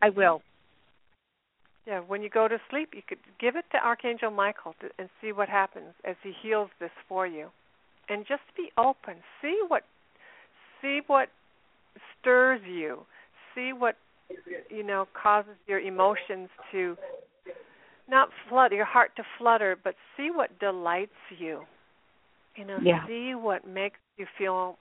I 0.00 0.10
will. 0.10 0.42
Yeah, 1.86 2.00
when 2.00 2.22
you 2.22 2.30
go 2.30 2.46
to 2.46 2.58
sleep, 2.70 2.90
you 2.94 3.02
could 3.06 3.18
give 3.40 3.56
it 3.56 3.64
to 3.72 3.78
Archangel 3.78 4.30
Michael 4.30 4.74
to, 4.80 4.88
and 4.98 5.08
see 5.20 5.32
what 5.32 5.48
happens 5.48 5.94
as 6.04 6.14
he 6.22 6.32
heals 6.42 6.70
this 6.78 6.92
for 7.08 7.26
you, 7.26 7.48
and 8.08 8.24
just 8.26 8.42
be 8.56 8.70
open. 8.78 9.16
See 9.40 9.58
what, 9.66 9.82
see 10.80 11.00
what 11.06 11.28
stirs 12.20 12.60
you. 12.64 13.00
See 13.54 13.72
what 13.72 13.96
you 14.70 14.82
know 14.82 15.06
causes 15.20 15.56
your 15.66 15.80
emotions 15.80 16.48
to 16.70 16.96
not 18.08 18.28
flutter, 18.48 18.74
your 18.74 18.84
heart 18.84 19.12
to 19.16 19.22
flutter, 19.38 19.76
but 19.82 19.94
see 20.16 20.30
what 20.30 20.58
delights 20.58 21.12
you. 21.38 21.66
You 22.56 22.64
know, 22.64 22.80
Yeah. 22.82 23.06
see 23.06 23.34
what 23.34 23.66
makes 23.66 23.98
you 24.16 24.26
feel 24.26 24.78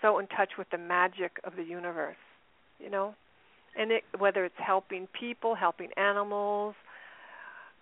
so 0.00 0.18
in 0.18 0.26
touch 0.28 0.56
with 0.58 0.68
the 0.70 0.78
magic 0.78 1.38
of 1.44 1.56
the 1.56 1.62
universe. 1.64 2.16
You 2.78 2.90
know, 2.90 3.14
and 3.76 3.92
it, 3.92 4.04
whether 4.18 4.44
it's 4.44 4.58
helping 4.58 5.06
people, 5.08 5.54
helping 5.54 5.92
animals, 5.96 6.74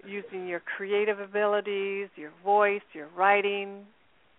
using 0.04 0.46
your 0.46 0.60
creative 0.60 1.20
abilities, 1.20 2.08
your 2.16 2.32
voice, 2.44 2.82
your 2.92 3.08
writing, 3.16 3.86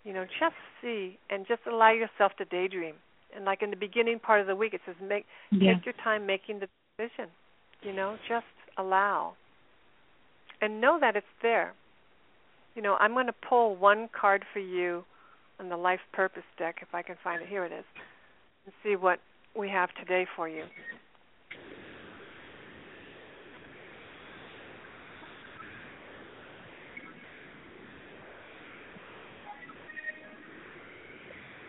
you 0.04 0.14
know, 0.14 0.26
just 0.40 0.56
see 0.82 1.18
and 1.30 1.46
just 1.48 1.62
allow 1.68 1.92
yourself 1.92 2.32
to 2.38 2.46
daydream. 2.46 2.96
And 3.36 3.46
like 3.46 3.62
in 3.62 3.70
the 3.70 3.76
beginning 3.76 4.20
part 4.20 4.42
of 4.42 4.48
the 4.48 4.56
week, 4.56 4.74
it 4.74 4.82
says 4.86 4.96
make 5.02 5.26
Yeah. 5.52 5.74
take 5.76 5.86
your 5.86 5.94
time 6.04 6.26
making 6.26 6.60
the 6.60 6.68
decision. 6.98 7.30
You 7.82 7.94
know, 7.94 8.18
just 8.28 8.46
allow, 8.78 9.36
and 10.62 10.80
know 10.80 10.98
that 11.00 11.16
it's 11.16 11.26
there. 11.42 11.74
You 12.76 12.82
know, 12.82 12.96
I'm 13.00 13.14
going 13.14 13.26
to 13.26 13.34
pull 13.34 13.76
one 13.76 14.08
card 14.20 14.46
for 14.54 14.60
you 14.60 15.04
on 15.60 15.70
the 15.70 15.78
life 15.78 16.00
purpose 16.14 16.44
deck 16.58 16.78
if 16.82 16.94
I 16.94 17.02
can 17.02 17.16
find 17.24 17.42
it. 17.42 17.50
Here 17.50 17.66
it 17.66 17.72
is, 17.72 17.86
and 18.66 18.74
see 18.84 18.96
what 18.96 19.20
we 19.58 19.68
have 19.70 19.90
today 20.00 20.26
for 20.36 20.48
you. 20.48 20.64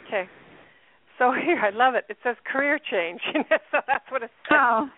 Okay. 0.06 0.28
So 1.18 1.32
here, 1.44 1.58
I 1.58 1.70
love 1.70 1.94
it. 1.94 2.04
It 2.08 2.18
says 2.22 2.36
career 2.50 2.78
change. 2.90 3.20
so 3.70 3.78
that's 3.86 4.04
what 4.10 4.22
it 4.22 4.30
says. 4.48 4.58
Oh. 4.60 4.88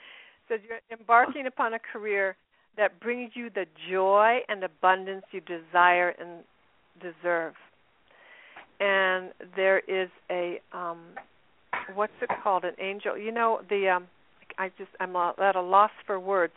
It 0.50 0.52
says 0.52 0.60
you're 0.68 0.98
embarking 0.98 1.46
upon 1.46 1.72
a 1.74 1.78
career 1.78 2.36
that 2.76 3.00
brings 3.00 3.32
you 3.34 3.50
the 3.50 3.66
joy 3.90 4.38
and 4.48 4.62
abundance 4.64 5.24
you 5.32 5.40
desire 5.40 6.14
and 6.18 6.44
deserve. 7.00 7.54
And 8.80 9.30
there 9.56 9.78
is 9.80 10.08
a 10.30 10.60
um 10.72 10.98
what's 11.94 12.12
it 12.20 12.30
called? 12.42 12.64
An 12.64 12.74
angel. 12.78 13.16
You 13.16 13.32
know 13.32 13.60
the 13.68 13.88
um 13.88 14.06
I 14.58 14.70
just 14.78 14.90
I'm 15.00 15.16
at 15.16 15.56
a 15.56 15.60
loss 15.60 15.90
for 16.06 16.18
words. 16.18 16.54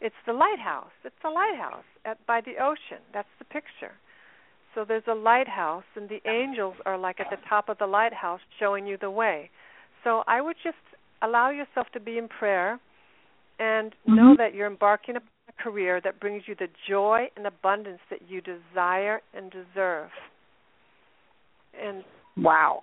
It's 0.00 0.14
the 0.26 0.32
lighthouse. 0.32 0.92
It's 1.04 1.14
the 1.22 1.30
lighthouse 1.30 1.84
at 2.04 2.24
by 2.26 2.40
the 2.40 2.62
ocean. 2.62 3.02
That's 3.12 3.28
the 3.38 3.44
picture. 3.44 3.92
So 4.74 4.84
there's 4.86 5.08
a 5.08 5.14
lighthouse, 5.14 5.84
and 5.96 6.08
the 6.08 6.20
angels 6.28 6.74
are 6.86 6.96
like 6.96 7.20
at 7.20 7.30
the 7.30 7.38
top 7.48 7.68
of 7.68 7.78
the 7.78 7.86
lighthouse 7.86 8.40
showing 8.60 8.86
you 8.86 8.96
the 9.00 9.10
way. 9.10 9.50
So 10.04 10.22
I 10.26 10.40
would 10.40 10.56
just 10.62 10.76
allow 11.22 11.50
yourself 11.50 11.88
to 11.94 12.00
be 12.00 12.18
in 12.18 12.28
prayer 12.28 12.78
and 13.58 13.94
know 14.06 14.34
Mhm. 14.34 14.36
that 14.36 14.54
you're 14.54 14.68
embarking 14.68 15.16
upon 15.16 15.28
a 15.48 15.62
career 15.62 16.00
that 16.02 16.20
brings 16.20 16.42
you 16.46 16.54
the 16.54 16.68
joy 16.88 17.26
and 17.36 17.46
abundance 17.46 18.00
that 18.10 18.20
you 18.28 18.40
desire 18.40 19.20
and 19.34 19.50
deserve. 19.50 20.10
And 21.80 22.04
Wow. 22.36 22.82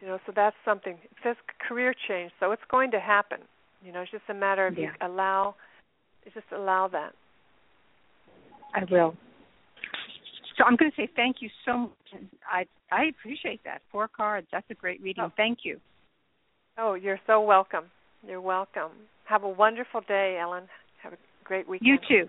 you 0.00 0.06
know, 0.06 0.18
so 0.26 0.32
that's 0.34 0.56
something. 0.64 0.98
It 1.02 1.16
says 1.22 1.36
career 1.58 1.94
change, 2.06 2.30
so 2.38 2.52
it's 2.52 2.62
going 2.70 2.90
to 2.90 3.00
happen. 3.00 3.38
You 3.82 3.92
know, 3.92 4.02
it's 4.02 4.10
just 4.10 4.28
a 4.28 4.34
matter 4.34 4.66
of 4.66 4.76
you 4.78 4.84
Yeah. 4.84 5.06
allow 5.06 5.54
just 6.34 6.50
allow 6.50 6.88
that. 6.88 7.14
I 8.74 8.84
will. 8.84 9.16
So 10.56 10.64
I'm 10.64 10.76
going 10.76 10.90
to 10.90 10.96
say 10.96 11.06
thank 11.06 11.40
you 11.40 11.50
so 11.64 11.78
much. 11.78 12.14
I 12.50 12.66
I 12.90 13.04
appreciate 13.04 13.62
that. 13.64 13.82
Four 13.90 14.08
cards. 14.08 14.46
That's 14.50 14.68
a 14.70 14.74
great 14.74 15.00
reading. 15.00 15.24
Oh. 15.24 15.32
Thank 15.36 15.64
you. 15.64 15.80
Oh, 16.78 16.94
you're 16.94 17.20
so 17.26 17.40
welcome. 17.40 17.84
You're 18.26 18.40
welcome. 18.40 18.92
Have 19.26 19.42
a 19.42 19.48
wonderful 19.48 20.00
day, 20.06 20.38
Ellen. 20.40 20.64
Have 21.02 21.12
a 21.12 21.16
great 21.44 21.68
weekend. 21.68 21.88
You 21.88 21.98
too. 22.08 22.28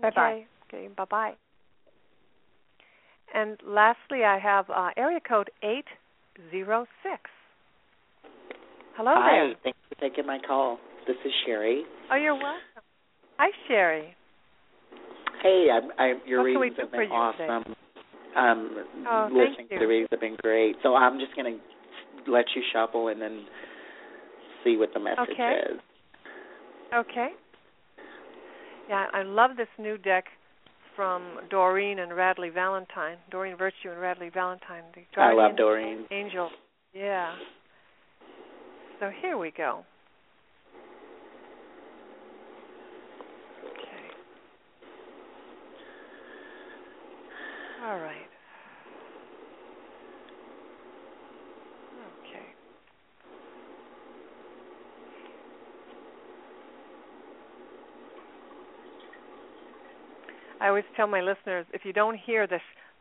Bye-bye. 0.00 0.44
Okay, 0.68 0.84
okay 0.84 0.88
bye 0.96 1.04
bye. 1.10 1.32
And 3.34 3.58
lastly, 3.66 4.24
I 4.24 4.38
have 4.38 4.70
uh, 4.70 4.90
area 4.96 5.20
code 5.26 5.50
806. 5.62 6.88
Hello 8.96 9.12
Hi, 9.14 9.46
there. 9.46 9.54
thanks 9.62 9.78
for 9.88 9.94
taking 10.00 10.26
my 10.26 10.38
call. 10.44 10.78
This 11.06 11.16
is 11.24 11.32
Sherry. 11.46 11.82
Oh, 12.10 12.16
you're 12.16 12.34
welcome. 12.34 12.82
Hi, 13.38 13.50
Sherry. 13.68 14.14
Hey, 15.42 15.68
I'm, 15.72 15.90
I'm, 15.98 16.20
your 16.26 16.40
What 16.40 16.46
can 16.52 16.60
we 16.60 16.68
readings 16.68 16.80
have 16.80 16.90
been 16.90 17.00
you 17.02 17.06
awesome. 17.08 17.74
Um, 18.36 18.84
Oh, 19.08 19.28
thank 19.32 19.50
listening 19.50 19.66
you. 19.70 19.78
to 19.78 19.84
the 19.84 19.86
readings 19.88 20.08
have 20.10 20.20
been 20.20 20.36
great. 20.42 20.76
So 20.82 20.94
I'm 20.94 21.18
just 21.20 21.34
going 21.36 21.58
to 21.58 22.30
let 22.32 22.44
you 22.56 22.62
shuffle 22.72 23.08
and 23.08 23.20
then 23.22 23.46
see 24.64 24.76
what 24.76 24.92
the 24.92 25.00
message 25.00 25.30
Okay. 25.32 25.60
is. 25.70 25.80
Okay. 26.94 27.28
Yeah, 28.88 29.06
I 29.12 29.22
love 29.22 29.56
this 29.56 29.68
new 29.78 29.98
deck 29.98 30.24
from 30.96 31.38
Doreen 31.50 32.00
and 32.00 32.10
Radleigh 32.12 32.52
Valentine. 32.52 33.18
Doreen 33.30 33.56
Virtue 33.56 33.90
and 33.90 34.00
Radleigh 34.00 34.32
Valentine. 34.32 34.82
The 34.94 35.20
I 35.20 35.32
love 35.32 35.56
Doreen. 35.56 36.06
Angel. 36.10 36.50
Yeah. 36.92 37.34
So 38.98 39.10
here 39.22 39.38
we 39.38 39.52
go. 39.56 39.84
Okay. 43.64 44.08
All 47.84 47.98
right. 48.00 48.16
Okay. 52.26 52.46
I 60.60 60.68
always 60.68 60.84
tell 60.96 61.06
my 61.06 61.20
listeners 61.20 61.66
if 61.72 61.84
you 61.84 61.92
don't 61.92 62.16
hear 62.16 62.46
the 62.46 62.58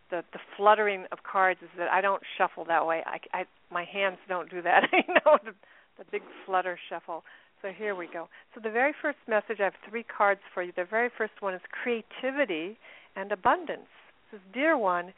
the, 0.10 0.24
the 0.32 0.40
fluttering 0.56 1.06
of 1.12 1.20
cards 1.30 1.60
is 1.62 1.70
that 1.78 1.90
I 1.92 2.00
don't 2.00 2.24
shuffle 2.38 2.64
that 2.66 2.86
way. 2.88 3.04
I, 3.06 3.20
I 3.34 3.46
my 3.72 3.84
hands 3.84 4.18
don't 4.30 4.50
do 4.50 4.62
that. 4.62 4.84
I 4.94 5.02
know 5.08 5.38
the 5.44 5.52
the 5.98 6.06
big 6.12 6.22
flutter 6.46 6.78
shuffle. 6.90 7.24
So 7.62 7.70
here 7.76 7.96
we 7.96 8.08
go. 8.12 8.30
So 8.54 8.62
the 8.64 8.70
very 8.70 8.94
first 9.02 9.18
message 9.28 9.58
I 9.60 9.66
have 9.66 9.74
three 9.90 10.04
cards 10.04 10.42
for 10.54 10.62
you. 10.62 10.72
The 10.76 10.86
very 10.86 11.10
first 11.18 11.34
one 11.40 11.56
is 11.56 11.62
creativity 11.72 12.78
and 13.16 13.32
abundance. 13.32 13.90
It 14.32 14.38
says, 14.38 14.40
"Dear 14.54 14.78
one, 14.78 15.14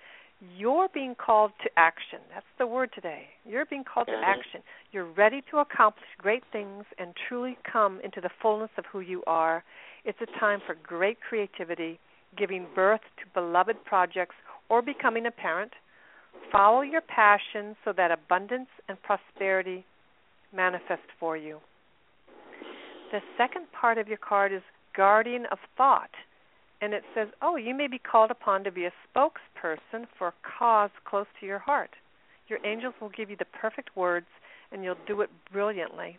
you're 0.57 0.87
being 0.93 1.15
called 1.15 1.51
to 1.63 1.69
action. 1.75 2.19
That's 2.33 2.45
the 2.57 2.65
word 2.65 2.91
today. 2.95 3.27
You're 3.45 3.65
being 3.65 3.83
called 3.83 4.07
to 4.07 4.13
action. 4.23 4.61
You're 4.91 5.11
ready 5.11 5.43
to 5.51 5.57
accomplish 5.57 6.07
great 6.17 6.43
things 6.51 6.85
and 6.97 7.13
truly 7.27 7.57
come 7.69 7.99
into 8.03 8.21
the 8.21 8.29
fullness 8.41 8.69
of 8.77 8.85
who 8.85 9.01
you 9.01 9.21
are. 9.27 9.63
It's 10.05 10.19
a 10.21 10.39
time 10.39 10.61
for 10.65 10.75
great 10.81 11.17
creativity, 11.19 11.99
giving 12.37 12.67
birth 12.75 13.01
to 13.17 13.39
beloved 13.39 13.83
projects, 13.85 14.35
or 14.69 14.81
becoming 14.81 15.25
a 15.25 15.31
parent. 15.31 15.71
Follow 16.51 16.81
your 16.81 17.01
passion 17.01 17.75
so 17.83 17.93
that 17.95 18.11
abundance 18.11 18.69
and 18.87 18.97
prosperity 19.01 19.85
manifest 20.55 21.01
for 21.19 21.35
you. 21.35 21.59
The 23.11 23.19
second 23.37 23.65
part 23.71 23.97
of 23.97 24.07
your 24.07 24.17
card 24.17 24.53
is 24.53 24.61
guardian 24.95 25.45
of 25.51 25.57
thought. 25.77 26.11
And 26.81 26.93
it 26.93 27.03
says, 27.13 27.27
Oh, 27.41 27.55
you 27.55 27.75
may 27.75 27.87
be 27.87 27.99
called 27.99 28.31
upon 28.31 28.63
to 28.63 28.71
be 28.71 28.85
a 28.85 28.91
spokesperson 29.07 30.05
for 30.17 30.27
a 30.27 30.33
cause 30.59 30.91
close 31.05 31.25
to 31.39 31.45
your 31.45 31.59
heart. 31.59 31.91
Your 32.47 32.65
angels 32.65 32.93
will 33.01 33.09
give 33.09 33.29
you 33.29 33.35
the 33.37 33.45
perfect 33.45 33.95
words, 33.95 34.27
and 34.71 34.83
you'll 34.83 34.95
do 35.07 35.21
it 35.21 35.29
brilliantly. 35.51 36.17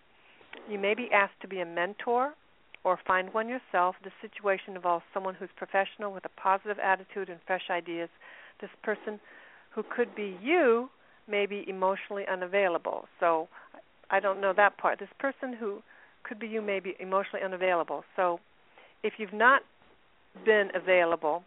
You 0.69 0.79
may 0.79 0.95
be 0.95 1.09
asked 1.13 1.41
to 1.43 1.49
be 1.49 1.61
a 1.61 1.67
mentor 1.67 2.35
or 2.85 2.99
find 3.07 3.33
one 3.33 3.49
yourself. 3.49 3.97
The 4.03 4.11
situation 4.21 4.77
involves 4.77 5.05
someone 5.13 5.35
who's 5.35 5.51
professional 5.57 6.13
with 6.13 6.25
a 6.25 6.41
positive 6.41 6.79
attitude 6.79 7.29
and 7.29 7.39
fresh 7.47 7.69
ideas. 7.71 8.09
This 8.61 8.71
person 8.83 9.21
who 9.75 9.83
could 9.95 10.15
be 10.15 10.37
you 10.43 10.89
may 11.29 11.47
be 11.47 11.65
emotionally 11.69 12.25
unavailable. 12.31 13.07
So 13.21 13.49
I 14.11 14.21
don't 14.21 14.41
know 14.41 14.53
that 14.57 14.79
part. 14.79 14.99
This 14.99 15.09
person 15.19 15.53
who 15.53 15.83
could 16.25 16.39
be 16.39 16.49
you 16.49 16.61
may 16.61 16.81
be 16.81 16.95
emotionally 16.99 17.45
unavailable. 17.45 18.05
So 18.17 18.41
if 19.03 19.15
you've 19.19 19.33
not 19.33 19.63
been 20.45 20.69
available, 20.75 21.43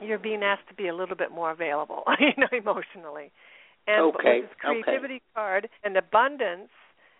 you're 0.00 0.18
being 0.18 0.42
asked 0.42 0.68
to 0.68 0.74
be 0.74 0.88
a 0.88 0.94
little 0.94 1.16
bit 1.16 1.30
more 1.30 1.50
available, 1.50 2.04
you 2.20 2.32
know, 2.36 2.48
emotionally. 2.52 3.30
And 3.86 4.14
Okay, 4.14 4.40
with 4.40 4.50
this 4.50 4.58
creativity 4.60 5.22
card 5.34 5.68
and 5.84 5.96
abundance, 5.96 6.70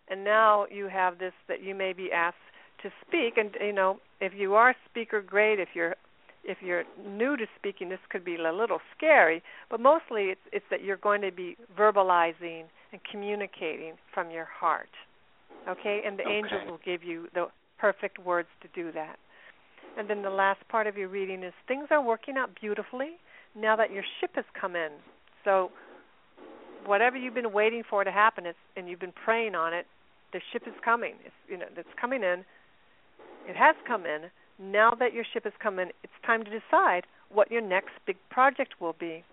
and 0.09 0.25
now 0.25 0.67
you 0.71 0.89
have 0.89 1.19
this 1.19 1.33
that 1.49 1.63
you 1.63 1.75
may 1.75 1.93
be 1.93 2.11
asked 2.13 2.37
to 2.83 2.91
speak. 3.07 3.37
And 3.37 3.51
you 3.61 3.73
know, 3.73 3.99
if 4.21 4.33
you 4.37 4.55
are 4.55 4.71
a 4.71 4.77
speaker, 4.89 5.21
great. 5.23 5.59
If 5.59 5.71
you're 5.75 5.97
if 6.45 6.59
you're 6.61 6.85
new 7.07 7.37
to 7.37 7.47
speaking, 7.59 7.89
this 7.89 8.01
could 8.11 8.25
be 8.25 8.35
a 8.37 8.53
little 8.53 8.81
scary. 8.97 9.43
But 9.71 9.81
mostly, 9.81 10.25
it's 10.25 10.41
it's 10.53 10.65
that 10.71 10.83
you're 10.83 10.97
going 10.97 11.23
to 11.23 11.33
be 11.33 11.57
verbalizing 11.79 12.65
and 12.93 13.01
communicating 13.11 13.95
from 14.13 14.31
your 14.31 14.45
heart. 14.47 14.91
Okay, 15.69 16.03
and 16.05 16.19
the 16.19 16.25
Okay. 16.25 16.33
angels 16.39 16.63
will 16.69 16.81
give 16.85 17.05
you 17.05 17.29
the 17.35 17.47
perfect 17.79 18.19
words 18.19 18.49
to 18.63 18.69
do 18.75 18.91
that. 18.93 19.19
And 19.97 20.09
then 20.09 20.23
the 20.23 20.31
last 20.31 20.67
part 20.69 20.87
of 20.87 20.97
your 20.97 21.09
reading 21.09 21.43
is 21.43 21.53
things 21.69 21.89
are 21.91 22.01
working 22.03 22.37
out 22.37 22.51
beautifully 22.61 23.13
now 23.55 23.77
that 23.77 23.91
your 23.93 24.03
ship 24.21 24.31
has 24.35 24.45
come 24.59 24.75
in. 24.75 24.91
So 25.45 25.71
whatever 26.87 27.17
you've 27.17 27.35
been 27.35 27.53
waiting 27.53 27.83
for 27.89 28.03
to 28.05 28.11
happen 28.11 28.47
it's, 28.47 28.59
and 28.77 28.89
you've 28.89 29.01
been 29.01 29.13
praying 29.25 29.55
on 29.55 29.73
it, 29.75 29.87
the 30.33 30.41
ship 30.53 30.63
is 30.67 30.75
coming. 30.85 31.15
It's 31.25 31.35
you 31.49 31.59
know, 31.59 31.67
it's 31.77 31.89
coming 32.01 32.23
in. 32.23 32.45
It 33.49 33.57
has 33.57 33.77
come 33.87 34.07
in. 34.07 34.31
Now 34.59 34.93
that 34.99 35.13
your 35.13 35.25
ship 35.33 35.45
has 35.45 35.53
come 35.63 35.79
in, 35.79 35.89
it's 36.03 36.13
time 36.25 36.45
to 36.45 36.51
decide 36.51 37.05
what 37.31 37.51
your 37.51 37.63
next 37.63 37.91
big 38.07 38.17
project 38.31 38.81
will 38.81 38.95
be. 38.99 39.25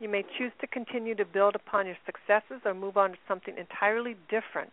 You 0.00 0.08
may 0.08 0.24
choose 0.38 0.52
to 0.60 0.66
continue 0.66 1.14
to 1.16 1.24
build 1.24 1.54
upon 1.56 1.86
your 1.86 1.96
successes 2.06 2.62
or 2.64 2.72
move 2.72 2.96
on 2.96 3.10
to 3.10 3.16
something 3.26 3.54
entirely 3.58 4.16
different. 4.30 4.72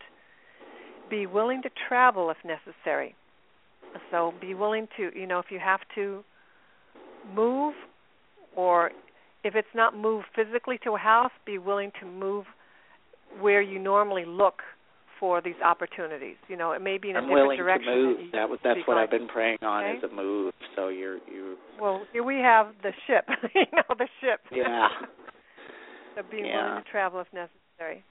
Be 1.09 1.25
willing 1.25 1.61
to 1.63 1.69
travel 1.87 2.29
if 2.29 2.37
necessary. 2.45 3.15
So 4.11 4.33
be 4.39 4.53
willing 4.53 4.87
to, 4.97 5.11
you 5.17 5.25
know, 5.25 5.39
if 5.39 5.45
you 5.49 5.59
have 5.59 5.81
to 5.95 6.23
move 7.33 7.73
or 8.55 8.91
if 9.43 9.55
it's 9.55 9.67
not 9.73 9.97
move 9.97 10.23
physically 10.35 10.79
to 10.83 10.91
a 10.93 10.97
house, 10.97 11.31
be 11.45 11.57
willing 11.57 11.91
to 11.99 12.05
move 12.05 12.45
where 13.39 13.61
you 13.61 13.79
normally 13.79 14.25
look 14.25 14.61
for 15.19 15.41
these 15.41 15.55
opportunities. 15.63 16.35
You 16.47 16.57
know, 16.57 16.71
it 16.71 16.81
may 16.81 16.97
be 16.97 17.09
in 17.09 17.15
a 17.15 17.19
I'm 17.19 17.25
different 17.25 17.43
willing 17.43 17.57
direction. 17.57 17.91
to 17.91 17.95
move. 17.95 18.31
that 18.33 18.49
was 18.49 18.59
that's 18.63 18.79
what. 18.85 18.97
I've 18.97 19.11
been 19.11 19.27
praying 19.27 19.57
on 19.61 19.83
Okay. 19.83 19.97
is 19.97 20.03
a 20.03 20.13
move. 20.13 20.53
So 20.75 20.89
you're 20.89 21.17
you 21.27 21.57
Well, 21.79 22.05
here 22.13 22.23
we 22.23 22.35
have 22.37 22.67
the 22.83 22.91
ship. 23.07 23.25
you 23.55 23.65
know, 23.73 23.83
the 23.97 24.07
ship. 24.21 24.41
Yeah. 24.51 24.87
so 26.15 26.21
be 26.29 26.41
Yeah. 26.43 26.69
willing 26.69 26.83
to 26.83 26.89
travel 26.91 27.19
if 27.21 27.27
necessary. 27.33 28.03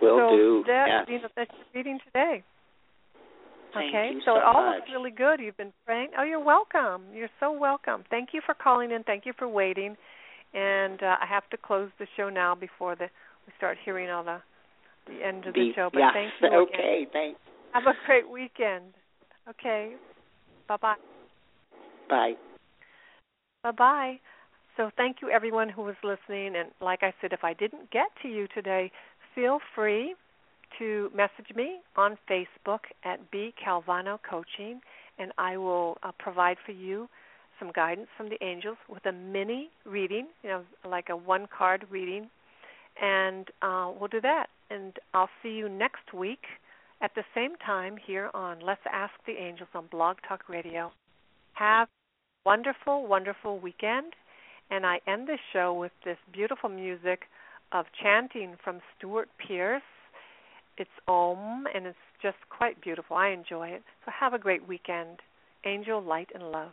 will 0.00 0.18
so 0.18 0.36
do. 0.36 0.64
that 0.66 0.86
yes. 0.88 1.06
you 1.08 1.20
know 1.20 1.28
that's 1.36 1.50
your 1.52 1.66
reading 1.74 1.98
today. 2.06 2.42
Thank 3.72 3.94
okay, 3.94 4.10
you 4.14 4.20
so, 4.24 4.34
so 4.34 4.36
it 4.38 4.42
all 4.42 4.74
looks 4.74 4.90
really 4.92 5.12
good. 5.12 5.38
You've 5.38 5.56
been 5.56 5.72
praying. 5.86 6.08
Oh, 6.18 6.24
you're 6.24 6.42
welcome. 6.42 7.02
You're 7.14 7.30
so 7.38 7.52
welcome. 7.52 8.02
Thank 8.10 8.30
you 8.32 8.40
for 8.44 8.52
calling 8.54 8.90
in. 8.90 9.04
Thank 9.04 9.26
you 9.26 9.32
for 9.38 9.46
waiting. 9.46 9.96
And 10.54 11.00
uh, 11.00 11.14
I 11.22 11.26
have 11.28 11.48
to 11.50 11.56
close 11.56 11.88
the 12.00 12.06
show 12.16 12.28
now 12.28 12.56
before 12.56 12.96
the 12.96 13.06
we 13.46 13.52
start 13.56 13.78
hearing 13.84 14.10
all 14.10 14.24
the 14.24 14.38
the 15.10 15.26
end 15.26 15.46
of 15.46 15.54
the 15.54 15.60
Be- 15.60 15.72
show. 15.74 15.90
But 15.92 16.00
yes. 16.00 16.12
thank 16.14 16.32
you 16.40 16.46
again. 16.46 16.68
Okay. 16.74 17.06
Thanks. 17.12 17.40
Have 17.72 17.84
a 17.84 17.94
great 18.06 18.28
weekend. 18.28 18.94
Okay. 19.48 19.94
Bye 20.68 20.76
bye. 20.80 20.94
Bye. 22.08 22.32
Bye 23.62 23.70
bye. 23.72 24.20
So 24.76 24.90
thank 24.96 25.16
you 25.20 25.30
everyone 25.30 25.68
who 25.68 25.82
was 25.82 25.96
listening. 26.02 26.54
And 26.56 26.70
like 26.80 27.00
I 27.02 27.12
said, 27.20 27.32
if 27.32 27.44
I 27.44 27.52
didn't 27.54 27.90
get 27.90 28.06
to 28.22 28.28
you 28.28 28.46
today, 28.54 28.90
feel 29.34 29.58
free 29.74 30.14
to 30.78 31.10
message 31.14 31.54
me 31.54 31.78
on 31.96 32.16
Facebook 32.30 32.80
at 33.04 33.30
B 33.30 33.52
Calvano 33.64 34.18
Coaching, 34.28 34.80
and 35.18 35.32
I 35.36 35.56
will 35.56 35.98
uh, 36.02 36.12
provide 36.18 36.56
for 36.64 36.72
you 36.72 37.08
some 37.58 37.70
guidance 37.74 38.08
from 38.16 38.28
the 38.30 38.42
angels 38.42 38.78
with 38.88 39.04
a 39.06 39.12
mini 39.12 39.68
reading, 39.84 40.28
you 40.42 40.48
know, 40.48 40.62
like 40.88 41.08
a 41.10 41.16
one 41.16 41.46
card 41.56 41.84
reading, 41.90 42.30
and 43.02 43.48
uh, 43.60 43.90
we'll 43.98 44.08
do 44.08 44.20
that. 44.22 44.46
And 44.70 44.96
I'll 45.12 45.28
see 45.42 45.50
you 45.50 45.68
next 45.68 46.14
week 46.14 46.44
at 47.02 47.10
the 47.16 47.24
same 47.34 47.56
time 47.56 47.96
here 48.06 48.30
on 48.34 48.60
Let's 48.60 48.80
Ask 48.90 49.12
the 49.26 49.32
Angels 49.32 49.68
on 49.74 49.86
Blog 49.90 50.18
Talk 50.28 50.48
Radio. 50.48 50.92
Have 51.54 51.88
a 51.88 52.48
wonderful, 52.48 53.06
wonderful 53.06 53.58
weekend, 53.58 54.12
and 54.70 54.86
I 54.86 55.00
end 55.08 55.28
this 55.28 55.40
show 55.52 55.74
with 55.74 55.92
this 56.04 56.18
beautiful 56.32 56.68
music 56.68 57.22
of 57.72 57.86
chanting 58.00 58.54
from 58.62 58.80
Stuart 58.96 59.28
Pierce. 59.44 59.82
It's 60.78 60.90
Om, 61.08 61.64
and 61.74 61.86
it's 61.86 61.98
just 62.22 62.38
quite 62.48 62.80
beautiful. 62.80 63.16
I 63.16 63.30
enjoy 63.30 63.68
it. 63.68 63.82
So 64.04 64.12
have 64.18 64.34
a 64.34 64.38
great 64.38 64.66
weekend. 64.68 65.18
Angel, 65.64 66.00
light, 66.00 66.28
and 66.32 66.44
love. 66.44 66.72